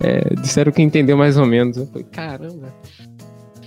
é, 0.00 0.34
disseram 0.40 0.72
que 0.72 0.82
entendeu 0.82 1.16
mais 1.16 1.36
ou 1.36 1.46
menos. 1.46 1.76
Eu 1.76 1.86
falei, 1.86 2.04
caramba. 2.04 2.74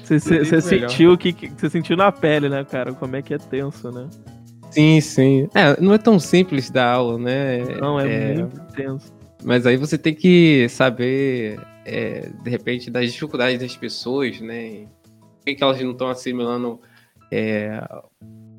Você, 0.04 0.62
sentiu 0.62 1.18
que, 1.18 1.36
você 1.58 1.70
sentiu 1.70 1.98
na 1.98 2.12
pele, 2.12 2.48
né, 2.48 2.64
cara? 2.64 2.94
Como 2.94 3.16
é 3.16 3.22
que 3.22 3.34
é 3.34 3.38
tenso, 3.38 3.92
né? 3.92 4.08
Sim, 4.72 5.02
sim. 5.02 5.50
É, 5.54 5.80
não 5.82 5.94
é 5.94 5.98
tão 5.98 6.18
simples 6.18 6.70
dar 6.70 6.94
aula, 6.94 7.18
né? 7.18 7.60
Não, 7.80 8.00
é, 8.00 8.36
muito 8.36 8.60
tenso. 8.74 9.12
Mas 9.44 9.66
aí 9.66 9.78
você 9.78 9.98
tem 9.98 10.14
que 10.14 10.68
saber, 10.70 11.60
é, 11.86 12.30
de 12.44 12.50
repente, 12.50 12.90
das 12.90 13.12
dificuldades 13.12 13.60
das 13.60 13.78
pessoas, 13.78 14.40
né? 14.42 14.88
Por 15.04 15.46
que, 15.46 15.56
que 15.56 15.64
elas 15.64 15.82
não 15.82 15.92
estão 15.92 16.10
assimilando 16.10 16.80
é, 17.32 17.82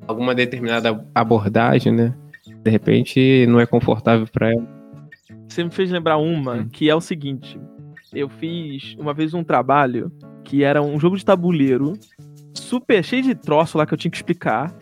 alguma 0.07 0.33
determinada 0.33 1.05
abordagem, 1.13 1.93
né? 1.93 2.15
De 2.63 2.71
repente 2.71 3.45
não 3.47 3.59
é 3.59 3.65
confortável 3.65 4.27
para 4.31 4.51
ela. 4.51 4.67
Você 5.47 5.63
me 5.63 5.69
fez 5.71 5.91
lembrar 5.91 6.17
uma 6.17 6.55
Hum. 6.55 6.69
que 6.69 6.89
é 6.89 6.95
o 6.95 7.01
seguinte: 7.01 7.59
eu 8.13 8.29
fiz 8.29 8.95
uma 8.97 9.13
vez 9.13 9.33
um 9.33 9.43
trabalho 9.43 10.11
que 10.43 10.63
era 10.63 10.81
um 10.81 10.99
jogo 10.99 11.15
de 11.17 11.23
tabuleiro 11.23 11.93
super 12.53 13.03
cheio 13.03 13.21
de 13.21 13.35
troço 13.35 13.77
lá 13.77 13.85
que 13.85 13.93
eu 13.93 13.97
tinha 13.97 14.09
que 14.09 14.17
explicar. 14.17 14.73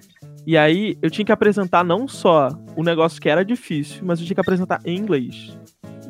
E 0.45 0.55
aí 0.57 0.97
eu 1.01 1.11
tinha 1.11 1.25
que 1.25 1.31
apresentar 1.31 1.83
não 1.83 2.07
só 2.07 2.47
o 2.75 2.81
negócio 2.83 3.21
que 3.21 3.27
era 3.27 3.43
difícil, 3.43 4.03
mas 4.05 4.19
eu 4.19 4.25
tinha 4.25 4.35
que 4.35 4.41
apresentar 4.41 4.79
em 4.85 4.97
inglês. 4.97 5.57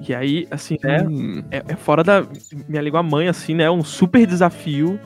E 0.05 0.13
aí, 0.13 0.47
assim, 0.51 0.77
né? 0.83 1.01
Hum, 1.01 1.43
é, 1.49 1.63
é 1.69 1.75
fora 1.75 2.03
da 2.03 2.25
minha 2.67 2.81
língua 2.81 3.01
mãe, 3.01 3.27
assim, 3.27 3.55
né? 3.55 3.69
Um 3.69 3.83
super 3.83 4.25
desafio. 4.25 4.99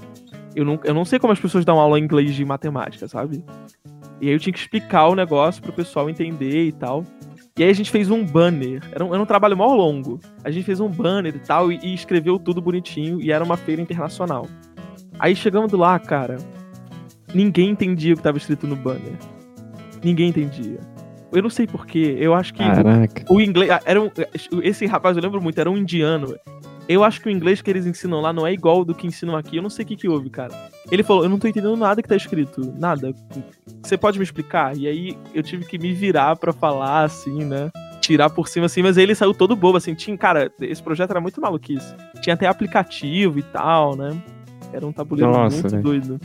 Eu 0.56 0.66
não, 0.66 0.80
eu 0.84 0.94
não 0.94 1.06
sei 1.06 1.18
como 1.18 1.32
as 1.32 1.40
pessoas 1.40 1.64
dão 1.64 1.80
aula 1.80 1.98
em 1.98 2.04
inglês 2.04 2.36
de 2.36 2.44
matemática, 2.44 3.08
sabe? 3.08 3.44
E 4.20 4.28
aí 4.28 4.34
eu 4.34 4.40
tinha 4.40 4.54
que 4.54 4.60
explicar 4.60 5.08
o 5.08 5.16
negócio 5.16 5.62
pro 5.62 5.72
pessoal 5.72 6.10
entender 6.10 6.66
e 6.68 6.72
tal. 6.72 7.06
E 7.58 7.64
aí 7.64 7.70
a 7.70 7.74
gente 7.74 7.92
fez 7.92 8.10
um 8.10 8.26
banner. 8.26 8.82
Era 8.92 9.04
um, 9.06 9.14
era 9.14 9.24
um 9.24 9.26
trabalho 9.26 9.58
mó 9.58 9.74
longo. 9.74 10.20
A 10.44 10.52
gente 10.52 10.66
fez 10.66 10.80
um 10.80 10.90
banner 10.90 11.36
e 11.36 11.40
tal, 11.40 11.72
e, 11.72 11.80
e 11.84 11.94
escreveu 11.94 12.38
tudo 12.38 12.62
bonitinho, 12.62 13.22
e 13.22 13.32
era 13.32 13.44
uma 13.44 13.58
feira 13.58 13.82
internacional. 13.82 14.48
Aí 15.20 15.36
chegando 15.36 15.78
lá, 15.78 16.00
cara, 16.00 16.38
ninguém 17.34 17.70
entendia 17.70 18.14
o 18.14 18.18
que 18.18 18.24
tava 18.24 18.38
escrito 18.38 18.68
no 18.68 18.76
banner. 18.76 19.18
Ninguém 20.04 20.30
entendia. 20.30 20.80
Eu 21.32 21.42
não 21.42 21.50
sei 21.50 21.66
porquê, 21.68 22.18
eu 22.20 22.34
acho 22.34 22.54
que 22.54 22.64
Caraca. 22.64 23.26
o 23.30 23.40
inglês. 23.40 23.72
ah, 23.72 23.80
Era 23.86 24.02
um, 24.02 24.10
esse 24.64 24.86
rapaz, 24.86 25.16
eu 25.16 25.24
lembro 25.24 25.42
muito, 25.42 25.60
era 25.60 25.70
um 25.72 25.78
indiano. 25.78 26.36
Eu 26.90 27.04
acho 27.06 27.22
que 27.22 27.30
o 27.30 27.32
inglês 27.32 27.62
que 27.62 27.70
eles 27.70 27.86
ensinam 27.86 28.20
lá 28.20 28.34
não 28.34 28.46
é 28.46 28.52
igual 28.52 28.84
do 28.84 28.94
que 28.94 29.08
ensinam 29.08 29.38
aqui. 29.38 29.56
Eu 29.56 29.62
não 29.64 29.70
sei 29.70 29.86
o 29.86 29.88
que, 29.88 29.96
que 29.96 30.10
houve, 30.10 30.30
cara. 30.30 30.54
Ele 30.92 31.04
falou: 31.04 31.24
Eu 31.24 31.30
não 31.30 31.40
tô 31.40 31.48
entendendo 31.48 31.78
nada 31.78 32.02
que 32.02 32.10
tá 32.10 32.16
escrito. 32.18 32.74
Nada. 32.78 33.14
Você 33.82 33.96
pode 33.98 34.18
me 34.18 34.24
explicar? 34.26 34.76
E 34.76 34.88
aí 34.88 35.18
eu 35.34 35.42
tive 35.42 35.64
que 35.66 35.78
me 35.78 35.94
virar 35.94 36.36
pra 36.36 36.52
falar, 36.52 37.04
assim, 37.04 37.46
né? 37.46 37.72
Tirar 38.02 38.30
por 38.30 38.48
cima, 38.50 38.66
assim. 38.66 38.82
Mas 38.82 38.98
ele 38.98 39.16
saiu 39.16 39.34
todo 39.34 39.56
bobo, 39.56 39.78
assim. 39.78 39.94
Tinha, 39.94 40.18
cara, 40.18 40.52
esse 40.60 40.84
projeto 40.84 41.12
era 41.12 41.22
muito 41.22 41.40
maluquice. 41.40 41.96
Tinha 42.20 42.34
até 42.34 42.48
aplicativo 42.48 43.40
e 43.40 43.44
tal, 43.44 43.96
né? 43.96 44.22
Era 44.74 44.86
um 44.86 44.92
tabuleiro 44.92 45.32
Nossa, 45.32 45.56
muito 45.56 45.70
velho. 45.70 45.84
doido. 45.84 46.20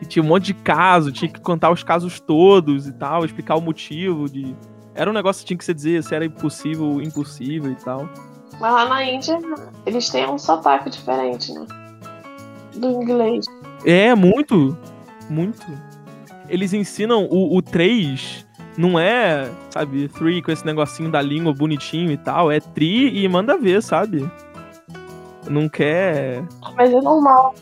E 0.00 0.06
tinha 0.06 0.22
um 0.22 0.26
monte 0.26 0.46
de 0.46 0.54
caso, 0.54 1.12
tinha 1.12 1.30
que 1.30 1.40
contar 1.40 1.70
os 1.70 1.82
casos 1.82 2.20
todos 2.20 2.86
e 2.86 2.92
tal, 2.92 3.24
explicar 3.24 3.56
o 3.56 3.60
motivo 3.60 4.28
de. 4.28 4.56
Era 4.94 5.10
um 5.10 5.12
negócio 5.12 5.42
que 5.42 5.48
tinha 5.48 5.58
que 5.58 5.64
se 5.64 5.74
dizer 5.74 6.02
se 6.02 6.14
era 6.14 6.24
impossível, 6.24 7.00
impossível 7.00 7.70
e 7.70 7.76
tal. 7.76 8.08
Mas 8.58 8.72
lá 8.72 8.88
na 8.88 9.04
Índia, 9.04 9.38
eles 9.86 10.08
têm 10.10 10.28
um 10.28 10.38
sotaque 10.38 10.90
diferente, 10.90 11.52
né? 11.52 11.66
Do 12.76 13.02
inglês. 13.02 13.44
É, 13.84 14.14
muito. 14.14 14.76
Muito. 15.28 15.66
Eles 16.48 16.72
ensinam 16.72 17.26
o, 17.30 17.56
o 17.56 17.62
3, 17.62 18.46
não 18.76 18.98
é, 18.98 19.50
sabe, 19.70 20.08
3 20.08 20.42
com 20.42 20.50
esse 20.50 20.66
negocinho 20.66 21.10
da 21.10 21.22
língua 21.22 21.54
bonitinho 21.54 22.10
e 22.10 22.16
tal. 22.16 22.50
É 22.50 22.60
tri 22.60 23.22
e 23.22 23.28
manda 23.28 23.56
ver, 23.56 23.82
sabe? 23.82 24.28
Não 25.48 25.68
quer. 25.68 26.42
Mas 26.76 26.92
é 26.92 27.00
normal. 27.00 27.54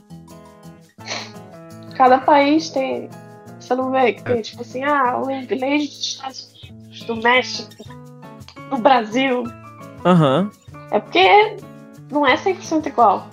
Cada 1.98 2.18
país 2.18 2.70
tem. 2.70 3.10
Você 3.58 3.74
não 3.74 3.90
vê 3.90 4.12
que 4.12 4.22
tem, 4.22 4.40
tipo 4.40 4.62
assim, 4.62 4.84
ah, 4.84 5.20
o 5.20 5.28
inglês 5.28 5.88
dos 5.88 6.06
Estados 6.06 6.54
Unidos, 6.62 7.02
do 7.02 7.16
México, 7.16 7.84
do 8.70 8.76
Brasil. 8.78 9.42
Aham. 10.04 10.48
É 10.92 11.00
porque 11.00 11.56
não 12.08 12.24
é 12.24 12.36
100% 12.36 12.86
igual. 12.86 13.26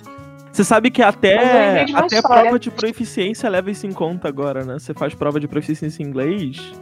Você 0.50 0.64
sabe 0.64 0.90
que 0.90 1.00
até, 1.00 1.84
até 1.94 2.16
história. 2.16 2.22
prova 2.22 2.58
de 2.58 2.70
proficiência 2.72 3.48
leva 3.48 3.70
isso 3.70 3.86
em 3.86 3.92
conta 3.92 4.26
agora, 4.26 4.64
né? 4.64 4.80
Você 4.80 4.92
faz 4.92 5.14
prova 5.14 5.38
de 5.38 5.46
proficiência 5.46 6.02
em 6.02 6.06
inglês, 6.06 6.72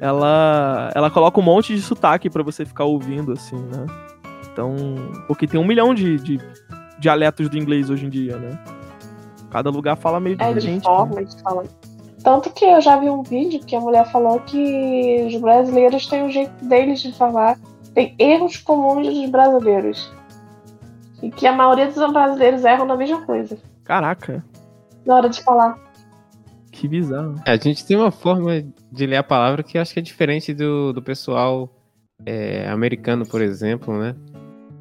ela, 0.00 0.90
ela 0.92 1.08
coloca 1.08 1.38
um 1.38 1.42
monte 1.42 1.72
de 1.72 1.82
sotaque 1.82 2.28
pra 2.28 2.42
você 2.42 2.64
ficar 2.64 2.84
ouvindo, 2.84 3.32
assim, 3.32 3.56
né? 3.56 3.86
Então, 4.50 4.74
porque 5.28 5.46
tem 5.46 5.60
um 5.60 5.64
milhão 5.64 5.94
de, 5.94 6.18
de 6.18 6.40
dialetos 6.98 7.48
do 7.48 7.56
inglês 7.56 7.90
hoje 7.90 8.06
em 8.06 8.10
dia, 8.10 8.36
né? 8.38 8.58
Cada 9.56 9.70
lugar 9.70 9.96
fala 9.96 10.20
meio 10.20 10.36
É 10.38 10.48
de 10.52 10.60
diferente. 10.60 10.74
né? 10.86 10.94
forma 10.94 11.24
de 11.24 11.42
falar. 11.42 11.64
Tanto 12.22 12.50
que 12.50 12.62
eu 12.62 12.78
já 12.82 12.98
vi 12.98 13.08
um 13.08 13.22
vídeo 13.22 13.58
que 13.64 13.74
a 13.74 13.80
mulher 13.80 14.04
falou 14.12 14.38
que 14.40 15.24
os 15.26 15.40
brasileiros 15.40 16.06
têm 16.06 16.24
um 16.24 16.30
jeito 16.30 16.62
deles 16.62 17.00
de 17.00 17.10
falar. 17.12 17.58
Tem 17.94 18.14
erros 18.18 18.58
comuns 18.58 19.06
dos 19.08 19.30
brasileiros. 19.30 20.12
E 21.22 21.30
que 21.30 21.46
a 21.46 21.52
maioria 21.54 21.86
dos 21.86 22.12
brasileiros 22.12 22.66
erram 22.66 22.84
na 22.84 22.96
mesma 22.98 23.22
coisa. 23.24 23.56
Caraca, 23.82 24.44
Na 25.06 25.14
hora 25.14 25.30
de 25.30 25.42
falar. 25.42 25.78
que 26.70 26.86
bizarro. 26.86 27.36
É, 27.46 27.52
a 27.52 27.56
gente 27.56 27.82
tem 27.86 27.96
uma 27.96 28.10
forma 28.10 28.62
de 28.92 29.06
ler 29.06 29.16
a 29.16 29.22
palavra 29.22 29.62
que 29.62 29.78
acho 29.78 29.94
que 29.94 30.00
é 30.00 30.02
diferente 30.02 30.52
do, 30.52 30.92
do 30.92 31.00
pessoal 31.00 31.70
é, 32.26 32.68
americano, 32.68 33.24
por 33.26 33.40
exemplo, 33.40 33.96
né? 33.96 34.14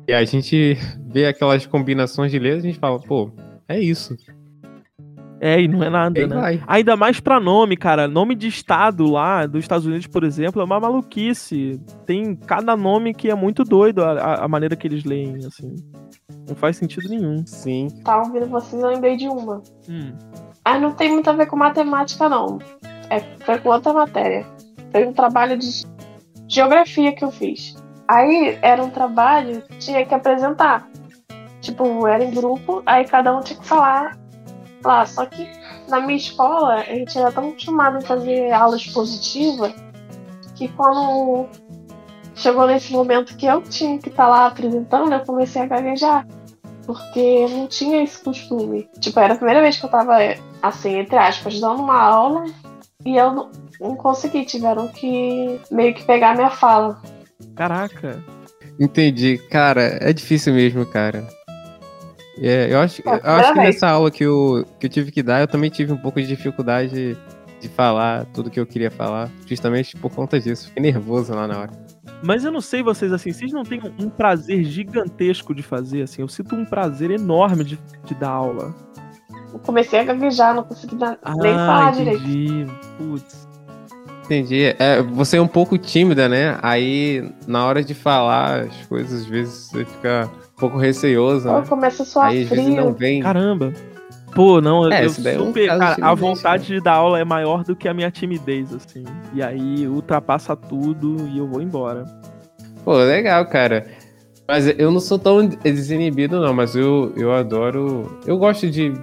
E 0.06 0.12
a 0.14 0.26
gente 0.26 0.78
vê 1.08 1.28
aquelas 1.28 1.66
combinações 1.66 2.30
de 2.30 2.38
letras 2.40 2.66
e 2.66 2.68
a 2.68 2.72
gente 2.72 2.80
fala, 2.82 3.00
pô, 3.00 3.32
é 3.70 3.80
isso. 3.80 4.18
É, 5.46 5.62
e 5.62 5.68
não 5.68 5.84
é 5.84 5.90
nada, 5.90 6.26
né? 6.28 6.36
vai. 6.36 6.64
Ainda 6.66 6.96
mais 6.96 7.20
pra 7.20 7.40
nome, 7.40 7.78
cara. 7.78 8.08
Nome 8.08 8.34
de 8.36 8.48
estado 8.48 9.06
lá, 9.12 9.46
dos 9.46 9.64
Estados 9.64 9.86
Unidos, 9.86 10.08
por 10.08 10.24
exemplo, 10.24 10.62
é 10.62 10.66
uma 10.66 10.80
maluquice. 10.80 11.80
Tem 12.06 12.36
cada 12.36 12.76
nome 12.76 13.14
que 13.14 13.30
é 13.30 13.36
muito 13.36 13.64
doido 13.64 14.04
a, 14.04 14.44
a- 14.44 14.48
maneira 14.48 14.76
que 14.76 14.88
eles 14.88 15.04
leem, 15.04 15.38
assim. 15.46 15.76
Não 16.48 16.56
faz 16.56 16.78
sentido 16.78 17.08
nenhum. 17.10 17.46
Sim. 17.46 17.88
Tava 18.04 18.28
ouvindo 18.28 18.48
vocês, 18.48 18.82
eu 18.82 18.90
lembrei 18.90 19.16
de 19.18 19.28
uma. 19.28 19.62
Hum. 19.90 20.14
Ah, 20.64 20.80
não 20.80 20.94
tem 20.94 21.12
muito 21.12 21.30
a 21.30 21.34
ver 21.34 21.46
com 21.46 21.56
matemática, 21.56 22.28
não. 22.28 22.58
É, 23.10 23.20
foi 23.46 23.60
com 23.60 23.70
outra 23.70 23.94
matéria. 23.94 24.46
Foi 24.92 25.06
um 25.06 25.14
trabalho 25.14 25.58
de 25.58 25.68
geografia 26.48 27.14
que 27.14 27.24
eu 27.24 27.32
fiz. 27.32 27.76
Aí 28.08 28.58
era 28.62 28.84
um 28.84 28.90
trabalho 28.90 29.62
que 29.62 29.78
tinha 29.78 30.06
que 30.06 30.14
apresentar. 30.14 30.88
Tipo, 31.62 32.06
era 32.08 32.24
em 32.24 32.32
grupo, 32.32 32.84
aí 32.86 33.06
cada 33.06 33.36
um 33.36 33.42
tinha 33.42 33.60
que 33.60 33.66
falar 33.66 34.18
lá. 34.86 35.06
Só 35.06 35.26
que 35.26 35.50
na 35.88 36.00
minha 36.00 36.18
escola, 36.18 36.76
a 36.76 36.84
gente 36.84 37.18
era 37.18 37.32
tão 37.32 37.50
acostumado 37.50 37.98
a 37.98 38.02
fazer 38.02 38.52
aula 38.52 38.76
expositiva 38.76 39.74
que 40.56 40.68
quando 40.70 41.48
chegou 42.36 42.68
nesse 42.68 42.92
momento 42.92 43.36
que 43.36 43.46
eu 43.46 43.62
tinha 43.62 43.98
que 44.00 44.10
estar 44.10 44.28
lá 44.28 44.48
apresentando, 44.48 45.14
eu 45.14 45.26
comecei 45.26 45.62
a 45.62 45.66
gaguejar. 45.66 46.28
Porque 46.86 47.20
eu 47.20 47.50
não 47.50 47.68
tinha 47.68 48.04
esse 48.04 48.24
costume. 48.24 48.88
Tipo, 49.00 49.20
era 49.20 49.34
a 49.34 49.38
primeira 49.38 49.62
vez 49.62 49.78
que 49.78 49.86
eu 49.86 49.90
tava, 49.90 50.18
assim, 50.62 51.00
entre 51.00 51.18
aspas, 51.18 51.60
dando 51.60 51.82
uma 51.82 52.00
aula 52.00 52.46
e 53.04 53.16
eu 53.18 53.32
não, 53.32 53.52
não 53.82 53.96
consegui. 53.96 54.46
Tiveram 54.46 54.88
que 54.90 55.60
meio 55.72 55.96
que 55.96 56.06
pegar 56.06 56.36
minha 56.36 56.52
fala. 56.52 57.02
Caraca. 57.56 58.24
Entendi. 58.80 59.40
Cara, 59.50 59.98
é 60.00 60.14
difícil 60.14 60.54
mesmo, 60.54 60.86
cara. 60.86 61.28
É, 62.42 62.74
eu 62.74 62.80
acho, 62.80 63.02
eu 63.06 63.14
acho 63.24 63.54
que 63.54 63.60
nessa 63.60 63.88
aula 63.88 64.12
que 64.12 64.24
eu, 64.24 64.66
que 64.80 64.88
eu 64.88 64.90
tive 64.90 65.12
que 65.12 65.24
dar, 65.24 65.42
eu 65.42 65.48
também 65.48 65.70
tive 65.70 65.94
um 65.94 65.98
pouco 65.98 66.22
de 66.22 66.28
dificuldade 66.28 67.18
de 67.62 67.70
falar 67.70 68.26
tudo 68.34 68.50
que 68.50 68.60
eu 68.60 68.66
queria 68.66 68.92
falar, 68.92 69.30
justamente 69.46 69.96
por 69.96 70.12
conta 70.12 70.40
disso. 70.40 70.68
Fiquei 70.68 70.84
nervoso 70.84 71.34
lá 71.34 71.48
na 71.48 71.60
hora. 71.60 71.72
Mas 72.24 72.44
eu 72.44 72.52
não 72.52 72.62
sei 72.62 72.82
vocês, 72.84 73.12
assim, 73.14 73.32
vocês 73.32 73.52
não 73.52 73.64
têm 73.64 73.82
um 74.00 74.10
prazer 74.10 74.64
gigantesco 74.64 75.54
de 75.54 75.64
fazer, 75.64 76.04
assim. 76.04 76.22
Eu 76.22 76.28
sinto 76.28 76.56
um 76.56 76.66
prazer 76.66 77.12
enorme 77.12 77.64
de, 77.64 77.80
de 78.04 78.16
dar 78.16 78.30
aula. 78.30 78.74
Eu 79.54 79.60
comecei 79.60 80.00
a 80.00 80.04
gaguejar, 80.04 80.54
não 80.54 80.64
consegui 80.64 80.96
dar, 80.96 81.18
nem 81.38 81.54
ah, 81.54 81.66
falar 81.66 81.92
direito. 81.92 82.22
entendi. 82.24 82.68
Putz. 82.98 83.48
Entendi. 84.26 84.76
É, 84.80 85.02
você 85.02 85.38
é 85.38 85.42
um 85.42 85.48
pouco 85.48 85.78
tímida, 85.78 86.28
né? 86.28 86.58
Aí, 86.62 87.32
na 87.48 87.66
hora 87.66 87.84
de 87.84 87.94
falar 87.94 88.62
as 88.62 88.86
coisas, 88.88 89.22
às 89.22 89.26
vezes 89.28 89.70
você 89.70 89.86
fica 89.86 90.30
um 90.56 90.60
pouco 90.60 90.78
receoso, 90.78 91.48
Eu 91.48 91.62
né? 91.62 91.66
começo 91.68 92.02
a 92.02 92.06
suar 92.06 92.28
Aí, 92.30 92.44
às 92.44 92.50
vezes, 92.50 92.66
não 92.68 92.76
frio. 92.86 92.94
vem. 92.94 93.22
Caramba. 93.22 93.74
Pô, 94.34 94.60
não, 94.60 94.92
É, 94.92 95.02
eu 95.02 95.04
é 95.04 95.08
um 95.08 95.10
super. 95.48 95.68
caso 95.68 95.80
cara, 95.80 95.96
de 95.96 96.04
a 96.04 96.14
vontade 96.14 96.66
de 96.68 96.82
dar 96.82 96.94
aula 96.94 97.20
é 97.20 97.24
maior 97.24 97.64
do 97.64 97.76
que 97.76 97.88
a 97.88 97.94
minha 97.94 98.12
timidez, 98.12 98.74
assim. 98.74 99.04
E 99.34 99.42
aí 99.42 99.88
ultrapassa 99.88 100.56
tudo 100.56 101.16
e 101.30 101.38
eu 101.38 101.48
vou 101.48 101.62
embora. 101.62 102.04
Pô, 102.84 102.98
legal, 102.98 103.46
cara. 103.46 103.86
Mas 104.48 104.68
eu 104.78 104.92
não 104.92 105.00
sou 105.00 105.18
tão 105.18 105.46
desinibido, 105.48 106.40
não, 106.40 106.54
mas 106.54 106.76
eu, 106.76 107.14
eu 107.18 107.34
adoro. 107.34 108.20
Eu 108.28 108.38
gosto 108.38 108.70
de, 108.70 108.94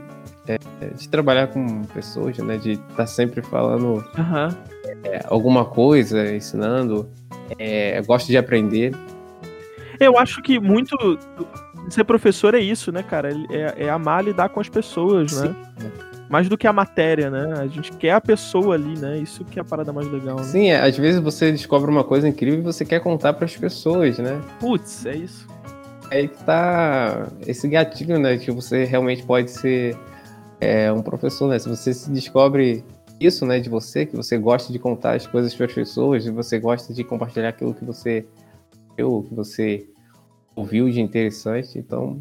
é, 0.47 0.59
de 0.95 1.09
trabalhar 1.09 1.49
com 1.49 1.83
pessoas, 1.85 2.37
né? 2.39 2.59
De 2.59 2.73
estar 2.73 3.07
sempre 3.07 3.43
falando 3.43 4.05
é, 5.05 5.21
alguma 5.29 5.65
coisa, 5.65 6.33
ensinando. 6.35 7.09
É, 7.59 7.99
eu 7.99 8.05
gosto 8.05 8.27
de 8.29 8.37
aprender. 8.37 8.95
Eu 10.05 10.19
acho 10.19 10.43
que 10.43 10.59
muito. 10.59 10.97
Ser 11.89 12.05
professor 12.05 12.55
é 12.55 12.61
isso, 12.61 12.91
né, 12.93 13.03
cara? 13.03 13.31
É, 13.51 13.85
é 13.85 13.91
amar 13.91 14.25
lidar 14.25 14.49
com 14.49 14.61
as 14.61 14.69
pessoas, 14.69 15.33
né? 15.33 15.55
Mais 16.29 16.49
do 16.49 16.57
que 16.57 16.67
a 16.67 16.73
matéria, 16.73 17.31
né? 17.31 17.55
A 17.59 17.67
gente 17.67 17.93
quer 17.93 18.13
a 18.13 18.21
pessoa 18.21 18.75
ali, 18.75 18.99
né? 18.99 19.19
Isso 19.19 19.45
que 19.45 19.59
é 19.59 19.63
a 19.63 19.65
parada 19.65 19.93
mais 19.93 20.11
legal, 20.11 20.37
né? 20.37 20.45
Sim, 20.45 20.71
é, 20.71 20.81
às 20.81 20.97
vezes 20.97 21.21
você 21.21 21.53
descobre 21.53 21.91
uma 21.91 22.05
coisa 22.05 22.27
incrível 22.29 22.61
e 22.61 22.63
você 22.63 22.85
quer 22.85 23.01
contar 23.01 23.35
para 23.35 23.45
as 23.45 23.57
pessoas, 23.57 24.19
né? 24.19 24.41
Putz, 24.59 25.05
é 25.05 25.17
isso. 25.17 25.47
É 26.11 26.19
aí 26.19 26.29
que 26.29 26.43
tá 26.45 27.29
esse 27.47 27.69
gatilho, 27.69 28.19
né? 28.19 28.39
Que 28.39 28.51
você 28.51 28.85
realmente 28.85 29.23
pode 29.25 29.51
ser 29.51 29.97
é, 30.61 30.91
um 30.93 31.03
professor, 31.03 31.49
né? 31.49 31.59
Se 31.59 31.69
você 31.69 31.93
se 31.93 32.11
descobre 32.11 32.85
isso, 33.21 33.47
né, 33.47 33.61
de 33.61 33.69
você, 33.69 34.05
que 34.05 34.17
você 34.17 34.37
gosta 34.37 34.73
de 34.73 34.79
contar 34.79 35.15
as 35.15 35.27
coisas 35.27 35.55
para 35.55 35.67
as 35.67 35.73
pessoas, 35.73 36.27
e 36.27 36.31
você 36.31 36.59
gosta 36.59 36.93
de 36.93 37.05
compartilhar 37.05 37.51
aquilo 37.51 37.75
que 37.75 37.85
você 37.85 38.27
viu, 38.97 39.25
que 39.29 39.35
você 39.35 39.87
ouviu 40.55 40.91
de 40.91 41.01
interessante, 41.01 41.79
então 41.79 42.21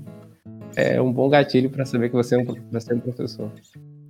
é 0.76 1.02
um 1.02 1.12
bom 1.12 1.30
gatilho 1.30 1.70
para 1.70 1.86
saber 1.86 2.10
que 2.10 2.16
você 2.16 2.36
é 2.36 2.40
um, 2.40 2.80
ser 2.80 2.94
um 2.94 3.00
professor. 3.00 3.52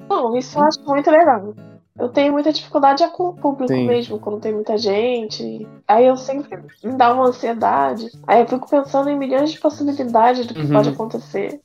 Não, 0.10 0.38
isso 0.38 0.58
eu 0.58 0.63
acho 0.63 0.80
muito 0.86 1.10
legal. 1.10 1.54
Eu 2.00 2.10
tenho 2.10 2.34
muita 2.34 2.52
dificuldade 2.54 3.04
é 3.04 3.10
com 3.10 3.30
o 3.30 3.34
público 3.34 3.74
Sim. 3.74 3.88
mesmo, 3.88 4.17
quando 4.17 4.39
tem 4.39 4.54
muita 4.54 4.78
gente. 4.78 5.67
Aí 5.88 6.06
eu 6.06 6.17
sempre 6.17 6.58
me 6.84 6.93
dá 6.93 7.13
uma 7.13 7.28
ansiedade. 7.28 8.10
Aí 8.26 8.41
eu 8.41 8.47
fico 8.47 8.69
pensando 8.69 9.10
em 9.10 9.17
milhões 9.17 9.52
de 9.52 9.60
possibilidades 9.60 10.47
do 10.47 10.54
que 10.54 10.62
Uhum. 10.62 10.71
pode 10.71 10.89
acontecer. 10.89 11.60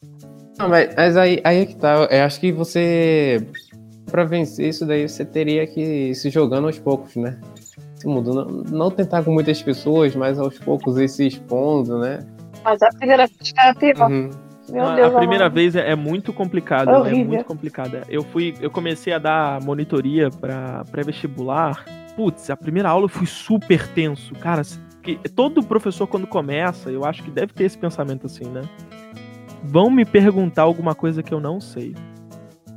Não, 0.58 0.68
mas, 0.68 0.94
mas 0.94 1.16
aí, 1.16 1.40
aí 1.44 1.62
é 1.62 1.66
que 1.66 1.76
tá. 1.76 2.08
Eu 2.10 2.24
acho 2.24 2.40
que 2.40 2.50
você, 2.50 3.46
para 4.10 4.24
vencer 4.24 4.68
isso 4.68 4.84
daí, 4.84 5.08
você 5.08 5.24
teria 5.24 5.66
que 5.66 5.80
ir 5.80 6.14
se 6.14 6.28
jogando 6.28 6.66
aos 6.66 6.78
poucos, 6.78 7.14
né? 7.16 7.38
Todo 8.06 8.14
mundo. 8.14 8.34
Não, 8.34 8.78
não 8.78 8.90
tentar 8.90 9.24
com 9.24 9.32
muitas 9.32 9.60
pessoas, 9.60 10.14
mas 10.14 10.38
aos 10.38 10.58
poucos 10.58 10.96
ir 10.96 11.08
se 11.08 11.26
expondo, 11.26 11.98
né? 11.98 12.20
Mas 12.64 12.80
a 12.82 12.88
primeira 12.90 13.26
vez 13.26 13.52
pior. 13.78 14.10
Uhum. 14.10 14.30
Meu 14.70 14.84
a, 14.84 14.94
Deus, 14.96 15.14
a 15.14 15.18
primeira 15.18 15.48
vez 15.48 15.76
é, 15.76 15.90
é 15.90 15.94
muito 15.94 16.32
complicada, 16.32 16.90
É 16.90 17.02
né? 17.02 17.10
É 17.10 17.24
muito 17.24 17.44
complicada. 17.44 18.02
Eu 18.08 18.22
fui, 18.22 18.54
eu 18.60 18.70
comecei 18.70 19.12
a 19.12 19.18
dar 19.18 19.62
monitoria 19.62 20.30
para 20.30 20.84
pré-vestibular. 20.90 21.84
Putz, 22.16 22.50
a 22.50 22.56
primeira 22.56 22.88
aula 22.88 23.04
eu 23.04 23.08
fui 23.08 23.26
super 23.26 23.86
tenso, 23.88 24.34
cara. 24.34 24.62
Que 25.02 25.16
todo 25.28 25.62
professor 25.62 26.06
quando 26.08 26.26
começa, 26.26 26.90
eu 26.90 27.04
acho 27.04 27.22
que 27.22 27.30
deve 27.30 27.52
ter 27.52 27.64
esse 27.64 27.78
pensamento 27.78 28.26
assim, 28.26 28.46
né? 28.46 28.62
Vão 29.62 29.88
me 29.88 30.04
perguntar 30.04 30.62
alguma 30.62 30.94
coisa 30.94 31.22
que 31.22 31.32
eu 31.32 31.40
não 31.40 31.60
sei. 31.60 31.94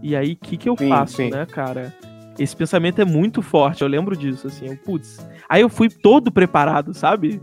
E 0.02 0.16
aí, 0.16 0.34
o 0.34 0.36
que 0.36 0.58
que 0.58 0.70
eu 0.70 0.78
Sim, 0.78 0.90
faço, 0.90 1.16
sim. 1.16 1.30
né, 1.30 1.46
cara? 1.46 1.94
Esse 2.40 2.56
pensamento 2.56 3.02
é 3.02 3.06
muito 3.06 3.42
forte, 3.42 3.82
eu 3.82 3.88
lembro 3.88 4.16
disso, 4.16 4.48
assim. 4.48 4.68
Eu, 4.68 4.78
putz. 4.78 5.28
Aí 5.48 5.62
eu 5.62 5.70
fui 5.70 5.90
todo 5.90 6.32
preparado, 6.32 6.94
sabe? 6.94 7.42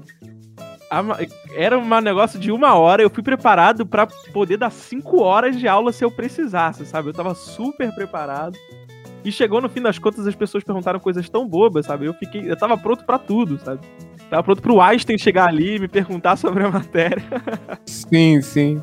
Era 1.55 1.79
um 1.79 2.01
negócio 2.01 2.39
de 2.39 2.51
uma 2.51 2.75
hora, 2.75 3.03
eu 3.03 3.11
fui 3.11 3.23
preparado 3.23 3.85
pra 3.85 4.07
poder 4.33 4.57
dar 4.57 4.71
cinco 4.71 5.21
horas 5.21 5.59
de 5.59 5.67
aula 5.67 5.93
se 5.93 6.05
eu 6.05 6.11
precisasse, 6.11 6.87
sabe? 6.87 7.09
Eu 7.09 7.15
tava 7.15 7.35
super 7.35 7.93
preparado. 7.95 8.57
E 9.25 9.33
chegou 9.33 9.61
no 9.61 9.69
fim 9.69 9.83
das 9.83 9.99
contas, 9.99 10.27
as 10.27 10.37
pessoas 10.37 10.63
perguntaram 10.63 11.01
coisas 11.01 11.29
tão 11.29 11.49
bobas, 11.49 11.87
sabe? 11.87 12.07
Eu 12.07 12.15
fiquei. 12.15 12.49
Eu 12.49 12.57
tava 12.57 12.79
pronto 12.79 13.05
pra 13.05 13.19
tudo, 13.19 13.59
sabe? 13.59 13.81
Tava 14.31 14.43
pronto 14.43 14.63
pro 14.63 14.81
Einstein 14.81 15.19
chegar 15.19 15.49
ali 15.49 15.77
e 15.77 15.79
me 15.81 15.89
perguntar 15.89 16.37
sobre 16.39 16.65
a 16.65 16.71
matéria. 16.71 17.25
Sim, 17.85 18.41
sim. 18.41 18.81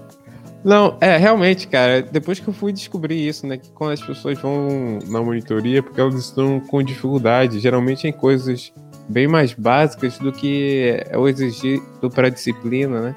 Não, 0.64 0.98
é, 1.02 1.18
realmente, 1.18 1.68
cara, 1.68 2.02
depois 2.02 2.40
que 2.40 2.48
eu 2.48 2.54
fui 2.54 2.72
descobrir 2.72 3.28
isso, 3.28 3.46
né, 3.46 3.58
que 3.58 3.70
quando 3.72 3.92
as 3.92 4.02
pessoas 4.02 4.40
vão 4.40 5.00
na 5.08 5.22
monitoria, 5.22 5.80
é 5.80 5.82
porque 5.82 6.00
elas 6.00 6.16
estão 6.16 6.60
com 6.62 6.82
dificuldade, 6.82 7.60
geralmente 7.60 8.08
em 8.08 8.14
coisas 8.14 8.72
bem 9.10 9.28
mais 9.28 9.54
básicas 9.54 10.18
do 10.18 10.32
que 10.32 11.04
é 11.10 11.18
o 11.18 11.28
exigido 11.28 12.10
para 12.14 12.28
a 12.28 12.30
disciplina, 12.30 13.02
né? 13.02 13.16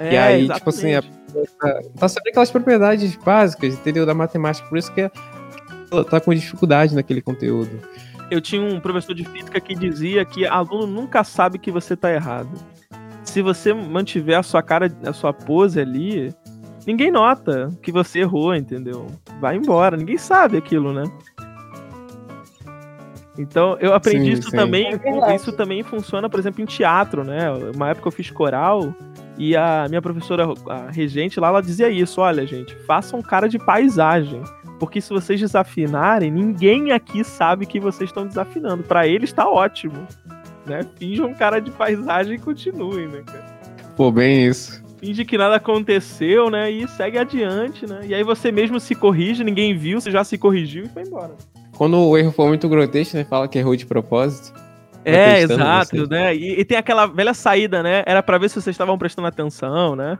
É, 0.00 0.18
aí, 0.18 0.48
tipo 0.48 0.70
assim, 0.70 0.90
exatamente. 0.90 1.90
Tá 1.96 2.08
sabendo 2.08 2.30
aquelas 2.30 2.50
propriedades 2.50 3.16
básicas, 3.16 3.74
entendeu, 3.74 4.04
da 4.04 4.14
matemática, 4.14 4.68
por 4.68 4.78
isso 4.78 4.92
que 4.92 5.10
ela 5.90 6.04
tá 6.04 6.20
com 6.20 6.34
dificuldade 6.34 6.94
naquele 6.94 7.22
conteúdo. 7.22 7.70
Eu 8.30 8.40
tinha 8.40 8.60
um 8.60 8.78
professor 8.78 9.14
de 9.14 9.24
física 9.24 9.60
que 9.60 9.74
dizia 9.74 10.24
que 10.24 10.46
aluno 10.46 10.86
nunca 10.86 11.24
sabe 11.24 11.58
que 11.58 11.70
você 11.70 11.96
tá 11.96 12.12
errado. 12.12 12.50
Se 13.24 13.40
você 13.40 13.72
mantiver 13.72 14.38
a 14.38 14.42
sua 14.42 14.62
cara, 14.62 14.92
a 15.04 15.12
sua 15.12 15.32
pose 15.32 15.80
ali, 15.80 16.34
ninguém 16.88 17.10
nota 17.10 17.70
que 17.82 17.92
você 17.92 18.20
errou, 18.20 18.54
entendeu? 18.54 19.06
Vai 19.38 19.56
embora, 19.56 19.94
ninguém 19.94 20.16
sabe 20.16 20.56
aquilo, 20.56 20.90
né? 20.90 21.04
Então, 23.36 23.76
eu 23.78 23.92
aprendi 23.92 24.24
Sim, 24.24 24.32
isso 24.32 24.50
sim. 24.50 24.56
também, 24.56 24.86
É 24.86 25.36
isso 25.36 25.52
também 25.52 25.82
funciona, 25.82 26.30
por 26.30 26.40
exemplo, 26.40 26.62
em 26.62 26.64
teatro, 26.64 27.22
né? 27.22 27.52
Uma 27.74 27.90
época 27.90 28.08
eu 28.08 28.12
fiz 28.12 28.30
coral 28.30 28.94
e 29.36 29.54
a 29.54 29.84
minha 29.88 30.00
professora, 30.00 30.46
a 30.66 30.90
regente 30.90 31.38
lá, 31.38 31.48
ela 31.48 31.60
dizia 31.60 31.90
isso, 31.90 32.22
olha, 32.22 32.44
gente, 32.46 32.74
façam 32.86 33.20
cara 33.20 33.48
de 33.48 33.58
paisagem. 33.58 34.42
Porque 34.80 35.00
se 35.00 35.10
vocês 35.10 35.38
desafinarem, 35.38 36.30
ninguém 36.30 36.90
aqui 36.92 37.22
sabe 37.22 37.66
que 37.66 37.78
vocês 37.78 38.08
estão 38.08 38.26
desafinando. 38.26 38.82
Pra 38.82 39.06
eles 39.06 39.32
tá 39.32 39.48
ótimo. 39.48 40.06
Né? 40.64 40.80
Finjam 40.98 41.34
cara 41.34 41.60
de 41.60 41.70
paisagem 41.70 42.34
e 42.36 42.38
continuem, 42.38 43.08
né, 43.08 43.22
cara? 43.26 43.44
Pô, 43.96 44.10
bem 44.10 44.46
isso. 44.46 44.87
Finge 44.98 45.24
que 45.24 45.38
nada 45.38 45.56
aconteceu, 45.56 46.50
né? 46.50 46.70
E 46.70 46.86
segue 46.88 47.18
adiante, 47.18 47.86
né? 47.86 48.00
E 48.04 48.14
aí 48.14 48.22
você 48.24 48.50
mesmo 48.50 48.80
se 48.80 48.94
corrige, 48.94 49.44
ninguém 49.44 49.76
viu, 49.76 50.00
você 50.00 50.10
já 50.10 50.24
se 50.24 50.36
corrigiu 50.36 50.84
e 50.84 50.88
foi 50.88 51.02
embora. 51.02 51.34
Quando 51.76 51.96
o 51.96 52.18
erro 52.18 52.32
for 52.32 52.48
muito 52.48 52.68
grotesco, 52.68 53.16
né, 53.16 53.24
fala 53.24 53.46
que 53.46 53.58
errou 53.58 53.76
de 53.76 53.86
propósito. 53.86 54.52
É, 55.04 55.40
exato, 55.40 55.96
você. 55.96 56.06
né? 56.06 56.34
E, 56.34 56.60
e 56.60 56.64
tem 56.64 56.76
aquela 56.76 57.06
velha 57.06 57.32
saída, 57.32 57.82
né? 57.82 58.02
Era 58.04 58.22
pra 58.22 58.36
ver 58.36 58.48
se 58.50 58.60
vocês 58.60 58.74
estavam 58.74 58.98
prestando 58.98 59.28
atenção, 59.28 59.94
né? 59.94 60.18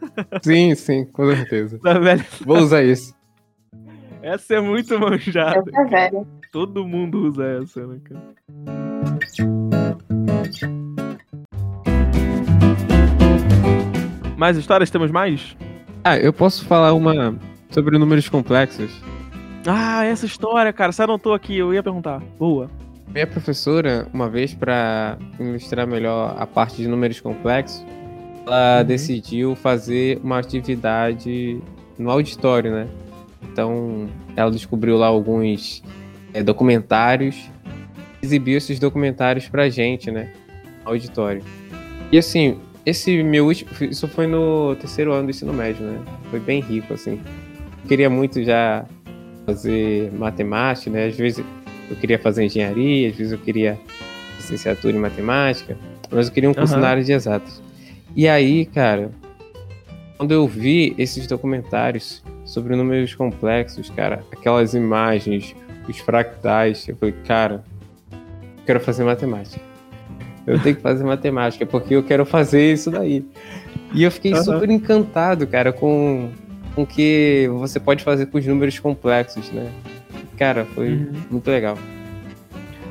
Sim, 0.42 0.74
sim, 0.74 1.04
com 1.06 1.26
certeza. 1.34 1.78
Da 1.78 1.98
velha... 1.98 2.24
Vou 2.44 2.58
usar 2.58 2.82
isso. 2.82 3.14
Essa 4.22 4.54
é 4.54 4.60
muito 4.60 4.98
manjada. 4.98 5.70
Essa 5.70 5.80
é 5.80 5.84
velha. 5.84 6.26
Todo 6.50 6.86
mundo 6.86 7.28
usa 7.28 7.44
essa, 7.62 7.86
né, 7.86 7.98
cara? 8.02 9.55
Mais 14.36 14.56
histórias? 14.56 14.90
Temos 14.90 15.10
mais? 15.10 15.56
Ah, 16.04 16.16
eu 16.18 16.32
posso 16.32 16.64
falar 16.66 16.92
uma 16.92 17.36
sobre 17.70 17.98
números 17.98 18.28
complexos. 18.28 18.90
Ah, 19.66 20.04
essa 20.04 20.26
história, 20.26 20.72
cara. 20.72 20.92
Você 20.92 21.02
anotou 21.02 21.34
aqui, 21.34 21.56
eu 21.56 21.72
ia 21.74 21.82
perguntar. 21.82 22.22
Boa. 22.38 22.70
Minha 23.08 23.26
professora, 23.26 24.06
uma 24.12 24.28
vez 24.28 24.52
para 24.54 25.16
ilustrar 25.40 25.86
melhor 25.86 26.36
a 26.38 26.46
parte 26.46 26.76
de 26.76 26.86
números 26.86 27.20
complexos, 27.20 27.84
ela 28.46 28.78
Uhum. 28.80 28.84
decidiu 28.84 29.56
fazer 29.56 30.20
uma 30.22 30.38
atividade 30.38 31.60
no 31.98 32.10
auditório, 32.10 32.70
né? 32.72 32.86
Então, 33.42 34.06
ela 34.36 34.50
descobriu 34.50 34.96
lá 34.98 35.06
alguns 35.06 35.82
eh, 36.34 36.42
documentários, 36.42 37.48
exibiu 38.22 38.58
esses 38.58 38.78
documentários 38.78 39.48
pra 39.48 39.68
gente, 39.70 40.10
né? 40.10 40.30
No 40.84 40.90
auditório. 40.90 41.42
E 42.12 42.18
assim, 42.18 42.58
esse 42.86 43.20
meu 43.24 43.46
último. 43.46 43.70
Isso 43.80 44.06
foi 44.06 44.28
no 44.28 44.76
terceiro 44.76 45.12
ano 45.12 45.24
do 45.24 45.30
ensino 45.30 45.52
médio, 45.52 45.84
né? 45.84 45.98
Foi 46.30 46.38
bem 46.38 46.60
rico, 46.60 46.94
assim. 46.94 47.20
Eu 47.82 47.88
queria 47.88 48.08
muito 48.08 48.42
já 48.44 48.86
fazer 49.44 50.12
matemática, 50.12 50.88
né? 50.88 51.06
Às 51.06 51.16
vezes 51.16 51.44
eu 51.90 51.96
queria 51.96 52.18
fazer 52.18 52.44
engenharia, 52.44 53.10
às 53.10 53.16
vezes 53.16 53.32
eu 53.32 53.38
queria 53.38 53.78
licenciatura 54.36 54.96
em 54.96 55.00
matemática, 55.00 55.76
mas 56.10 56.28
eu 56.28 56.32
queria 56.32 56.48
um 56.48 56.54
curso 56.54 56.74
Aham. 56.74 56.82
na 56.82 56.88
área 56.88 57.02
de 57.04 57.12
exatas. 57.12 57.60
E 58.14 58.28
aí, 58.28 58.64
cara, 58.66 59.10
quando 60.16 60.32
eu 60.32 60.46
vi 60.46 60.94
esses 60.96 61.26
documentários 61.26 62.22
sobre 62.44 62.76
números 62.76 63.14
complexos, 63.14 63.90
cara, 63.90 64.24
aquelas 64.32 64.74
imagens, 64.74 65.54
os 65.88 65.98
fractais, 65.98 66.88
eu 66.88 66.96
falei, 66.96 67.14
cara, 67.26 67.64
eu 68.12 68.64
quero 68.64 68.80
fazer 68.80 69.04
matemática. 69.04 69.60
Eu 70.46 70.60
tenho 70.60 70.76
que 70.76 70.82
fazer 70.82 71.02
matemática, 71.04 71.66
porque 71.66 71.94
eu 71.94 72.02
quero 72.02 72.24
fazer 72.24 72.72
isso 72.72 72.90
daí. 72.90 73.24
E 73.92 74.02
eu 74.04 74.10
fiquei 74.10 74.32
Aham. 74.32 74.44
super 74.44 74.70
encantado, 74.70 75.46
cara, 75.46 75.72
com 75.72 76.30
o 76.76 76.86
que 76.86 77.48
você 77.58 77.80
pode 77.80 78.04
fazer 78.04 78.26
com 78.26 78.38
os 78.38 78.46
números 78.46 78.78
complexos, 78.78 79.50
né? 79.50 79.70
Cara, 80.36 80.64
foi 80.74 80.90
Uhum. 80.90 81.12
muito 81.30 81.50
legal. 81.50 81.76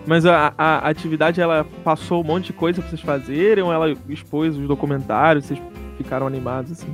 Mas 0.07 0.25
a, 0.25 0.53
a- 0.57 0.79
a 0.79 0.89
atividade, 0.89 1.39
ela 1.41 1.65
passou 1.83 2.21
um 2.21 2.25
monte 2.25 2.47
de 2.47 2.53
coisa 2.53 2.81
pra 2.81 2.89
vocês 2.89 3.01
fazerem? 3.01 3.63
Ou 3.63 3.71
ela 3.73 3.93
expôs 4.09 4.55
os 4.57 4.67
documentários? 4.67 5.45
Vocês 5.45 5.59
ficaram 5.97 6.27
animados, 6.27 6.71
assim? 6.73 6.93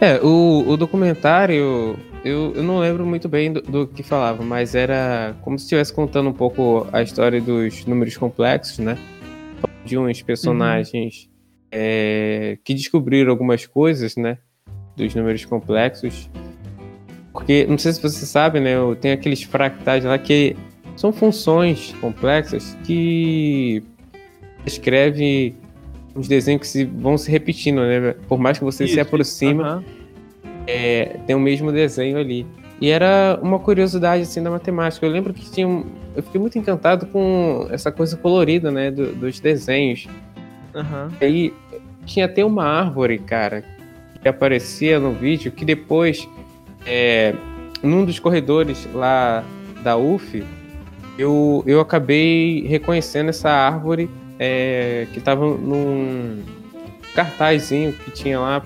É, 0.00 0.18
o, 0.22 0.64
o 0.66 0.76
documentário, 0.76 1.96
eu, 2.24 2.52
eu 2.54 2.62
não 2.62 2.78
lembro 2.78 3.04
muito 3.06 3.28
bem 3.28 3.52
do, 3.52 3.60
do 3.60 3.86
que 3.86 4.02
falava, 4.02 4.42
mas 4.42 4.74
era 4.74 5.34
como 5.42 5.58
se 5.58 5.64
estivesse 5.66 5.92
contando 5.92 6.28
um 6.30 6.32
pouco 6.32 6.86
a 6.92 7.02
história 7.02 7.40
dos 7.40 7.84
números 7.84 8.16
complexos, 8.16 8.78
né? 8.78 8.96
De 9.90 9.98
uns 9.98 10.22
personagens 10.22 11.28
é, 11.72 12.58
que 12.64 12.72
descobriram 12.74 13.30
algumas 13.30 13.66
coisas, 13.66 14.16
né? 14.16 14.38
Dos 14.96 15.14
números 15.14 15.44
complexos. 15.44 16.30
Porque, 17.32 17.64
não 17.66 17.78
sei 17.78 17.92
se 17.92 18.02
você 18.02 18.24
sabe, 18.26 18.58
né? 18.60 18.74
eu- 18.76 18.96
Tem 18.96 19.12
aqueles 19.12 19.42
fractais 19.42 20.04
lá 20.04 20.18
que 20.18 20.56
são 20.96 21.12
funções 21.12 21.92
complexas 22.00 22.76
que 22.84 23.82
escreve 24.66 25.54
uns 26.14 26.26
desenhos 26.28 26.60
que 26.62 26.66
se, 26.68 26.84
vão 26.84 27.16
se 27.16 27.30
repetindo, 27.30 27.80
né? 27.82 28.14
Por 28.28 28.38
mais 28.38 28.58
que 28.58 28.64
você 28.64 28.84
se 28.86 28.92
Isso, 28.92 29.00
aproxima, 29.00 29.62
aham. 29.64 29.84
é, 30.66 31.04
tem 31.26 31.36
o 31.36 31.40
mesmo 31.40 31.70
desenho 31.72 32.18
ali. 32.18 32.44
E 32.80 32.88
era 32.90 33.38
uma 33.42 33.58
curiosidade 33.58 34.22
assim 34.22 34.42
da 34.42 34.50
matemática. 34.50 35.04
Eu 35.04 35.10
lembro 35.10 35.34
que 35.34 35.50
tinha, 35.50 35.68
um- 35.68 35.84
eu 36.16 36.22
fiquei 36.22 36.40
muito 36.40 36.58
encantado 36.58 37.06
com 37.06 37.66
essa 37.70 37.92
coisa 37.92 38.16
colorida, 38.16 38.70
né, 38.70 38.90
do- 38.90 39.12
dos 39.14 39.38
desenhos. 39.38 40.08
Aham. 40.74 41.10
Aí 41.20 41.52
tinha 42.06 42.24
até 42.24 42.44
uma 42.44 42.64
árvore, 42.64 43.18
cara, 43.18 43.62
que 44.22 44.28
aparecia 44.28 44.98
no 44.98 45.12
vídeo 45.12 45.52
que 45.52 45.64
depois, 45.64 46.26
é, 46.86 47.34
num 47.82 48.04
dos 48.04 48.18
corredores 48.18 48.88
lá 48.94 49.44
da 49.82 49.96
UF, 49.96 50.42
eu, 51.18 51.62
eu 51.66 51.80
acabei 51.80 52.66
reconhecendo 52.66 53.28
essa 53.28 53.50
árvore 53.50 54.08
é, 54.38 55.06
que 55.12 55.18
estava 55.18 55.44
num 55.44 56.42
cartazinho 57.14 57.92
que 57.92 58.10
tinha 58.10 58.40
lá 58.40 58.62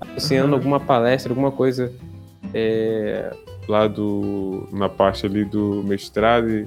anunciando 0.00 0.46
Aham. 0.48 0.54
alguma 0.54 0.78
palestra, 0.78 1.32
alguma 1.32 1.50
coisa 1.50 1.92
é, 2.54 3.32
lá 3.68 3.86
do 3.86 4.66
na 4.72 4.88
parte 4.88 5.26
ali 5.26 5.44
do 5.44 5.84
mestrado 5.84 6.50
e 6.50 6.66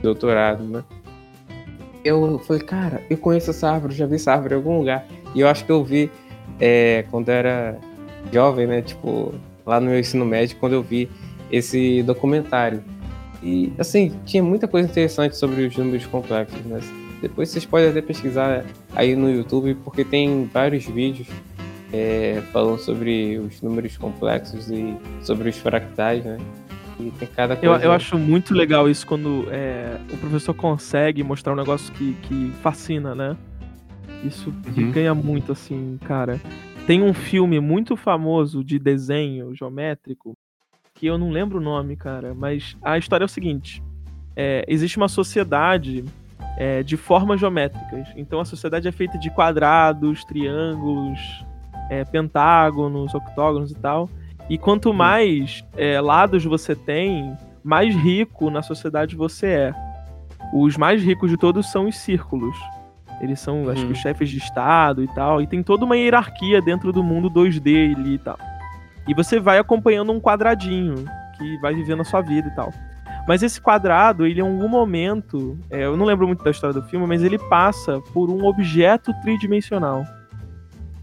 doutorado, 0.00 0.62
né? 0.62 0.84
Eu 2.04 2.38
falei, 2.38 2.62
cara, 2.62 3.02
eu 3.10 3.16
conheço 3.16 3.50
essa 3.50 3.70
árvore, 3.70 3.94
já 3.94 4.06
vi 4.06 4.16
essa 4.16 4.32
árvore 4.32 4.54
em 4.54 4.56
algum 4.58 4.78
lugar. 4.78 5.06
E 5.34 5.40
eu 5.40 5.48
acho 5.48 5.64
que 5.64 5.72
eu 5.72 5.82
vi 5.82 6.10
é, 6.60 7.04
quando 7.10 7.30
era 7.30 7.78
jovem, 8.30 8.66
né? 8.66 8.82
Tipo, 8.82 9.34
lá 9.66 9.80
no 9.80 9.90
meu 9.90 9.98
ensino 9.98 10.24
médio, 10.24 10.56
quando 10.60 10.74
eu 10.74 10.82
vi 10.82 11.08
esse 11.50 12.02
documentário. 12.02 12.84
E, 13.42 13.72
assim, 13.78 14.12
tinha 14.24 14.42
muita 14.42 14.68
coisa 14.68 14.88
interessante 14.88 15.36
sobre 15.36 15.66
os 15.66 15.76
números 15.76 16.06
complexos, 16.06 16.60
né? 16.66 16.80
Depois 17.22 17.48
vocês 17.48 17.64
podem 17.64 17.88
até 17.88 18.02
pesquisar 18.02 18.64
aí 18.94 19.16
no 19.16 19.30
YouTube, 19.30 19.74
porque 19.82 20.04
tem 20.04 20.44
vários 20.52 20.84
vídeos 20.84 21.26
é, 21.94 22.42
falando 22.52 22.78
sobre 22.80 23.38
os 23.38 23.62
números 23.62 23.96
complexos 23.96 24.68
e 24.68 24.96
sobre 25.22 25.48
os 25.48 25.56
fractais, 25.56 26.24
né? 26.24 26.38
E 26.98 27.10
tem 27.12 27.28
cada 27.28 27.54
coisa... 27.54 27.76
eu, 27.76 27.80
eu 27.80 27.92
acho 27.92 28.18
muito 28.18 28.52
legal 28.52 28.90
isso 28.90 29.06
quando 29.06 29.46
é, 29.48 29.96
o 30.12 30.16
professor 30.16 30.54
consegue 30.54 31.22
mostrar 31.22 31.52
um 31.52 31.56
negócio 31.56 31.92
que, 31.94 32.14
que 32.22 32.50
fascina, 32.62 33.14
né? 33.14 33.36
Isso 34.24 34.52
uhum. 34.76 34.90
ganha 34.90 35.14
muito, 35.14 35.52
assim, 35.52 35.96
cara. 36.04 36.40
Tem 36.84 37.00
um 37.00 37.14
filme 37.14 37.60
muito 37.60 37.96
famoso 37.96 38.64
de 38.64 38.76
desenho 38.76 39.54
geométrico, 39.54 40.36
que 40.94 41.06
eu 41.06 41.16
não 41.16 41.30
lembro 41.30 41.58
o 41.58 41.62
nome, 41.62 41.94
cara, 41.94 42.34
mas 42.34 42.76
a 42.82 42.98
história 42.98 43.22
é 43.22 43.26
o 43.26 43.28
seguinte: 43.28 43.80
é, 44.34 44.64
existe 44.66 44.96
uma 44.96 45.08
sociedade 45.08 46.04
é, 46.56 46.82
de 46.82 46.96
formas 46.96 47.38
geométricas. 47.38 48.08
Então 48.16 48.40
a 48.40 48.44
sociedade 48.44 48.88
é 48.88 48.92
feita 48.92 49.16
de 49.16 49.30
quadrados, 49.30 50.24
triângulos, 50.24 51.20
é, 51.90 52.04
pentágonos, 52.04 53.14
octógonos 53.14 53.70
e 53.70 53.74
tal. 53.74 54.08
E 54.48 54.58
quanto 54.58 54.90
hum. 54.90 54.94
mais 54.94 55.64
é, 55.76 56.00
lados 56.00 56.44
você 56.44 56.74
tem, 56.74 57.36
mais 57.62 57.94
rico 57.94 58.50
na 58.50 58.62
sociedade 58.62 59.16
você 59.16 59.46
é. 59.46 59.74
Os 60.52 60.76
mais 60.76 61.02
ricos 61.02 61.30
de 61.30 61.36
todos 61.36 61.70
são 61.70 61.88
os 61.88 61.96
círculos. 61.96 62.56
Eles 63.20 63.40
são, 63.40 63.68
acho 63.70 63.86
que, 63.86 63.92
os 63.92 63.98
hum. 63.98 64.02
chefes 64.02 64.28
de 64.28 64.38
Estado 64.38 65.02
e 65.02 65.08
tal. 65.08 65.40
E 65.40 65.46
tem 65.46 65.62
toda 65.62 65.84
uma 65.84 65.96
hierarquia 65.96 66.60
dentro 66.60 66.92
do 66.92 67.02
mundo 67.02 67.30
2D 67.30 67.96
ali 67.96 68.14
e 68.14 68.18
tal. 68.18 68.38
E 69.06 69.14
você 69.14 69.38
vai 69.38 69.58
acompanhando 69.58 70.12
um 70.12 70.20
quadradinho 70.20 70.94
que 71.36 71.58
vai 71.58 71.74
vivendo 71.74 72.00
a 72.00 72.04
sua 72.04 72.20
vida 72.20 72.48
e 72.48 72.54
tal. 72.54 72.72
Mas 73.26 73.42
esse 73.42 73.60
quadrado, 73.60 74.26
ele 74.26 74.40
em 74.40 74.42
algum 74.42 74.68
momento, 74.68 75.58
é, 75.70 75.84
eu 75.84 75.96
não 75.96 76.04
lembro 76.04 76.26
muito 76.26 76.44
da 76.44 76.50
história 76.50 76.78
do 76.78 76.86
filme, 76.88 77.06
mas 77.06 77.22
ele 77.22 77.38
passa 77.38 78.00
por 78.12 78.30
um 78.30 78.44
objeto 78.44 79.12
tridimensional. 79.22 80.04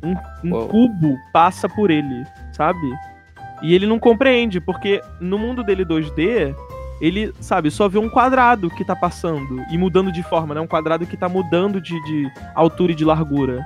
Um, 0.03 0.15
um 0.43 0.67
cubo 0.67 1.17
passa 1.31 1.69
por 1.69 1.91
ele, 1.91 2.25
sabe? 2.51 2.79
E 3.61 3.73
ele 3.75 3.85
não 3.85 3.99
compreende, 3.99 4.59
porque 4.59 5.01
no 5.19 5.37
mundo 5.37 5.63
dele 5.63 5.85
2D, 5.85 6.55
ele, 6.99 7.33
sabe, 7.39 7.69
só 7.69 7.87
vê 7.87 7.99
um 7.99 8.09
quadrado 8.09 8.69
que 8.69 8.83
tá 8.83 8.95
passando 8.95 9.63
e 9.71 9.77
mudando 9.77 10.11
de 10.11 10.23
forma, 10.23 10.55
né? 10.55 10.61
Um 10.61 10.67
quadrado 10.67 11.05
que 11.05 11.15
tá 11.15 11.29
mudando 11.29 11.79
de, 11.79 12.01
de 12.03 12.31
altura 12.55 12.91
e 12.91 12.95
de 12.95 13.05
largura. 13.05 13.65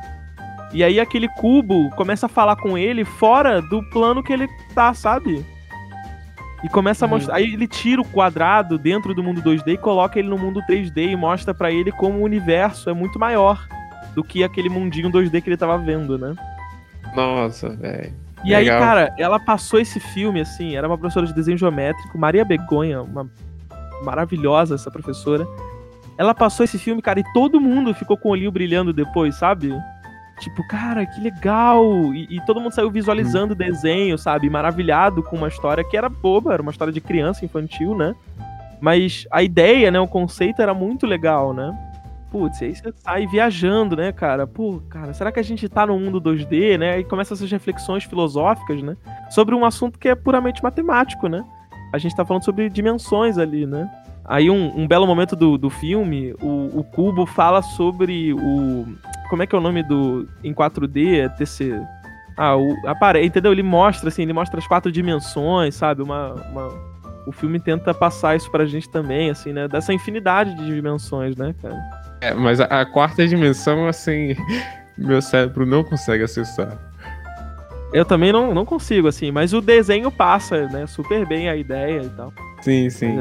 E 0.74 0.84
aí 0.84 1.00
aquele 1.00 1.30
cubo 1.30 1.90
começa 1.92 2.26
a 2.26 2.30
falar 2.30 2.58
com 2.58 2.78
ele 2.78 3.06
fora 3.06 3.62
do 3.62 3.82
plano 3.90 4.22
que 4.22 4.34
ele 4.34 4.48
tá, 4.74 4.94
sabe? 4.94 5.46
E 6.64 6.70
começa 6.70 7.06
a 7.06 7.08
mostrar. 7.08 7.36
Uhum. 7.36 7.40
Aí 7.40 7.54
ele 7.54 7.68
tira 7.68 8.02
o 8.02 8.06
quadrado 8.06 8.78
dentro 8.78 9.14
do 9.14 9.24
mundo 9.24 9.42
2D 9.42 9.74
e 9.74 9.78
coloca 9.78 10.20
ele 10.20 10.28
no 10.28 10.38
mundo 10.38 10.62
3D 10.70 11.12
e 11.12 11.16
mostra 11.16 11.54
para 11.54 11.72
ele 11.72 11.92
como 11.92 12.20
o 12.20 12.24
universo 12.24 12.90
é 12.90 12.94
muito 12.94 13.20
maior 13.20 13.66
do 14.16 14.24
que 14.24 14.44
aquele 14.44 14.70
mundinho 14.70 15.12
2D 15.12 15.42
que 15.42 15.50
ele 15.50 15.58
tava 15.58 15.78
vendo, 15.78 16.18
né? 16.18 16.34
Nossa, 17.16 17.70
velho. 17.70 18.14
E 18.44 18.50
Legal. 18.50 18.76
aí, 18.76 18.80
cara, 18.80 19.16
ela 19.18 19.40
passou 19.40 19.80
esse 19.80 20.00
filme, 20.00 20.42
assim, 20.42 20.76
era 20.76 20.88
uma 20.88 20.98
professora 20.98 21.26
de 21.26 21.34
desenho 21.34 21.58
geométrico, 21.58 22.18
Maria 22.18 22.46
Begonha, 22.46 23.02
uma 23.02 23.30
maravilhosa 24.04 24.76
essa 24.76 24.92
professora. 24.92 25.48
Ela 26.18 26.34
passou 26.34 26.64
esse 26.64 26.78
filme, 26.78 27.02
cara, 27.02 27.20
e 27.20 27.34
todo 27.34 27.60
mundo 27.60 27.94
ficou 27.94 28.16
com 28.16 28.30
o 28.30 28.32
olhinho 28.32 28.52
brilhando 28.52 28.94
depois, 28.94 29.36
sabe? 29.36 29.74
Tipo, 30.40 30.66
cara, 30.68 31.06
que 31.06 31.20
legal! 31.22 31.84
E, 32.14 32.38
e 32.38 32.46
todo 32.46 32.60
mundo 32.60 32.74
saiu 32.74 32.92
visualizando 32.92 33.54
o 33.54 33.58
desenho, 33.58 34.18
sabe? 34.18 34.50
Maravilhado 34.50 35.24
com 35.24 35.38
uma 35.38 35.48
história 35.48 35.84
que 35.84 35.98
era 35.98 36.10
boba, 36.10 36.54
era 36.54 36.62
uma 36.62 36.72
história 36.72 36.94
de 36.94 37.02
criança 37.02 37.44
infantil, 37.44 37.96
né? 37.96 38.14
Mas 38.80 39.26
a 39.32 39.42
ideia, 39.42 39.90
né? 39.90 40.00
O 40.00 40.08
conceito 40.08 40.62
era 40.62 40.74
muito 40.74 41.08
legal, 41.08 41.54
né? 41.54 41.76
Putz, 42.36 42.62
aí 42.62 42.76
você 42.76 42.94
sai 42.98 43.26
viajando, 43.26 43.96
né, 43.96 44.12
cara? 44.12 44.46
Pô, 44.46 44.82
cara, 44.90 45.14
será 45.14 45.32
que 45.32 45.40
a 45.40 45.44
gente 45.44 45.70
tá 45.70 45.88
no 45.88 45.98
mundo 45.98 46.20
2D, 46.20 46.78
né? 46.78 47.00
E 47.00 47.04
começa 47.06 47.34
essas 47.34 47.50
reflexões 47.50 48.04
filosóficas, 48.04 48.84
né? 48.84 48.98
Sobre 49.30 49.56
um 49.56 49.64
assunto 49.64 49.98
que 49.98 50.10
é 50.10 50.16
puramente 50.16 50.62
matemático, 50.62 51.30
né? 51.30 51.46
A 51.94 51.98
gente 51.98 52.14
tá 52.14 52.26
falando 52.26 52.44
sobre 52.44 52.70
dimensões 52.70 53.38
ali, 53.38 53.66
né? 53.66 53.90
Aí 54.26 54.50
um, 54.50 54.78
um 54.78 54.86
belo 54.86 55.08
momento 55.08 55.34
do, 55.34 55.58
do 55.58 55.70
filme, 55.70 56.34
o, 56.42 56.80
o 56.80 56.84
Cubo 56.84 57.26
fala 57.26 57.62
sobre 57.62 58.34
o. 58.34 58.86
Como 59.30 59.42
é 59.42 59.48
que 59.48 59.56
é 59.56 59.58
o 59.58 59.62
nome 59.62 59.82
do. 59.82 60.28
Em 60.44 60.54
4D? 60.54 61.20
É 61.20 61.30
TC. 61.30 61.80
Ah, 62.36 62.58
o. 62.58 62.76
Apare... 62.86 63.26
Entendeu? 63.26 63.54
Ele 63.54 63.64
mostra, 63.64 64.10
assim, 64.10 64.24
ele 64.24 64.34
mostra 64.34 64.60
as 64.60 64.68
quatro 64.68 64.92
dimensões, 64.92 65.76
sabe? 65.76 66.02
Uma. 66.02 66.34
uma... 66.52 66.96
O 67.26 67.32
filme 67.32 67.60
tenta 67.62 67.94
passar 67.94 68.36
isso 68.36 68.52
pra 68.52 68.66
gente 68.66 68.90
também, 68.90 69.30
assim, 69.30 69.54
né? 69.54 69.70
Dessa 69.70 69.94
infinidade 69.94 70.54
de 70.54 70.66
dimensões, 70.66 71.36
né, 71.38 71.56
cara? 71.62 72.05
É, 72.22 72.34
mas 72.34 72.60
a, 72.60 72.66
a, 72.66 72.86
quarta 72.86 73.28
dimensão, 73.28 73.88
assim, 73.88 74.36
meu 74.98 75.22
cérebro 75.22 75.66
não 75.66 75.84
consegue 75.84 76.24
acessar. 76.24 76.78
Eu 77.94 78.04
também 78.04 78.32
não, 78.32 78.54
não 78.54 78.66
consigo, 78.66 79.08
assim, 79.08 79.32
mas 79.32 79.54
o 79.54 79.62
desenho 79.62 80.12
passa, 80.12 80.68
né, 80.68 80.86
super 80.88 81.26
bem 81.26 81.50
a 81.50 81.56
ideia 81.56 82.02
e 82.02 82.10
tal. 82.10 82.34
Sim, 82.62 82.90
sim. 82.90 83.18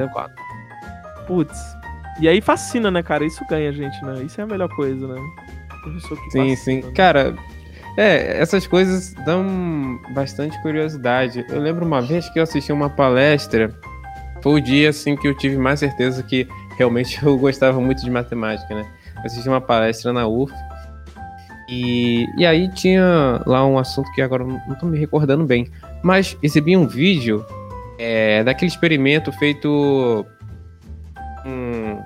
Putz. 1.26 1.58
E 2.20 2.28
aí 2.28 2.40
fascina, 2.40 2.90
né, 2.90 3.02
cara? 3.02 3.24
Isso 3.24 3.44
ganha 3.48 3.70
a 3.70 3.72
gente, 3.72 4.04
né? 4.04 4.22
Isso 4.22 4.40
é 4.40 4.44
a 4.44 4.46
melhor 4.46 4.68
coisa, 4.70 5.06
né? 5.06 5.20
Professor 5.82 6.16
que 6.16 6.30
sim, 6.30 6.50
fascina, 6.50 6.56
sim. 6.56 6.86
Né? 6.86 6.92
Cara, 6.94 7.34
é, 7.96 8.40
essas 8.40 8.66
coisas 8.66 9.14
dão 9.24 10.00
bastante 10.10 10.60
curiosidade. 10.62 11.44
Eu 11.48 11.60
lembro 11.60 11.84
uma 11.84 12.00
vez 12.00 12.28
que 12.30 12.38
eu 12.38 12.42
assisti 12.42 12.72
uma 12.72 12.90
palestra, 12.90 13.72
foi 14.42 14.60
o 14.60 14.60
dia, 14.60 14.90
assim, 14.90 15.16
que 15.16 15.28
eu 15.28 15.36
tive 15.36 15.56
mais 15.56 15.80
certeza 15.80 16.22
que 16.22 16.48
realmente 16.76 17.20
eu 17.24 17.38
gostava 17.38 17.80
muito 17.80 18.02
de 18.02 18.10
matemática, 18.10 18.74
né? 18.74 18.86
assisti 19.24 19.48
uma 19.48 19.60
palestra 19.60 20.12
na 20.12 20.26
UF 20.26 20.52
e, 21.68 22.26
e 22.36 22.44
aí 22.44 22.68
tinha 22.68 23.40
lá 23.46 23.66
um 23.66 23.78
assunto 23.78 24.10
que 24.12 24.20
agora 24.20 24.44
não 24.44 24.72
estou 24.72 24.88
me 24.88 24.98
recordando 24.98 25.44
bem, 25.44 25.70
mas 26.02 26.36
exibi 26.42 26.76
um 26.76 26.86
vídeo 26.86 27.44
é, 27.98 28.44
daquele 28.44 28.70
experimento 28.70 29.32
feito 29.32 30.26
com 31.42 32.02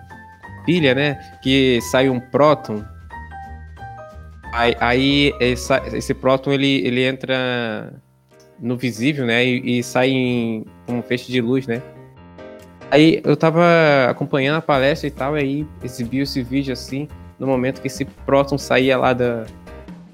pilha, 0.64 0.94
né? 0.94 1.18
Que 1.42 1.80
sai 1.90 2.08
um 2.08 2.20
próton. 2.20 2.84
Aí, 4.52 4.76
aí 4.80 5.34
esse, 5.40 5.74
esse 5.92 6.14
próton 6.14 6.52
ele, 6.52 6.86
ele 6.86 7.04
entra 7.04 7.92
no 8.60 8.76
visível, 8.76 9.26
né? 9.26 9.44
E, 9.44 9.78
e 9.78 9.82
sai 9.82 10.10
em 10.10 10.66
um 10.86 11.02
feixe 11.02 11.32
de 11.32 11.40
luz, 11.40 11.66
né? 11.66 11.82
Aí 12.90 13.20
eu 13.24 13.36
tava 13.36 13.62
acompanhando 14.08 14.56
a 14.56 14.62
palestra 14.62 15.06
e 15.06 15.10
tal, 15.10 15.36
e 15.36 15.40
aí 15.40 15.66
exibiu 15.82 16.22
esse 16.22 16.42
vídeo 16.42 16.72
assim, 16.72 17.06
no 17.38 17.46
momento 17.46 17.80
que 17.80 17.86
esse 17.86 18.04
próton 18.04 18.56
saía 18.56 18.96
lá 18.96 19.12
da, 19.12 19.44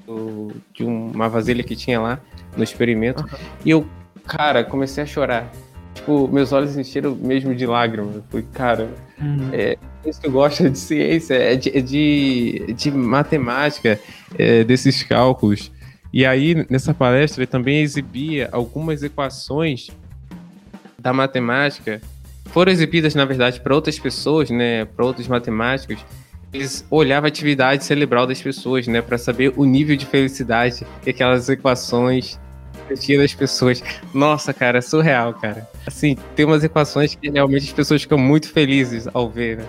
do, 0.07 0.53
de 0.73 0.85
uma 0.85 1.29
vasilha 1.29 1.63
que 1.63 1.77
tinha 1.77 2.01
lá 2.01 2.21
no 2.57 2.65
experimento. 2.65 3.23
Uhum. 3.23 3.39
E 3.65 3.71
eu, 3.71 3.87
cara, 4.27 4.65
comecei 4.65 5.03
a 5.05 5.07
chorar. 5.07 5.51
Tipo, 5.95 6.29
meus 6.29 6.53
olhos 6.53 6.77
encheram 6.77 7.15
mesmo 7.15 7.55
de 7.55 7.65
lágrimas. 7.65 8.17
Eu 8.17 8.25
falei, 8.29 8.47
cara, 8.53 8.89
uhum. 9.21 9.51
é 9.53 9.79
isso 10.05 10.21
que 10.21 10.27
eu 10.27 10.33
gosto 10.33 10.69
de 10.69 10.79
ciência, 10.79 11.35
é 11.35 11.55
de, 11.55 11.79
é 11.79 11.81
de, 11.81 12.75
de 12.77 12.91
matemática, 12.91 13.99
é 14.37 14.65
desses 14.65 15.03
cálculos. 15.03 15.71
E 16.13 16.27
aí, 16.27 16.67
nessa 16.69 16.93
palestra, 16.93 17.43
ele 17.43 17.47
também 17.47 17.81
exibia 17.81 18.49
algumas 18.53 19.03
equações 19.03 19.91
da 20.99 21.13
matemática 21.13 22.01
foram 22.55 22.71
exibidas, 22.71 23.17
na 23.17 23.25
verdade, 23.25 23.61
para 23.61 23.75
outras 23.75 23.99
pessoas, 23.99 24.49
né, 24.49 24.85
para 24.85 25.05
outros 25.05 25.27
matemáticos, 25.27 25.99
eles 26.53 26.87
olhavam 26.89 27.27
a 27.27 27.29
atividade 27.29 27.85
cerebral 27.85 28.29
das 28.29 28.41
pessoas, 28.41 28.87
né, 28.87 29.03
para 29.03 29.19
saber 29.19 29.53
o 29.57 29.65
nível 29.65 29.97
de 29.97 30.07
felicidade 30.07 30.87
que 31.03 31.11
aquelas 31.11 31.49
equações 31.49 32.39
tinham 33.01 33.21
das 33.21 33.35
pessoas. 33.35 33.83
Nossa, 34.15 34.55
cara, 34.55 34.79
é 34.79 34.81
surreal, 34.81 35.35
cara. 35.35 35.69
Assim, 35.85 36.17
tem 36.37 36.47
umas 36.47 36.63
equações 36.63 37.17
que 37.17 37.29
realmente 37.29 37.65
as 37.65 37.73
pessoas 37.73 38.03
ficam 38.03 38.19
muito 38.19 38.53
felizes 38.53 39.09
ao 39.13 39.29
ver, 39.29 39.57
né? 39.57 39.65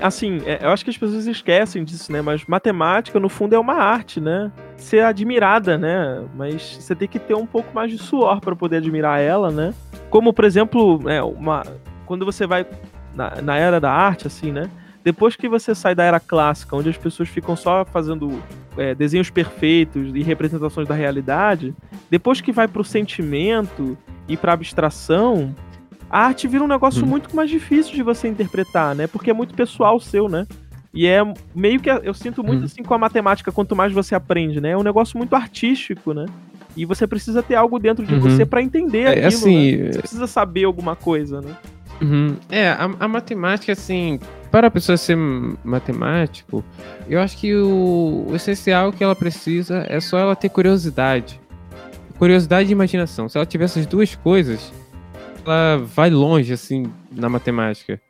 Assim, 0.00 0.42
é, 0.46 0.58
eu 0.62 0.70
acho 0.70 0.82
que 0.82 0.90
as 0.90 0.98
pessoas 0.98 1.26
esquecem 1.26 1.84
disso, 1.84 2.10
né? 2.10 2.20
Mas 2.20 2.44
matemática, 2.46 3.20
no 3.20 3.28
fundo, 3.28 3.54
é 3.54 3.58
uma 3.58 3.74
arte, 3.74 4.20
né? 4.20 4.50
Ser 4.76 5.04
admirada, 5.04 5.78
né? 5.78 6.24
Mas 6.34 6.76
você 6.80 6.94
tem 6.94 7.06
que 7.06 7.20
ter 7.20 7.34
um 7.34 7.46
pouco 7.46 7.72
mais 7.72 7.90
de 7.90 7.98
suor 7.98 8.40
para 8.40 8.56
poder 8.56 8.78
admirar 8.78 9.20
ela, 9.20 9.52
né? 9.52 9.72
Como, 10.10 10.32
por 10.32 10.44
exemplo, 10.44 11.08
é, 11.08 11.22
uma, 11.22 11.62
quando 12.06 12.24
você 12.24 12.46
vai 12.46 12.64
na, 13.14 13.42
na 13.42 13.56
era 13.56 13.80
da 13.80 13.92
arte, 13.92 14.26
assim, 14.26 14.52
né? 14.52 14.70
Depois 15.04 15.36
que 15.36 15.48
você 15.48 15.74
sai 15.74 15.94
da 15.94 16.02
era 16.02 16.18
clássica, 16.18 16.74
onde 16.74 16.88
as 16.88 16.96
pessoas 16.96 17.28
ficam 17.28 17.54
só 17.54 17.84
fazendo 17.84 18.42
é, 18.76 18.94
desenhos 18.94 19.30
perfeitos 19.30 20.10
e 20.14 20.22
representações 20.22 20.88
da 20.88 20.94
realidade, 20.94 21.74
depois 22.10 22.40
que 22.40 22.50
vai 22.50 22.66
pro 22.66 22.82
sentimento 22.82 23.96
e 24.26 24.36
pra 24.36 24.52
abstração, 24.52 25.54
a 26.10 26.26
arte 26.26 26.48
vira 26.48 26.64
um 26.64 26.68
negócio 26.68 27.04
hum. 27.04 27.06
muito 27.06 27.34
mais 27.34 27.48
difícil 27.48 27.94
de 27.94 28.02
você 28.02 28.26
interpretar, 28.26 28.94
né? 28.94 29.06
Porque 29.06 29.30
é 29.30 29.34
muito 29.34 29.54
pessoal 29.54 30.00
seu, 30.00 30.28
né? 30.28 30.46
E 30.92 31.06
é 31.06 31.20
meio 31.54 31.78
que 31.78 31.90
eu 31.90 32.14
sinto 32.14 32.42
muito 32.42 32.62
hum. 32.62 32.64
assim 32.64 32.82
com 32.82 32.94
a 32.94 32.98
matemática, 32.98 33.52
quanto 33.52 33.76
mais 33.76 33.92
você 33.92 34.14
aprende, 34.14 34.60
né? 34.60 34.70
É 34.70 34.76
um 34.76 34.82
negócio 34.82 35.16
muito 35.18 35.36
artístico, 35.36 36.12
né? 36.12 36.26
E 36.76 36.84
você 36.84 37.06
precisa 37.06 37.42
ter 37.42 37.54
algo 37.54 37.78
dentro 37.78 38.04
de 38.04 38.14
uhum. 38.14 38.20
você 38.20 38.44
para 38.44 38.60
entender 38.62 39.02
é, 39.02 39.10
aquilo, 39.10 39.26
assim, 39.26 39.76
né? 39.76 39.92
Você 39.92 39.98
precisa 39.98 40.26
saber 40.26 40.64
alguma 40.64 40.94
coisa, 40.94 41.40
né? 41.40 41.56
Uhum. 42.00 42.36
É, 42.50 42.68
a, 42.68 42.90
a, 43.00 43.08
matemática, 43.08 43.72
assim, 43.72 44.20
para 44.50 44.68
a 44.68 44.70
pessoa 44.70 44.96
ser 44.96 45.16
matemático, 45.16 46.64
eu 47.08 47.20
acho 47.20 47.38
que 47.38 47.54
o, 47.54 48.26
o, 48.28 48.36
essencial 48.36 48.92
que 48.92 49.02
ela 49.02 49.16
precisa 49.16 49.86
é 49.88 50.00
só 50.00 50.18
ela 50.18 50.36
ter 50.36 50.48
curiosidade. 50.48 51.40
Curiosidade 52.18 52.68
e 52.68 52.72
imaginação. 52.72 53.28
Se 53.28 53.36
ela 53.36 53.46
tiver 53.46 53.64
essas 53.64 53.86
duas 53.86 54.14
coisas, 54.14 54.72
ela 55.44 55.78
vai 55.78 56.10
longe, 56.10 56.52
assim, 56.52 56.90
na 57.10 57.28
matemática. 57.28 58.00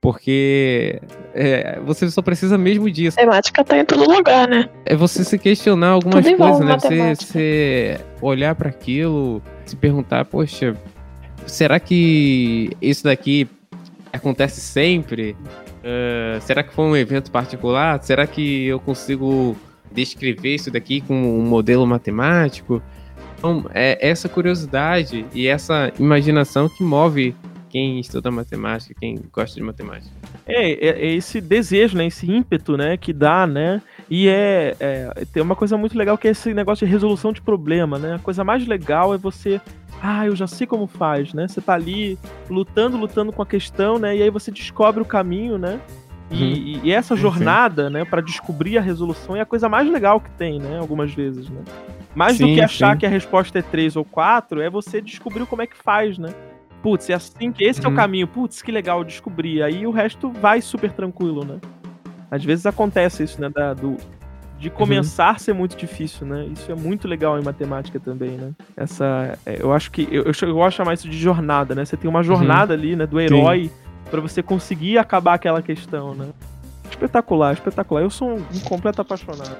Porque 0.00 1.00
é, 1.32 1.80
você 1.80 2.10
só 2.10 2.20
precisa 2.20 2.58
mesmo 2.58 2.90
disso. 2.90 3.16
Matemática 3.16 3.64
tá 3.64 3.78
em 3.78 3.86
todo 3.86 4.04
lugar, 4.06 4.46
né? 4.46 4.68
É 4.84 4.94
você 4.94 5.24
se 5.24 5.38
questionar 5.38 5.88
algumas 5.88 6.26
coisas, 6.26 6.60
né? 6.60 6.76
Você, 6.78 7.14
você 7.14 8.00
olhar 8.20 8.54
para 8.54 8.68
aquilo, 8.68 9.42
se 9.64 9.74
perguntar, 9.74 10.26
poxa, 10.26 10.76
será 11.46 11.78
que 11.80 12.70
isso 12.80 13.04
daqui 13.04 13.48
acontece 14.12 14.60
sempre? 14.60 15.36
Uh, 15.80 16.40
será 16.40 16.62
que 16.62 16.72
foi 16.72 16.84
um 16.84 16.96
evento 16.96 17.30
particular? 17.30 18.02
Será 18.02 18.26
que 18.26 18.66
eu 18.66 18.80
consigo 18.80 19.56
descrever 19.92 20.54
isso 20.54 20.70
daqui 20.70 21.00
com 21.00 21.14
um 21.14 21.42
modelo 21.42 21.86
matemático? 21.86 22.82
Então, 23.38 23.66
é 23.74 23.98
essa 24.00 24.28
curiosidade 24.28 25.26
e 25.34 25.46
essa 25.46 25.92
imaginação 25.98 26.68
que 26.68 26.82
move 26.82 27.34
quem 27.74 27.98
estuda 27.98 28.30
matemática, 28.30 28.94
quem 29.00 29.20
gosta 29.32 29.56
de 29.56 29.62
matemática. 29.62 30.14
É, 30.46 30.70
é, 30.70 30.88
é, 30.90 31.12
esse 31.14 31.40
desejo, 31.40 31.98
né? 31.98 32.06
Esse 32.06 32.30
ímpeto, 32.30 32.76
né? 32.76 32.96
Que 32.96 33.12
dá, 33.12 33.48
né? 33.48 33.82
E 34.08 34.28
é, 34.28 34.76
é, 34.78 35.24
tem 35.32 35.42
uma 35.42 35.56
coisa 35.56 35.76
muito 35.76 35.98
legal 35.98 36.16
que 36.16 36.28
é 36.28 36.30
esse 36.30 36.54
negócio 36.54 36.86
de 36.86 36.92
resolução 36.92 37.32
de 37.32 37.42
problema, 37.42 37.98
né? 37.98 38.14
A 38.14 38.18
coisa 38.20 38.44
mais 38.44 38.64
legal 38.64 39.12
é 39.12 39.18
você 39.18 39.60
ah, 40.06 40.26
eu 40.26 40.36
já 40.36 40.46
sei 40.46 40.66
como 40.66 40.86
faz, 40.86 41.32
né? 41.32 41.48
Você 41.48 41.62
tá 41.62 41.72
ali 41.72 42.18
lutando, 42.50 42.98
lutando 42.98 43.32
com 43.32 43.40
a 43.40 43.46
questão, 43.46 43.98
né? 43.98 44.14
E 44.14 44.22
aí 44.22 44.28
você 44.28 44.50
descobre 44.50 45.00
o 45.00 45.04
caminho, 45.04 45.56
né? 45.56 45.80
E, 46.30 46.76
uhum. 46.76 46.80
e 46.84 46.92
essa 46.92 47.16
jornada, 47.16 47.86
sim. 47.86 47.94
né, 47.94 48.04
para 48.04 48.20
descobrir 48.20 48.76
a 48.76 48.82
resolução 48.82 49.34
é 49.34 49.40
a 49.40 49.46
coisa 49.46 49.66
mais 49.66 49.88
legal 49.88 50.20
que 50.20 50.30
tem, 50.32 50.58
né? 50.58 50.78
Algumas 50.78 51.14
vezes, 51.14 51.48
né? 51.48 51.62
Mais 52.14 52.36
sim, 52.36 52.48
do 52.48 52.54
que 52.54 52.60
achar 52.60 52.92
sim. 52.92 52.98
que 52.98 53.06
a 53.06 53.08
resposta 53.08 53.58
é 53.58 53.62
3 53.62 53.96
ou 53.96 54.04
4, 54.04 54.60
é 54.60 54.68
você 54.68 55.00
descobrir 55.00 55.46
como 55.46 55.62
é 55.62 55.66
que 55.66 55.76
faz, 55.76 56.18
né? 56.18 56.34
Putz, 56.82 57.08
é 57.08 57.14
assim 57.14 57.50
que 57.50 57.64
esse 57.64 57.80
uhum. 57.80 57.86
é 57.86 57.88
o 57.88 57.90
uhum. 57.92 57.96
caminho. 57.96 58.28
Putz, 58.28 58.60
que 58.60 58.70
legal 58.70 59.02
descobrir. 59.04 59.62
Aí 59.62 59.86
o 59.86 59.90
resto 59.90 60.30
vai 60.30 60.60
super 60.60 60.92
tranquilo, 60.92 61.46
né? 61.46 61.58
Às 62.30 62.44
vezes 62.44 62.66
acontece 62.66 63.22
isso, 63.22 63.40
né? 63.40 63.48
Da, 63.48 63.72
do, 63.72 63.96
de 64.64 64.70
começar 64.70 65.34
uhum. 65.34 65.38
ser 65.38 65.52
muito 65.52 65.76
difícil, 65.76 66.26
né? 66.26 66.46
Isso 66.46 66.72
é 66.72 66.74
muito 66.74 67.06
legal 67.06 67.38
em 67.38 67.44
matemática 67.44 68.00
também, 68.00 68.30
né? 68.30 68.52
Essa, 68.74 69.38
é, 69.44 69.58
eu 69.60 69.74
acho 69.74 69.90
que 69.90 70.08
eu, 70.10 70.22
eu, 70.22 70.32
eu 70.40 70.54
gosto 70.54 70.70
de 70.70 70.76
chamar 70.76 70.94
isso 70.94 71.06
de 71.06 71.18
jornada, 71.18 71.74
né? 71.74 71.84
Você 71.84 71.98
tem 71.98 72.08
uma 72.08 72.20
uhum. 72.20 72.24
jornada 72.24 72.72
uhum. 72.72 72.80
ali, 72.80 72.96
né, 72.96 73.06
do 73.06 73.20
herói 73.20 73.70
para 74.10 74.22
você 74.22 74.42
conseguir 74.42 74.96
acabar 74.96 75.34
aquela 75.34 75.60
questão, 75.60 76.14
né? 76.14 76.28
Espetacular, 76.90 77.52
espetacular. 77.52 78.02
Eu 78.02 78.08
sou 78.08 78.30
um, 78.30 78.36
um 78.36 78.60
completo 78.60 79.02
apaixonado. 79.02 79.54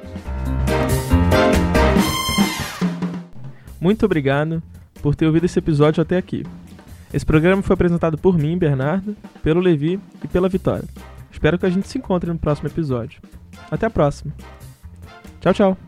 Muito 3.79 4.07
obrigado 4.07 4.63
por 5.03 5.15
ter 5.15 5.27
ouvido 5.27 5.45
esse 5.45 5.59
episódio 5.59 6.01
até 6.01 6.17
aqui. 6.17 6.47
Esse 7.13 7.27
programa 7.27 7.61
foi 7.61 7.75
apresentado 7.75 8.17
por 8.17 8.39
mim, 8.39 8.57
Bernardo, 8.57 9.15
pelo 9.43 9.61
Levi 9.61 10.01
e 10.23 10.29
pela 10.29 10.49
Vitória. 10.49 10.89
Espero 11.31 11.59
que 11.59 11.67
a 11.67 11.71
gente 11.71 11.89
se 11.89 11.99
encontre 11.99 12.33
no 12.33 12.39
próximo 12.39 12.69
episódio. 12.69 13.21
Até 13.71 13.85
a 13.85 13.91
próxima! 13.91 14.33
Tchau, 15.45 15.53
tchau. 15.53 15.79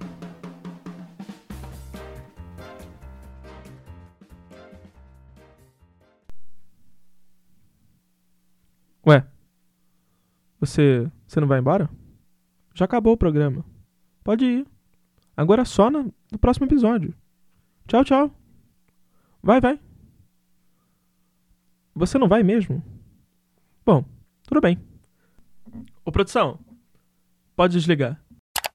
Ué, 9.06 9.26
você, 10.60 11.10
você 11.26 11.40
não 11.40 11.48
vai 11.48 11.58
embora? 11.58 11.88
Já 12.74 12.84
acabou 12.84 13.14
o 13.14 13.16
programa. 13.16 13.64
Pode 14.22 14.44
ir. 14.44 14.66
Agora 15.34 15.64
só 15.64 15.90
no, 15.90 16.12
no 16.30 16.38
próximo 16.38 16.66
episódio. 16.66 17.14
Tchau, 17.88 18.04
tchau. 18.04 18.30
Vai, 19.42 19.58
vai. 19.58 19.80
Você 21.94 22.18
não 22.18 22.28
vai 22.28 22.42
mesmo? 22.42 22.82
Bom, 23.86 24.04
tudo 24.46 24.60
bem. 24.60 24.78
Ô, 26.04 26.12
produção, 26.12 26.60
pode 27.56 27.72
desligar. 27.72 28.22